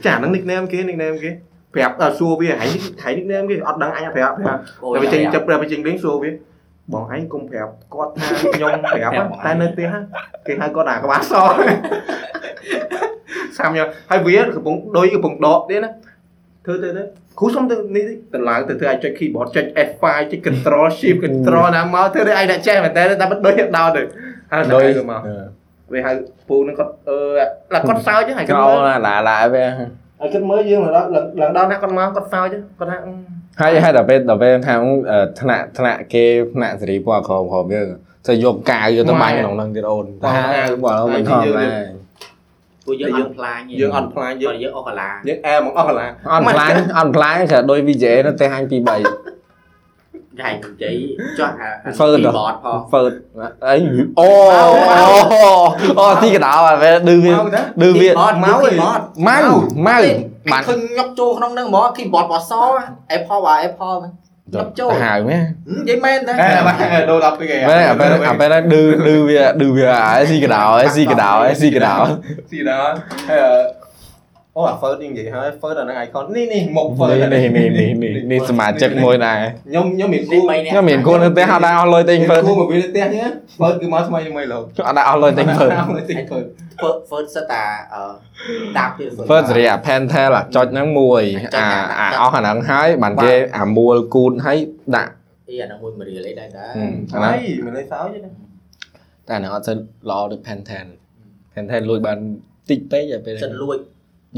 [0.06, 1.32] ចាហ្នឹង nickname គេ nickname គេ
[1.74, 2.70] ប្រាប់សួរវាហែង
[3.04, 6.30] ហែង nickname គេអត់ដឹងអញប្រាប់ប្រាប់អូតែយវាចេញចាប់ប្រាប់វាចេញលេងសួរវា
[6.92, 9.14] បងឯងកុំប្រាប់គាត់ថាខ្ញុំប្រាប់
[9.46, 9.94] តែនៅផ្ទះ
[10.48, 11.34] គេហៅគាត់អាក្បាលស
[13.58, 13.80] សាមញ
[14.10, 15.92] ហើយវាកំពុងដូចកំពុងដកទៀតណា
[16.66, 17.04] ធ្វើទៅទៅ
[17.40, 18.04] គ្រូសុំទៅនេះ
[18.34, 24.02] ទៅឡើងទៅធ្វើឲ្យចុច keyboard ចុច F5 ចុច control shift control ណាមកធ្វើឲ្យឯងដាក់ចេះមែនតើតែមិនដូចដោតទៅ
[24.52, 25.22] ហើយដូចទៅមក
[25.94, 26.12] វាហៅ
[26.48, 27.18] ពូនឹងគាត់អឺ
[27.74, 28.68] ឡាគាត់សើចហើយកកោ
[29.08, 29.66] ឡាឡាវា
[30.20, 31.06] ហើយគាត់មើលយើងឡើង
[31.42, 32.98] ឡើងដល់ណាគាត់មកគាត់សើចគាត់ថា
[33.62, 34.76] ហើយហើយដល់ពេលដល់ពេលថា
[35.42, 37.88] ថ្នាក់ថ្នាក់គេថ្នាក់សេរីពណ៌ក្រមក្រមយើង
[38.28, 40.32] ទៅយកកាវយកទៅបាញ់ក្នុងហ្នឹងទៀតអូនតែ
[40.86, 41.68] បើមិនធម្មតា
[42.86, 50.96] ពួកយើងអត់ផ្លាញយើងអត់ផ្លាញយើងយើងអស់កាឡាយើងអែមកអស់កន្លះអត់ផ្លាញអត់ផ្លាញគឺដូច VJ នៅផ្ទះអញ2 3តែនិយាយ
[51.40, 51.70] ចុះអា
[52.00, 52.32] Phơn rồi.
[52.38, 53.12] បតផងហ្វឺត
[53.68, 53.76] អី
[54.20, 54.30] អូ
[56.00, 59.38] អូទីកដោអាវាឌឺវាមកទៅឌឺវាបតម៉ៅមកឯងបតម៉ៅ
[59.88, 60.00] ម៉ៅ
[60.46, 62.52] បាបាននឃើញញាប់ចូលក្នុងហ្នឹងហ្មង keyboard បស
[63.18, 64.14] Apple បាទ Apple ហ្នឹង
[64.54, 65.44] nhập ចូលទៅហៅមែន
[65.78, 66.76] និយាយមែនតែអែបាទ
[67.12, 69.88] ដូរដល់ពីគេមែនអាពេលអាពេលហ្នឹងឌឺឌឺវាឌឺវា
[70.20, 71.96] អីស៊ីកដោអីស៊ីកដោអីស៊ីកដោ
[72.52, 72.94] ស៊ីដល់
[73.30, 73.83] ហើយ
[74.58, 79.40] អូអា first និយាយហើយ first អាហ្នឹង icon នេះនេះមុខ first នេះនេះនេះនេះនេះនេះសមាជិកមួយដែរ
[79.70, 83.26] ខ្ញុំខ្ញុំមានគូនេះ3នាក់ខ្ញុំមានគូននៅផ្ទះអត់ដែរអស់លុយទិញហ្វឺតគូមកវាផ្ទះនេះ
[83.60, 85.70] first គឺមកថ្មីថ្មីលោកអត់ដែរអស់លុយទិញហ្វឺត
[86.10, 86.48] ទិញ first
[86.82, 88.04] first first សិតតាអឺ
[88.78, 91.24] តាប់ទៀតហ្វឺតសេរីអា Pentel អាចុចហ្នឹងមួយ
[91.58, 91.68] អា
[92.00, 94.58] អាអស់អាហ្នឹងហើយបានគេអាមួលគូនហើយ
[94.96, 95.12] ដាក់
[95.50, 96.72] អីអាហ្នឹងមួយមួយរៀលអីដែរដែរ
[97.14, 99.74] អាហើហ្នឹងយមិនលេសោចទេតែអាហ្នឹងអត់ទៅ
[100.10, 100.88] ល្អដូច Pentel
[101.54, 102.18] Pentel លួចបាន
[102.70, 103.78] តិចពេកតែពេលសិនលួច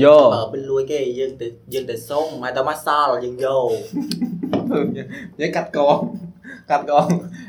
[0.04, 3.70] យោបើពេលលួចគេយើងទៅយើងទៅសុំមកទៅមកសល់យើងយក
[5.40, 5.98] យើងកាត់កង
[6.70, 7.06] កាត់កង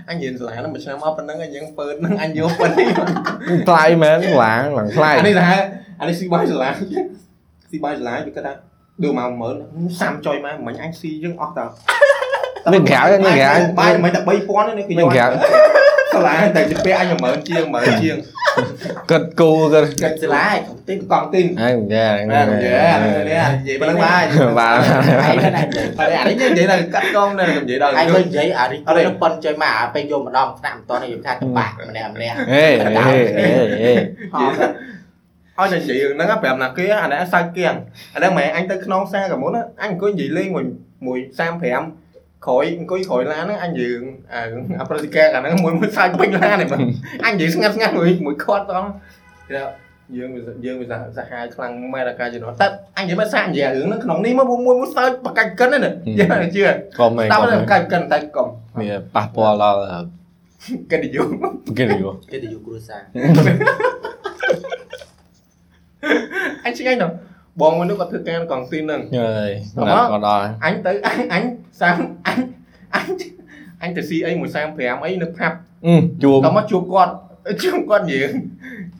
[0.08, 2.88] អញរៀនសាលាហ្នឹងមួយឆ្នាំមកប៉ុណ្ណឹងយើងពើហ្នឹងអញយកប៉ុណ្នេះ
[3.68, 5.56] ថ្លៃមែនឡាងឡើងថ្លៃអានេះសាលា
[6.00, 6.70] អានេះស៊ីបាយសាលា
[7.70, 8.52] ស៊ីបាយសាលាវាគាត់ថា
[9.02, 9.28] ដូចមក
[9.60, 11.66] 10000សាំចុយមកមិញអញស៊ីយើងអស់តើ
[12.72, 15.26] មានក្រៅមានក្រៅបាយមិនតែ3000នេះគឺមានក្រៅ
[16.14, 18.16] សាលាតែជពាក់អញ10000ជាង10000ជាង
[19.10, 20.58] គិតគូគិតកិច្ចសាលាឯង
[20.88, 24.22] ទីកង់ទីនអើយ៉ាអានេះនេះនិយាយប៉ុណ្ណឹងបាយ
[24.58, 25.66] បាទឯងហ្នឹង
[25.98, 33.52] អានេះនិយាយដល់កាត់កងនៅនិយាយដល់ឯងទៅនិយាយអារីទៅប៉ុនចុយមកអាពេលយកម្ដងថ្នាក់មិនតនេះយើងថាតបាក់ម្នាក់ម្នាក់ហេហេហេ
[33.82, 33.92] ហេ
[35.56, 37.74] ហោឲ្យតែនិយាយរឿងហ្នឹងប្រាប់ណាគេអានេះសើចគៀង
[38.14, 40.64] អានេះមិនអញទៅខ្នងសាកមុនអញអង្គុយនិយាយលេងមួយ
[41.06, 41.18] មួយ
[41.60, 42.05] 35
[42.46, 44.00] ក្រោយអង្គុយក្រោយឡានហ្នឹងអញយើង
[44.32, 44.40] អា
[44.80, 46.82] អាប្រតិការអាហ្នឹងមួយមួយសើចពេញឡានហ្នឹង
[47.26, 48.86] អញនិយាយស្ងាត់ស្ងាត់មួយមួយខាត់ផង
[50.16, 50.30] យើង
[50.64, 50.86] យើងវា
[51.16, 52.66] សាហាវខ្លាំងមែនអាការជំនាន់តែ
[52.98, 56.62] អញនិយាយមិនសានិយាយរឿងហ្នឹងក្នុងនេះមកមួយមួយសើចបកាច់កិនហ្នឹងយើងជឿ
[56.98, 58.48] កុំហេតើកុំកាច់កិនតែកុំ
[58.80, 59.78] មានប៉ះពាល់ដល់
[60.90, 61.28] កិននិយម
[61.78, 63.02] គេនិយមគេទៅយកគ្រួសារ
[66.64, 67.14] អញឆ្ងាញ់ដល់
[67.60, 71.42] បងមួយនោះគាត់ធ្វើការកងទីនហ្នឹងហើយណាត់ក៏ដល់អញទៅអញអញ
[71.80, 71.96] សាម
[72.26, 72.38] អញ
[72.94, 73.06] អញ
[73.82, 75.56] អញទៅស៊ីអីមួយ35អីនៅផាប់
[75.86, 77.12] អឺជួបដល់មកជួបគាត់
[77.62, 78.30] ជួបគាត់យើង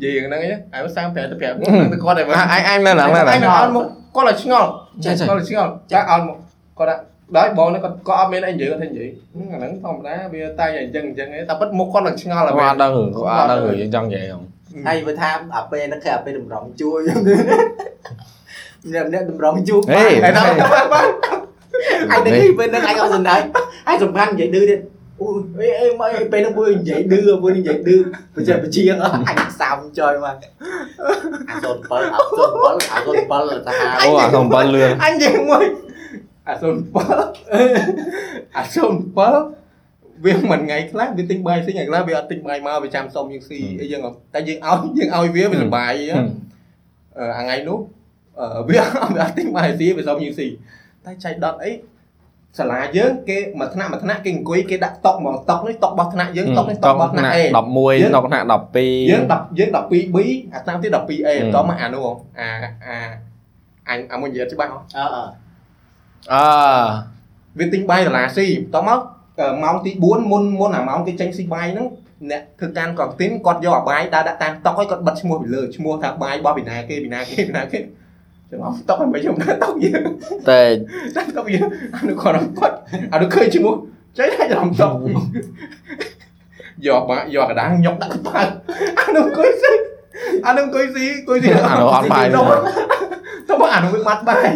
[0.05, 3.85] យើងហ្នឹងឯងហើយ35ទៅ5ទៅគាត់ឯងអញអញនៅហ្នឹងអណាញអត់មក
[4.16, 4.69] គាត់ឲ្យឆ្ងល់
[5.05, 6.37] ចេះចេះគាត់ឲ្យឆ្ងល់ចាអត់មក
[6.78, 7.01] គាត់
[7.37, 9.09] ដល់បងនេះគាត់គាត់អត់មានអីនិយាយគាត់ថានិយាយ
[9.53, 14.43] អាហ្នឹងធម្មតាវាតែអញ្ចឹងអញ្ចឹងឯងតែពិតមុខគាត់ឡើងឆ្ងល់អហើយត់ដឹងអត់ដឹងយើងចង់និយាយហ្នឹង
[14.87, 17.01] ហើយវាថាអាពេលហ្នឹងគឺអាពេលតម្រង់ជួយ
[18.85, 21.09] ខ្ញុំម្នាក់តម្រង់ជួយហេហើយដល់បាទ
[22.12, 23.40] អញទៅនេះពេលហ្នឹងអញអត់សំដែង
[23.89, 24.81] អញសំខាន់និយាយឌឺទៀត
[25.20, 25.28] អូ
[25.69, 27.97] យអេមកពេលហ្នឹងមួយនិយាយឌឺមួយនិយាយឌឺ
[28.35, 28.97] បច្ចេកបជាង
[29.28, 30.36] អញសាមចុយមក
[31.48, 32.98] អា07អា07អា
[33.55, 35.65] 07សាហាវអូអាកំ7លឿនអញនិយាយមួយ
[36.48, 44.01] អា07អា07វាមិនថ្ងៃខ្លះវាទិញបាយផ្សេងថ្ងៃខ្លះវាអត់ទិញបាយមកវាចាំសុំយើងស៊ីអីយើង
[44.35, 46.19] តែយើងឲ្យយើងឲ្យវាវាសុបាយអឺ
[47.39, 47.95] អាថ្ងៃនោះអឺ
[48.69, 48.79] វា
[49.15, 50.47] វាអត់ទិញបាយស៊ីវាសុំយើងស៊ី
[51.05, 51.73] តែចៃដុតអី
[52.59, 57.39] សាលាយើងគេមួយថ្នាក់មួយថ្នាក់គេអង្គុយគេដាក់តុកមកតុកនេះតុករបស់ថ្នាក់យើងតុកនេះតុករបស់ថ្នាក់ A
[57.85, 58.45] 11តុកថ្នាក់
[58.83, 60.17] 12យើង10យើង 12B
[60.53, 62.07] អាថ្នាក់ទី 12A ហឹមតមកអានោះ
[62.39, 62.49] អា
[62.87, 62.99] អា
[63.89, 65.23] អញអាមួយនិយាយច្បាស់ហ៎អឺអឺ
[66.33, 66.87] អឺ
[67.59, 69.01] វាទិញបាយដុល្លារស៊ីតមក
[69.41, 71.89] អឺម៉ោងទី4មុនមុនអាម៉ោងគេចេញស៊ីបាយហ្នឹង
[72.31, 77.79] អ្នកធ្វើការកងទីនគាត់យកអាបាយដើរដាក់តាមតុកហើយគាត់បិទឈ្មោះពីលើឈ្មោះថាបាយរបស់ពីណាគេពីណាគេពីណាគេ
[78.51, 80.02] ចឹងអស់តុកហើយមិនខ្ញុំដាក់តុកយើង
[80.51, 80.62] តែ
[81.16, 82.77] ដាក់តុកយើងអានោះគាត់គាត់
[83.12, 83.74] អានោះឃើញឈ្មោះ
[84.18, 84.93] ចេះតែច្រឡំតុក
[86.86, 88.52] យកបាយយកកណ្ដាលញុកដាក់កប៉ាល់
[89.01, 89.73] អានោះអង្គុយស៊ី
[90.47, 92.47] អានោះអង្គុយស៊ីអង្គុយស៊ីអានោះអត់បាយទៅនោះ
[93.48, 94.47] ទៅមកអានោះវាបាត់បាយ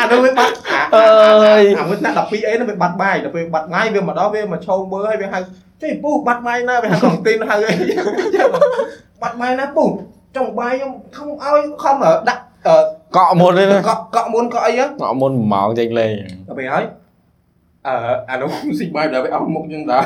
[0.00, 0.54] អានោះវាបាត់
[0.94, 5.38] អើយអាមួយថ្នាក់12អេនោះវាបាត់បាយដល់ពេលបាត់បាយវាមកដល់វាមកឈោមើលហើយវាហៅ
[5.82, 7.74] ចេះពូបាត់បាយណាវាហៅកងទីនហៅអី
[9.22, 9.84] បាត់បាយណាពូ
[10.36, 11.96] ចង់បាយខ្ញុំខំឲ្យខំ
[12.28, 12.74] ដាក់អឺ
[13.16, 16.12] កក់មុនទេណាកក់កក់មុនកក់អីហ៎កក់មុន1ម៉ោងចេញលេង
[16.48, 16.84] ដល់ពេលហើយ
[17.86, 17.94] អឺ
[18.30, 20.04] អានោះស៊ីបាយដល់វាអស់មុខចឹងដែរ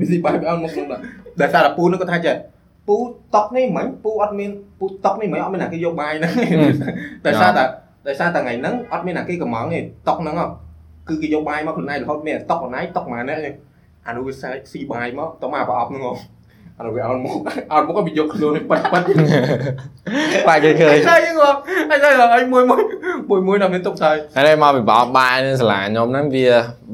[0.00, 1.00] វាស៊ីបាយវាអស់មុខចឹងដែរ
[1.40, 2.34] ដែលសារតែពូនោះគាត់ថាចេះ
[2.88, 2.96] ពូ
[3.34, 6.32] តុកនេះមិនពូអត់មានពូតុកនេះមិនអត់មានអ្នកគេយកបាយហ្នឹង
[7.24, 7.64] តែសារតែ
[8.06, 10.46] តែសារតែថ្ងៃហ្នឹងអត់មានអ្នកគេកំងទេតុកហ្នឹងហ៎
[11.08, 13.54] គឺគេយកបាយមកខ្លួនឯងរហូតមានតុកខ្លួនឯងតុកមួយនេះ
[14.06, 16.12] អានោះវាសាយស៊ីបាយមកតមកប្រអប់ហ្នឹងហ៎
[16.78, 17.34] អានោះវាអត់មុខ
[17.72, 19.02] អត់មុខក៏វាយកខ្លួននេះប៉ិតប៉ិត
[20.48, 21.50] បាច់គេឃើញហើយហ្នឹងហ៎
[21.90, 22.80] ហើយហើយមួយមួយ
[23.30, 26.46] មួយមួយដល់មានទុកហើយហើយមកពីប្រអប់បាយនៅសាលាខ្ញុំហ្នឹងវា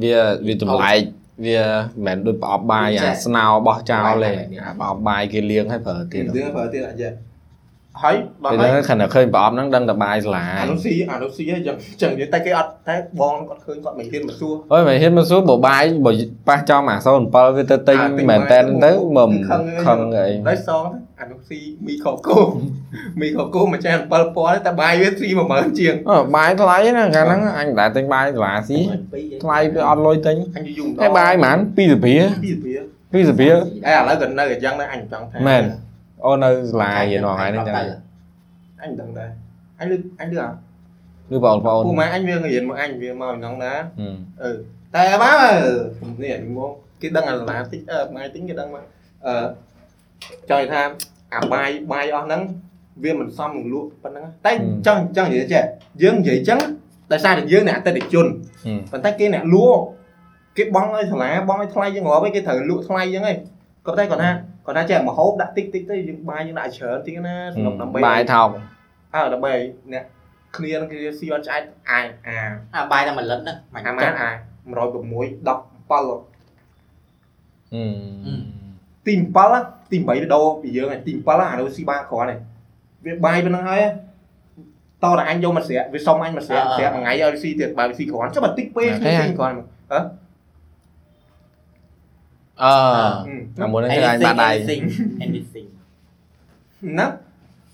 [0.02, 0.16] វា
[0.46, 1.00] វាចម្លែក
[1.46, 1.60] វា
[2.06, 4.32] មិនមែនដូចប្រអប់បាយអាស្នោបោះចោលទេ
[4.64, 7.12] អាប្រអប់បាយគេលាងឲ្យប្រើទៀតទៀតប្រើទៀតអញ្ចឹង
[8.02, 16.12] ហើយដល់ពេលហើយហ្នឹងខណៈឃើញប្រអប់ហ្នឹងដឹងតែបាយសាលាអានោះស៊ីអានោះស៊ីហ្នឹងចឹងចឹងនិយាយតែគេអត់តែបងគាត់ឃើញគាត់មិនហ៊ានមកសួរអើយមិនហ៊ានមកសួរបើបាយបើ
[16.48, 16.96] ប៉ះចំអា
[17.26, 22.38] 07វាទៅទិញអាទិញមែនបាយតែនទៅមើលខឹងអីខឹងអីហើយសងទៅអានោះស៊ីមីខូកូ
[23.20, 28.80] មីខូកូមួយចាន7ពណ៌តែបាយវាស៊ី10000ជាងអើបាយថ្លៃណាកាលហ្នឹងអញមិនដែលទិញបាយសាលាស៊ី
[29.42, 32.14] ថ្លៃវាអត់លុយទិញអញយូរម្ដហើយបាយហ្មង2សាភា
[32.64, 32.72] ពី
[33.12, 33.48] ពី2សាភា
[33.86, 35.62] អេឥឡូវក៏នៅអញ្ចឹងដែរអញចង់ថាមែន
[36.24, 37.76] អូនៅសាលារៀនរាល់ថ្ងៃហ្នឹងចឹង
[38.82, 39.30] អញដឹងដែរ
[39.80, 40.48] អញលឺអញលឺអា
[41.34, 44.50] ឬបងប្អូនពូម៉ែអញវារៀនមកអញវាមកហ្នឹងណាហឹមអឺ
[44.94, 45.24] តែម
[46.10, 46.70] កនេះមក
[47.00, 48.84] គេដឹងអាឡាតិចអឺម៉ែតិចគេដឹងមក
[49.26, 49.34] អឺ
[50.50, 50.82] ចង់និយាយថា
[51.34, 52.42] អាបាយបាយអស់ហ្នឹង
[53.04, 54.52] វាមិនសមនឹងលក់ប៉ុណ្ណឹងតែ
[54.86, 55.62] ចង់ចង់និយាយចេះ
[56.02, 56.60] យើងនិយាយចឹង
[57.12, 58.26] ដោយសារតែយើងអ្នកអតិថិជន
[58.64, 59.80] ហឹមប៉ុន្តែគេអ្នកលក់
[60.56, 63.36] គេបងឲ្យសាលាបងឲ្យថ្លៃយើងរាប់ឯងគេត្រូវលក់ថ្លៃចឹងឯង
[63.86, 64.30] គាត់តែគាត់ថា
[64.66, 68.48] គាត់ថាចេះមកហូបដាក់តិចតិចទៅយើងបាយយើងដាក់ច្រើនតិចណាសម្រាប់ដើម្បីបាយថោក
[69.14, 69.62] អើដើម្បីឲ្យ
[69.92, 70.04] អ្នក
[70.56, 72.36] គ្នានឹងគេស៊ីអត់ឆ្អែតអាយអា
[72.74, 75.14] អាបាយតែមួយលិតហ្នឹងមិនអាម៉ានអា106 17ហឹម
[79.06, 79.60] ទី7ណា
[79.92, 82.40] ទី8វាដូរពីយើងហើយទី7អានោះស៊ីបានគ្រាន់ហើយ
[83.06, 83.82] វាបាយប៉ុណ្្នឹងហើយ
[85.04, 90.00] តោះតែអញយកមកស្រាក់វាសុំអញមកស្រាក់ស្រាក់មួយថ្ងៃឲ្យស៊ីទៀតបើវាស៊ីគ្រាន់ចុះបើតិចពេកស៊ីស៊ីគ្រាន់មកហ៎
[92.62, 92.72] អឺ
[93.62, 94.82] អាមុនហ្នឹងគឺអញបាត់ដៃ anything
[95.26, 95.68] anything
[96.98, 97.06] ណា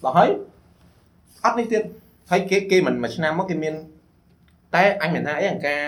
[0.05, 0.29] ដល់ហើយ
[1.45, 1.83] អត់នេះទៀត
[2.31, 3.75] ហើយគេគេមិនមួយឆ្នាំមកគេមាន
[4.75, 5.83] តែអញមិនថាអីអង្ការ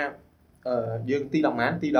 [0.66, 1.98] អឺយើងទី10ម៉ានទី10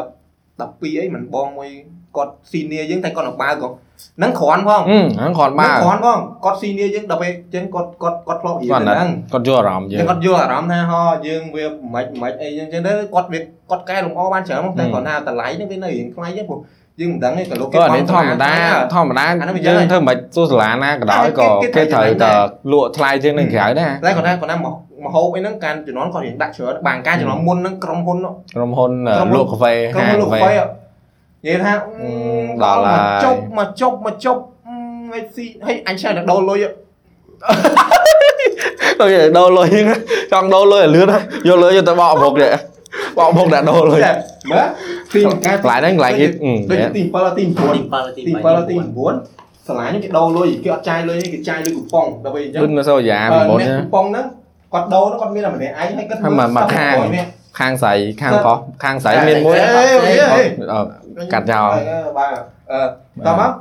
[0.59, 1.71] 12អីមិនបងមួយ
[2.17, 11.65] គាត់ស៊ីនីយើងតែគាត់នៅបើកហ្នឹងគ្រាន់ផងហឹមហ្នឹងគ្រាន់បាគ្រាន់ផងគាត់ស៊ីនីយើងដល់ពេលចឹងគាត់គាត់គាត់ធ្លាប់រៀនគាត់ហ្នឹងគាត់យល់អារម្មណ៍យើចឹងងគាត់យល់អារម្មណ៍ថាហោយើងវា
[11.95, 13.39] មិនមិនអីចឹងចឹងទៅគាត់វា
[13.71, 16.61] គាត់កែលម្អបានច្រើនមកតែគាត់ថាតម្លៃហ្នឹងវានៅរៀងថ្លៃចឹងព្រោះ
[17.01, 18.53] យើងមិនដឹងទេក៏លោកក៏អានេះធម្មតា
[18.95, 22.37] ធម្មតាអានោះវាយ៉ាងយើងធ្វើមិនសួរសាលាណាក៏ដោយក៏គេគេគេត្រូវត្រូវតែដែរ
[22.73, 30.55] លក់ថ្លៃជាងនឹងក្រៅដែរតែគាត់ថាគាត់ថាមកមកហូបអីហ្នឹងការជំនាន់គាត់រៀងដាក់ច្រើនបានការជំនាន់មុនហ្នឹងក្រុមហ៊ុនហ្នឹងក្រុមហ៊ុនក្រុមហ៊ុនលក់កាហ្វេក្រុមហាងហ៊ុនលោកកាហ្វេហ្វេ
[31.45, 32.11] និយាយថាអឺ
[32.63, 34.41] ដល់ហើយមកជប់មកជប់មកជប់
[35.13, 36.59] ហើយស៊ីហើយអញឆ្លៃតែដូរលុយ
[39.01, 39.09] ដូច
[39.39, 39.99] ដូរលុយហ្នឹង
[40.33, 42.49] ចង់ដូរលុយឲ្យលឿនហើយយកលុយយកទៅបកមុខទេ
[43.19, 44.13] បកមុខដាក់ដូរលុយចា
[44.51, 44.67] មើល
[45.13, 48.77] ទីមកការកន្លែងហ្នឹងកន្លែងគេអឺដូចទី7ទី9ទី7ទីទី7ទី
[49.23, 54.27] 9សាលានេះគេដូរលុយគេអត់ចាយលុយគេចាយលុយគូប៉ុងដល់ពេលអញ្ចឹងដូចនៅសូយ៉ាពីមុនអ្នកណាគូប៉ុងហ្នឹង
[54.73, 56.97] គាត់ដូរហ្នឹងគាត់មានតែម្នាក់ឯងហើយគាត់ហើយមកមកខាង
[57.59, 59.67] ខាងស្រីខាងប្រុសខាងស្រីមានមួយអេ
[60.05, 61.69] អេអេអឺកាត់ចោល
[62.19, 62.35] បាទ
[62.73, 62.81] អឺ
[63.27, 63.53] តោះមក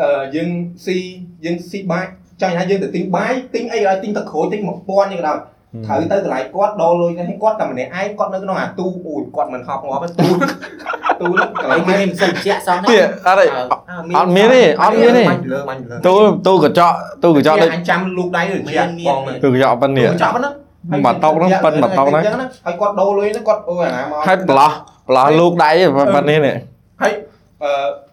[0.00, 0.48] អឺយើង
[0.86, 0.96] ស៊ី
[1.44, 2.04] យើងស៊ីបាយ
[2.42, 5.38] ចាញ់ថាយើងទៅទិញបាយទិញអីឲ្យទិញទឹកក្រូចទិញ1000នេះក៏ដោយ
[5.86, 10.28] ត្រូវទៅកន្លែងគាត់ដូរលុយទៅឲ្យគាត់តែម្នាក់ឯងគាត់នៅក្នុងអាទូអូយគាត់មិនហប់ងាប់ទេទូ
[11.20, 13.46] ទូហ្នឹងកន្លែងមានមានមិនសិនជាក់សោះណានេះអត់ទេ
[14.16, 16.14] អត់មានទេអត់មានទេបាញ់លើបាញ់លើទូ
[16.46, 20.52] ទូកញ្ចក់ទូកញ្ចក់ដូចអញចាំលូកដៃទៅជាបងហ្នឹងទូកញ្ចក់ប៉ុណ្នេះកញ្ចក់ហ្នឹង
[21.04, 22.22] មកតុកហ្នឹងប៉ិនមកតុកហ្នឹង
[22.66, 24.72] ហើយគាត់ដូរលុយហ្នឹងគាត់អូយអាណាមកហើយប្រឡោះ
[25.08, 25.70] ប្រឡោះលូកដៃ
[26.14, 26.54] ប៉ុណ្នេះនេះ
[27.02, 27.12] ហើយ
[27.62, 28.05] អឺ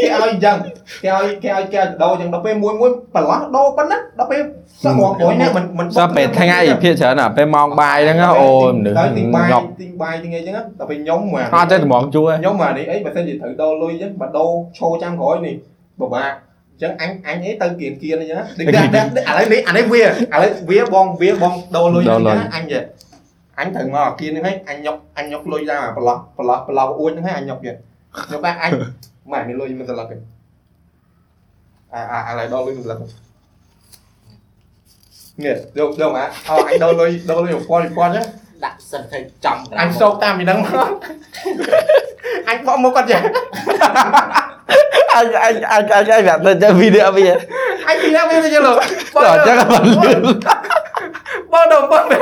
[0.00, 0.56] គេឲ្យអញ្ចឹង
[1.04, 4.40] គេឲ្យគេឲ្យគេឲ្យដូរអញ្ចឹងដល់ពេលមួយមួយប្រឡោះដូរប៉ុណ្ណាដល់ពេល
[4.84, 15.54] សឹករាប់រយនេះមិនមិនសោះពេលថ្ងៃភាគច្រើនអាពេលម៉ោងបាយហ្នឹងអូយមនុស្សហើយទិញបាយងប់ទិញបាយទិញអីអញ្ចឹងដល់ពេលខ្ញុំមកអត់ទេត្មងជួខ្ញុំមកនេះអីបើសិនជាត្រូវដូរលុយអញ្ចឹងបើដូរឈោចាំក្រោយនេះ
[16.00, 16.32] ពិបាក
[16.72, 20.06] អញ្ចឹងអញអញអីទៅគៀនគៀនអញ្ចឹងដូចតែឥឡូវនេះអានេះវាឥ
[20.42, 22.82] ឡូវវាបងវាបងដូរលុយអញ្ចឹងអញចេះ
[23.60, 27.74] អញត្រូវមកអាគៀនហ្នឹងហើយអញញុកអញញុកលុយតាមអាប្រឡោះប្រឡោះប្រឡោះអួចហ្នឹងហើយអញញុកទៀត
[28.32, 28.70] ញុកតែអញ
[29.30, 30.16] ម៉ែមានលុយមិនស្លឹកទេ
[31.94, 33.06] អាអាអាឡៃដល់លុយមិនស្លឹកទេ
[35.44, 38.26] នេះយកយកមកអោអញដល់លុយដល់លុយ1000 1000ចឹង
[38.64, 40.88] ដាក់សិនទៅចំក្រាអញសោកតាមពីហ្នឹងមក
[42.48, 43.18] អញបកមកគាត់ចា
[45.16, 47.28] អញអញអញអញអញប្រាប់ទៅចឹងវីដេអូវិញ
[47.88, 48.76] អញពីណាវាទៅចឹងលោក
[49.24, 50.20] ដល់ចឹងក៏មិនលឿន
[51.52, 52.16] បងដល់បងទៅ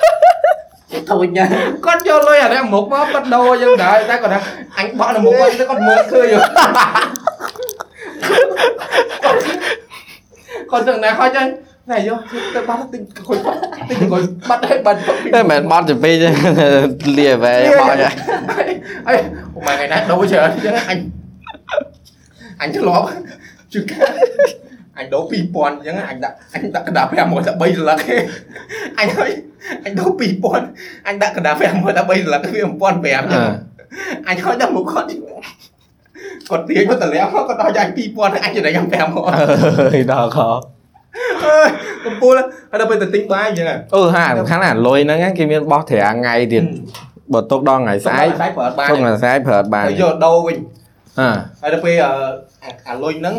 [0.00, 0.65] មុខមកគាត់ដូរយ៉ាងដែរ
[1.06, 1.48] thôi nha.
[1.80, 4.04] Con cho lôi à đang một món con đô vô đợi.
[4.08, 4.42] Ta còn đang
[4.74, 6.40] anh bỏ là một con tới còn mới khơi rồi
[10.68, 11.52] con thường này khó chơi
[11.86, 12.16] này vô
[12.54, 13.54] tôi bắt tinh khối bắt
[13.88, 14.96] tinh khối bắt hết bần
[15.32, 16.30] thế mẹ bắt thì phi chứ
[17.04, 18.10] lìa về bỏ nha.
[19.04, 19.22] Ấy
[19.66, 20.50] mày ngày nay đâu chờ
[20.86, 21.10] anh
[22.58, 23.10] anh chứ lo.
[23.70, 23.86] Chứ
[24.94, 25.90] anh đấu pi pon chứ.
[26.06, 27.96] Anh đã anh đã đạp ra một đã bay là
[28.96, 29.36] anh ơi.
[29.84, 30.62] អញដូរ2000អញ្ចឹង
[31.06, 33.50] អញដាក់អញដាក់កណ្ដាល500តែ3សន្លឹកទេអញហើយអញដូរ2000អញដាក់កណ្ដាល500តែ3សន្លឹកវា1500អញ្ចឹង
[34.28, 35.06] អញខ້ອຍដល់មុខគាត់
[36.48, 40.38] គាត់ទាញមកតម្លាក់មកគាត់ដល់ចាញ់2000ហើយអញចំណេញ500អើយដល់ខ
[41.44, 41.68] អើយ
[42.04, 42.32] កំពូល
[42.70, 46.64] ហើយដល់ពេលទៅទិញបាយអញ្ចឹងអូហាសំខាន់អាលុយហ្នឹងគេមានបោះត្រាថ្ងៃទៀត
[47.32, 50.56] បើទុកដល់ថ្ងៃស្អែកស្អែកប្រើបានទុកថ្ងៃស្អែកប្រើបានហើយយកដូរវិញ
[51.20, 51.28] អើ
[51.62, 52.12] ហើយដល់ពេលអឺ
[52.62, 53.34] អាអាលុយហ្នឹង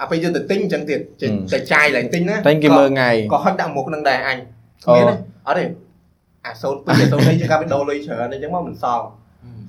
[0.00, 4.38] អាពេលយកទៅទិញអញ្ចឹងទៀតហឹមតែចាយឡើងទិញណាតែគេមើលថ្ងៃក៏ហត់ដាក់មុខហ្នឹងដែរអញ
[4.88, 5.14] អូមានទេ
[5.50, 5.64] អត់ទេ
[6.46, 9.04] អាសូនពីអាសូននេះជាការទៅដូរលុយច្រើនអញ្ចឹងមកមិនសល់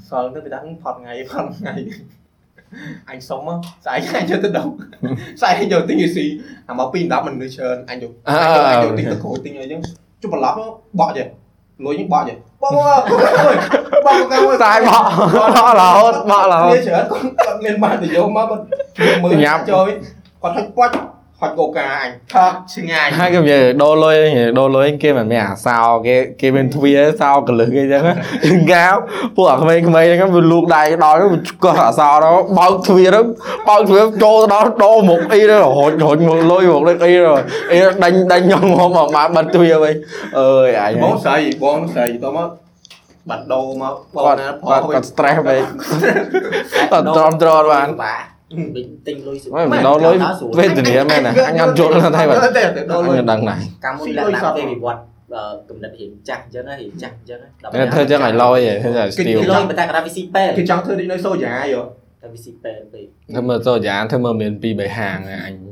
[0.09, 1.73] សល់ទៅវាដាក់ផត់ថ្ងៃផត់ថ្ងៃ
[3.09, 4.67] អញសុំមកស្អែកអញយកទៅដូរ
[5.41, 6.17] ស្អែកយកទិញ AC
[6.69, 9.79] អាមកពី10មិនលុយច្រើនអញយកអញយកទិញទៅគ្រូទិញអីចឹង
[10.21, 10.55] ជុំប្រឡប់
[10.99, 11.27] បក់ចេះ
[11.85, 13.55] លុយហ្នឹងបក់ចេះបក់មកអើយ
[14.05, 15.01] បក់មកស្អាយបោះ
[15.37, 19.87] បោះរហូតបោះរហូតវាច្រើនគាត់គាត់មានបានទៅយកមកគាត់មើលញ៉ាំចូល
[20.41, 20.85] គាត់ហុចពា
[21.41, 28.03] ច់ហុចកូកាអញថតឆ្ងាយហើយគេនិយាយដូរលុយនិយាយដូរលុយគេមិនមានអាសោគេគេមានទ្វារសោកលឹះគេចឹង
[28.71, 28.95] ងាវ
[29.35, 31.27] ពួកអាក្មេងៗហ្នឹងវាលូកដៃដល់ទៅ
[31.63, 33.21] កោះអាសោដល់បើកទ្វារទៅ
[33.67, 37.09] បើកទ្វារចូលទៅដល់ដោមុខអីទៅរហូតរហូតមកលុយមកអីទៅ
[37.71, 39.95] អីដេញដេញញងមកមកបានបិទទ្វារវិញ
[40.39, 42.49] អើយអញបងស្រីបងស្រីតមក
[43.29, 45.61] បាត់ដោមកបងគាត់ណាគាត់គាត់ stress វិញ
[46.91, 50.19] គាត់ទ្រាំទ្របានបាទ bình tĩnh lôi sự mày đó lôi
[50.55, 52.51] về từ điểm này anh ăn trộn là thay vào.
[52.87, 53.59] Đó lôi đằng này.
[53.81, 54.97] Cam muốn là nạp về bị quật
[55.29, 57.35] ờ, cầm đặt hiện chặt cho nó hiện chặt cho
[57.71, 57.85] nó.
[57.91, 60.33] Thôi cho mày lôi vậy thế là tiêu lôi mà ta cái ra với cp
[60.33, 61.75] cái trong thôi đi nơi sâu giá vậy?
[62.21, 62.65] Ta với cp
[63.33, 65.67] thơ mà sâu giá thơ mà miền pi bảy hàng anh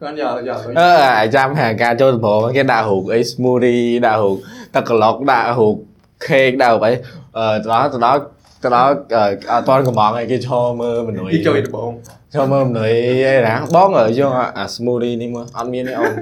[0.00, 0.42] con giờ
[0.74, 4.38] ờ à, ai chăm hàng ca cho bộ cái đà hụt ấy smoothie đà hụt
[4.72, 5.78] tắc lọc đà hụt
[6.20, 7.02] cake đà hụt ấy.
[7.32, 8.20] Ờ đó đó
[8.66, 11.90] ទៅដល់ទៅដល់ទៅដល់អត់តាន់កំងអីគេឈរមើលមនុយគេជួយដំបង
[12.34, 16.12] ឈរមើលមនុយអីណាបងអើយកអា smoothie នេះមើលអត់មានទេអូន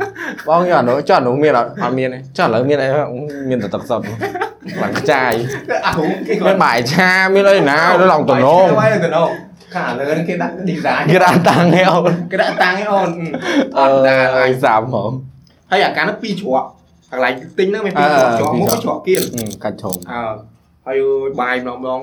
[0.49, 2.89] បងយកអានោះចុះអានោះមានអត់អត់មានទេចុះឥឡូវមានអី
[3.49, 4.05] មានតែទឹកសុទ្ធ
[4.83, 5.33] ឡើងខ្ចាយ
[5.87, 9.31] អាហូគេមានបាយឆាមានអីណាទៅឡងតំណងទៅទៅណង
[9.75, 13.11] ខាលើនេះគេដាក់ design គេដាក់តាំងឲ្យអូនគេដាក់តាំងឲ្យអូន
[13.79, 15.11] អអឺត់ដែរហើអយញសាប់ហ្មង
[15.71, 16.69] ហើយអាការនោះពីរជ្រក់
[17.11, 19.23] កន្លែងទិញហ្នឹងមានពីរជ្រក់ជ្រក់មុខជ្រក់គៀន
[19.65, 20.21] កាច់ឈុំអើ
[20.87, 20.99] ហើយ
[21.41, 22.01] បាយម្ដងម្ដង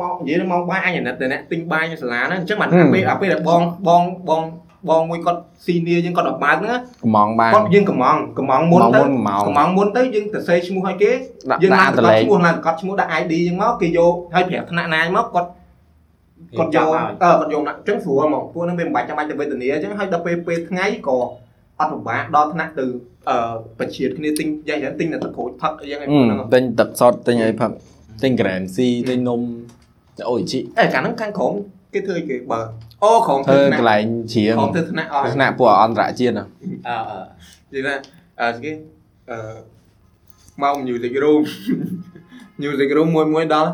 [0.00, 4.42] មកនិយាយមកបាយអញអាណិតតែអ្នកទិញបាយនៅសាលាហ្នឹងអញ្ចឹងបានអាពេលអាពេលដែលបងបងបង
[4.88, 11.10] បងមួយគាត់ស៊ីនីយើងគាត់ដល់បើកហ្នឹងកំងបានគាត់យើងកំងកំងមុនម៉ោងទៅមុនម៉ោងកំងមុនទៅយើងទៅសេឈ្មោះឲ្យគេ
[11.50, 15.48] ដាក់យើងដាក់ឡើងតទៅលេខឈ្មោះឡើងកត់ឈ្មោះដាក់ ID យើងមកគេយកឲ្យប្រាប់ថ្នាក់ណាយមកគាត់
[16.58, 21.18] គាត់យកអឺគាត់យកណាស់អញ្ចឹងស្រួលហ្មងពួកហ្នឹងវាមិនបាច់ចាំបាច់ទៅវេទនាអញ្ចឹងហើយដល់ពេលពេលថ្ងៃក៏
[21.80, 22.84] អត់ពិបាកដល់ថ្នាក់ទៅ
[23.30, 23.36] អឺ
[23.78, 27.70] បច្ជាតិគ្នាទិញយ៉ាងច្រើនទិញតែទឹកក្រូចផឹកអីយ៉ាងហ្នឹងទិញទឹកសុទ្ធទិញអីផឹក
[28.22, 29.40] ទិញក្រានស៊ីទិញនំ
[30.28, 31.52] អូជីអេកាលហ្នឹងខាងក្រុម
[31.94, 32.60] គេធ្វើគេបើ
[33.02, 36.44] អូក្រុមធ្វើកន្លែងជ្រៀងក្រុមធ្វើថ្នាក់អស់ថ្នាក់ពួកអន្តរជាតិអឺ
[37.72, 37.94] និយាយថា
[38.40, 38.72] អឺគេ
[39.30, 39.38] អឺ
[40.62, 41.42] មក music room
[42.62, 43.70] music room មួយមួយដល់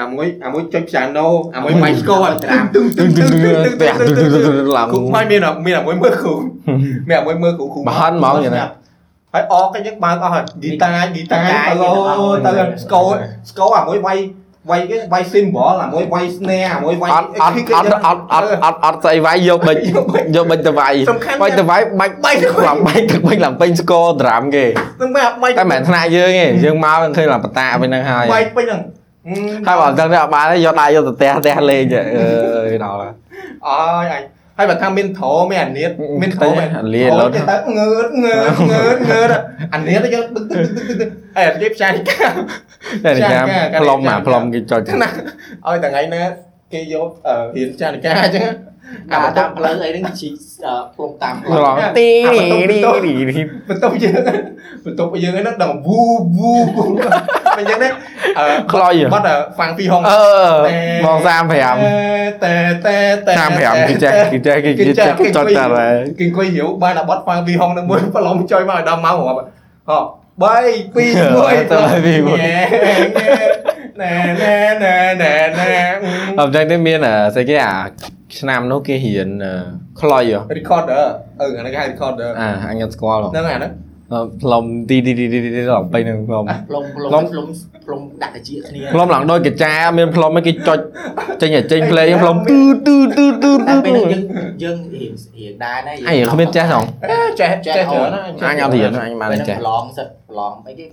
[0.00, 6.34] អាមួយអាមួយចុច piano អាមួយបាញ់ស្គរត្រាំទឹងទឹងទឹងទឹងទឹងទឹងទឹងឡើងគុំមិនមានមានអាមួយមើលគ្រូ
[7.08, 8.66] មានអាមួយមើលគ្រូគ្រូបហាន់ហ្មងយ៉ាងណា
[9.32, 11.40] ហើយអកគេយើងបើកអស់ហើយ guitar guitar
[12.44, 13.06] ទៅទៅស្គរ
[13.50, 14.18] ស្គរអាមួយវាយ
[14.70, 19.76] វាយគេវាយ symbol អាមួយវាយ snare អាមួយវាយអត់អត់អត់អត់អត់អត់អត់ស្អីវាយយកបិច
[20.36, 24.66] យកបិចទៅវាយសំខាន់វាយទៅវាយបាច់បាច់ទៅវាយឡើងបាច់ទឹកបាច់ឡើងពេញស្គរត្រាំគេ
[25.00, 28.80] នឹងមិនបាច់តែមិនមែនថ្នាក់យើងទេយើងមកឃើញឡើងបតាវិញហ្នឹងហើយបាច់ពេញហ្នឹង
[29.66, 33.12] ហើយបើអត់ដឹងទេអត់បានទេយកដៃយកទៅផ្ទះផ្ទះលេងអើយដល់ហើយ
[33.66, 34.22] អើយអញ
[34.58, 35.90] ហើយបើថាមានត្រមានអានៀត
[36.22, 37.40] មានត្រមានលាលត់ទៅ
[37.78, 39.28] ងើតងើតងើតងើត
[39.74, 42.26] អានៀតទៅយកទឹកទឹកទឹកទឹកអេនិយាយផ្សាយកា
[43.04, 43.42] តែនិយាយ
[43.80, 45.08] ផ្លុំអាផ្លុំគេចុចណា
[45.66, 46.22] ឲ្យថ្ងៃណា
[46.72, 47.08] គេយក
[47.56, 48.42] រៀនចានិកាអញ្ចឹង
[49.12, 50.28] អាតាមផ្លូវអីហ្នឹងជី
[50.94, 52.76] ផ្លុំតាមផ្លូវឡងទីទីទី
[53.30, 54.20] ទីបន្ទប់យើង
[54.84, 56.00] បន្ទប់យើងហ្នឹងដល់វូ
[56.36, 56.52] វូ
[57.56, 57.88] វូមិនចឹងទេ
[58.38, 59.24] អឺខ្លោយបាត់
[59.56, 60.18] ហ្វាំងពីហុងអឺ
[61.06, 62.54] មក35តែ
[62.86, 62.96] តែ
[63.26, 69.38] តែ35គឺចេះគឺចេះគឺចេះចុចតែហើយគេអង្គុយរាវបានតែបាត់ហ្វាំងពីហុងនឹងមួយប្រឡំចុយមកឲ្យដល់ម៉ោងរាប់
[69.90, 69.98] ហ៎
[70.36, 70.46] 3 2
[71.56, 72.38] 1ទៅហើយពីមួយ
[74.00, 75.72] ណែណែណែណែណែ
[76.40, 77.76] អត់ចឹងទេមានអាស្អីគេអា
[78.38, 79.28] ឆ្នាំនោះគេរៀន
[80.00, 81.04] ខ្លោយ recorder
[81.40, 83.72] អឺអានេះគេហៅ recorder អាអញអត់ស្គាល់ហ្នឹងអាហ្នឹង
[84.42, 85.38] ផ្លុំទីទីទីទី
[85.70, 87.46] ដល់ទៅនឹងផ្លុំផ្លុំផ្លុំផ្លុំផ្លុំ
[87.84, 90.78] ផ្លុំដាក់តាជាគ្នាផ្លុំឡើងដូចកាចាមានផ្លុំឯគេចុច
[91.40, 94.24] ចេញឲ្យចេញ play ផ្លុំទូទូទូទូតែទូពេលហ្នឹងយើង
[94.62, 96.84] យើងរៀនរៀនដែរណាអញគ្មានចេះហ្មង
[97.40, 100.86] ចេះចេះច្រើនណាអញអត់រៀនអញបានពេលចេះហ្នឹងប្រឡងសិតប្រឡងអីគេ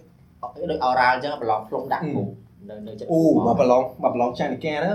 [0.72, 2.24] ដូចអរ៉ាល់អញ្ចឹងប្រឡងផ្លុំដាក់គ្រូ
[2.70, 4.92] នៅនៅចិត្តអូបើប្រឡងបើប្រឡងចានិកាណា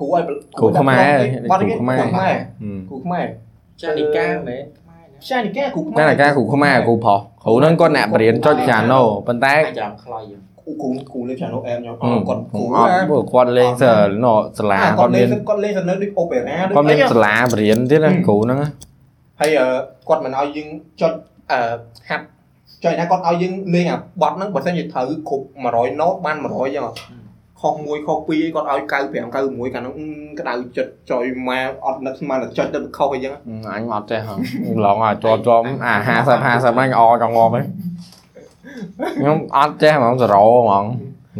[0.00, 0.22] គ្រូឲ្យ
[0.58, 1.16] គ្រូខ្មែរ
[1.50, 3.26] បាត់គ្រូគេខ្មែរគ្រូខ្មែរហឹមគ្រូខ្មែរ
[3.82, 4.62] ចានិកាមែន
[5.26, 13.92] ខ្មែរណាចានិកាគ្រូខ្មែរតែតែការគ្រូខ្មែរគ្រូប្រុសគ្រូហ្នឹងគាត់អ្នកបរៀនចុច piano ប៉ុន្តែអាចច្រឡំខ្លោយយើងគ្រូគ្រូគ្រូលេង piano អែមខ្ញុំហឹមគាត់គ្រូអត់ព្រោះគាត់លេងសើ
[14.24, 18.58] ណូសាលាអាគាគាត់ត់លេមាងនគាត់លេងទៅនៅដូច opera ដូចគាត់មានអីសាលាបរៀនទៀតណាគ្រូហ្នឹង
[19.40, 19.66] ហើយអឺ
[20.08, 20.68] គាត់មិនឲ្យយើង
[21.00, 21.12] ចុច
[21.52, 21.60] អឺ
[22.08, 22.24] ហាត់
[22.84, 26.84] ចុចថាគាត់ឲ្យយើងលេងអាបត់ហ្នឹងបើមិនជាត្រូវគ្រប់100 note បាន100អញ្ចឹង
[27.60, 28.92] ខុសមួយខុសពីរគាត់ឲ្យ95
[29.32, 29.96] 96កាលហ្នឹង
[30.38, 33.32] ក្តៅចិត្តចុយមកអត់នឹកស្មានតែចុចទៅខុសអីចឹង
[33.74, 34.34] អញអត់ចេះហ៎
[34.84, 37.66] ឡងអាជាប់ជាប់អា50 50អញអចង់ងាប់ហ្នឹង
[39.16, 40.84] ខ្ញុំអត់ចេះហ្មងសរោហ្មង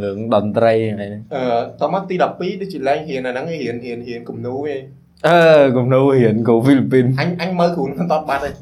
[0.02, 1.44] រឿងតន្ត្រីអីហ្នឹងអឺ
[1.80, 4.82] តមកទី12ដូចជាឡើងរៀនអាហ្នឹងឯងរៀនរៀនរៀនគំនូឯង
[5.28, 8.54] អឺគំនូរៀនគ្រូហ្វីលីពីនអញអញមើលគ្រូហ្នឹងតតបាត់ឯង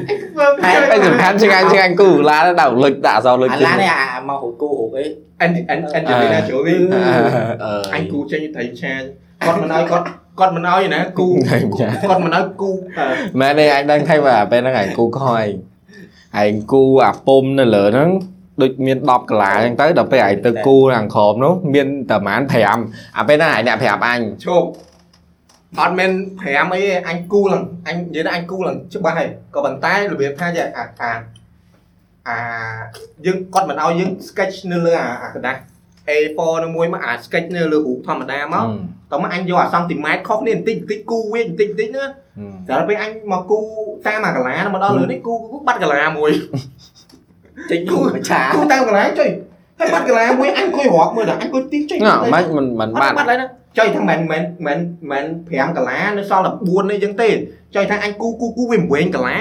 [0.63, 5.05] ហើយហើយសំខាន់ជាងអញជាងអញគូឡាដល់លុយដាក់សោលុយអាទីឡានេះអាមកហូបគូហូបអី
[5.41, 6.75] អានអានអានជូលីណាជូលី
[7.63, 8.93] អឺអញគូចេញត្រីឆា
[9.45, 10.05] គាត់មិនឲ្យគាត់
[10.39, 11.27] គាត់មិនឲ្យណាគូ
[12.09, 15.47] គាត់មិនឲ្យគូអឺមែនទេអញដឹងថៃว่าពេលហ្នឹងឯងគូខឯង
[16.43, 18.09] ឯងគូអាពុំនៅលើហ្នឹង
[18.61, 24.67] ដូចមាន10កន្លាអញ្ចឹងទៅដល់ពេលឯងទៅគូខាងក្រោមនោះមានតែប្រហែល5អាពេលហ្នឹងឯងអ្នកប្រាប់អញឈប់
[25.79, 26.11] អត់មែន
[26.43, 31.17] 5អីអញគូឡើងអញនិយាយថាអញគូឡើងច្បាស់ហើយក៏ប៉ុន្តែរបៀបថាយកអាការ
[32.27, 32.37] អា
[33.25, 35.59] យើងគាត់មិនឲ្យយើង sketch នៅលើអាក្រដាស់
[36.09, 38.65] A4 នៅមួយមកអា sketch នៅលើរូបធម្មតាមក
[39.11, 42.05] តោះមកអញយកអាសង់ទីម៉ែត្រខុសនេះបន្តិចបន្តិចគូវាបន្តិចបន្តិចណា
[42.69, 43.59] ដល់ពេលអញមកគូ
[44.07, 45.33] តាមអាកាឡាមកដល់លើនេះគូ
[45.67, 46.31] បាត់កាឡាមួយ
[47.71, 49.29] ចេញគូប្រឆាគូតាមកន្លែងចុយ
[49.79, 54.79] ហើយបាត់កន្លែងមួយអញអង្គុយរាប់មើលដល់អញអង្គុយទីចុយណ៎មិនមិនមិនបាបាត់ត់បាត់ហើយណាចុយថាមិនមែនមិន
[55.11, 57.29] មែន5កន្លានៅសល់តែ4នេះអញ្ចឹងទេ
[57.75, 59.37] ចុយថាអញគូគូគូវា8កន្លា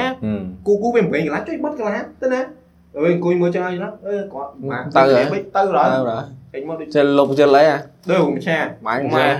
[0.67, 2.41] គូគូវា8កន្លាចុយបាត់កន្លាទៅណា
[2.97, 4.51] អើយអង្គុយមើលចឹងហើយណាអឺគាត់
[4.97, 5.65] ទៅទៅហើយទៅ
[6.53, 7.79] ចេញមកដូចចេះលុបចេះអីអា
[8.11, 9.35] ដូចម្ចាស់បាញ់ម៉ែចេះ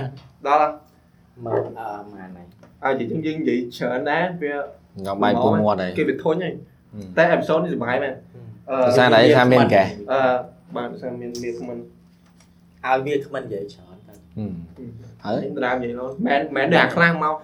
[0.47, 0.69] ដល់
[1.45, 2.43] មើលអឺម៉ាណៃ
[2.83, 4.53] ហើយនិយាយចឹងយើងនិយាយច្រើនដែរវា
[5.05, 6.53] ងបាយពុំមាត់ហើយគេវាធុញហើយ
[7.17, 8.15] តែអេពីសូតនេះសុបាយមែនអឺ
[8.87, 10.21] ភាសាណៃថាមានកែអឺ
[10.75, 11.77] បាទភាសាមានមានមិន
[12.85, 14.13] ឲ្យវាគ្មិននិយាយច្រើនទៅ
[15.23, 17.35] ហើយដរាបនិយាយនោះមែនមែនដូចអាខ្លាំងមក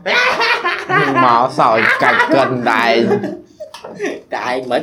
[1.26, 2.94] មកសោយកាច់កិនដែរ
[4.36, 4.82] តែឯងមិន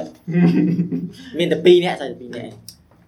[1.39, 2.53] មានតែ2នាក់តែ2នាក់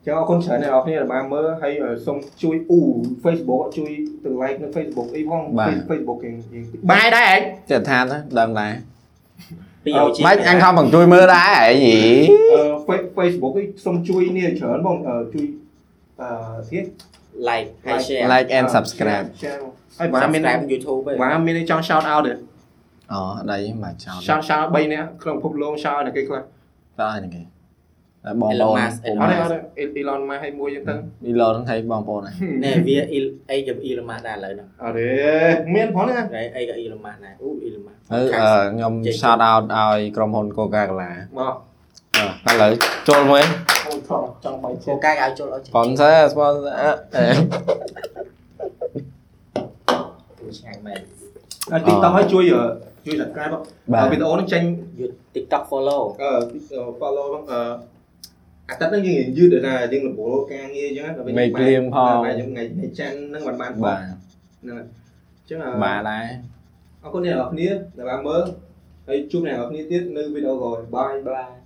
[0.04, 1.72] ចឹងអរគុណច្រើនអ្នកនរគ្នាដែលបានមើលហើយ
[2.06, 2.82] សូមជួយអ៊ូ
[3.24, 3.90] Facebook ជួយ
[4.24, 5.42] ទៅ like នៅ Facebook អីផង
[5.88, 6.30] Facebook គេ
[6.90, 7.40] បាយដែរឯង
[7.70, 8.72] ចេះថាទៅដឹងដែរ
[9.84, 11.98] ពីរជីបាច់អញខំបង្ជួយមើលដែរហ៎យី
[12.52, 12.62] អឺ
[13.16, 14.96] Facebook អីសូមជួយនេះច្រើនបង
[15.34, 15.46] ជួយ
[16.20, 16.84] អឺទៀត
[17.48, 19.26] like ហើយ share like and subscribe
[19.98, 22.32] ហើយបាទមាន subscribe YouTube ឯងបាទមានចង់ shout out ទេ
[23.12, 23.20] អូ
[23.50, 26.42] ដៃមកចោល shout shout 3នាក់ក្នុងពិភពលោក shout ឲ្យអ្នកគេខ្លះ
[27.00, 27.59] តើហ្នឹងគេតែ
[28.24, 30.94] បងប្អូន Elon Musk ពុំអត់ទេអត់ទេ Elon Musk ឲ្យមួយចឹងទៅ
[31.24, 32.34] មីឡូនឹងថៃបងប្អូនហ្នឹង
[32.64, 35.08] ណែវាអ៊ីលអីក៏អ៊ីលម៉ាស់ដែរឥឡូវហ្នឹងអត់ទេ
[35.74, 41.54] មានផងណាហើយអីក៏អ៊ីលម៉ាស់ដែរអូអ៊ីលម៉ាស់ហើយអឺខ្ញុំ shout out ឲ្យក្រុមហ៊ុន Coca-Cola មក
[42.46, 42.70] អឺឥឡូវ
[43.08, 43.42] ចូលមួយ
[43.86, 51.00] អូថតចង់បាយគោកាឲ្យចូលអត់ sponsor sponsor អឺឆ្ងាញ់មែន
[51.72, 52.44] អា TikTok ឲ្យជួយ
[53.06, 53.50] ជួយ subscribe
[53.92, 54.62] បាទវីដេអូហ្នឹងចេញ
[54.98, 56.30] យូ TikTok follow អឺ
[57.00, 57.60] follow ហ្នឹងអឺ
[58.70, 64.86] អាទិត្យហ្នឹងយើងយឺតដល់ថាយើងរពលការងារអញ្ចឹងដល់មេឃភ្លៀងផងបាទយើងថ្ងៃថ្ងៃច័ន្ទហ្នឹងបានបានផងបាទហ្នឹងហើយ
[65.38, 66.26] អញ្ចឹងអឺបាទដែរ
[67.02, 67.68] អរគុណអ្នកនរគ្នា
[67.98, 68.42] ដែលបានមើល
[69.08, 71.59] ហើយជួបអ្នកនរគ្នាទៀតនៅវីដេអូក្រោយបាយ Bye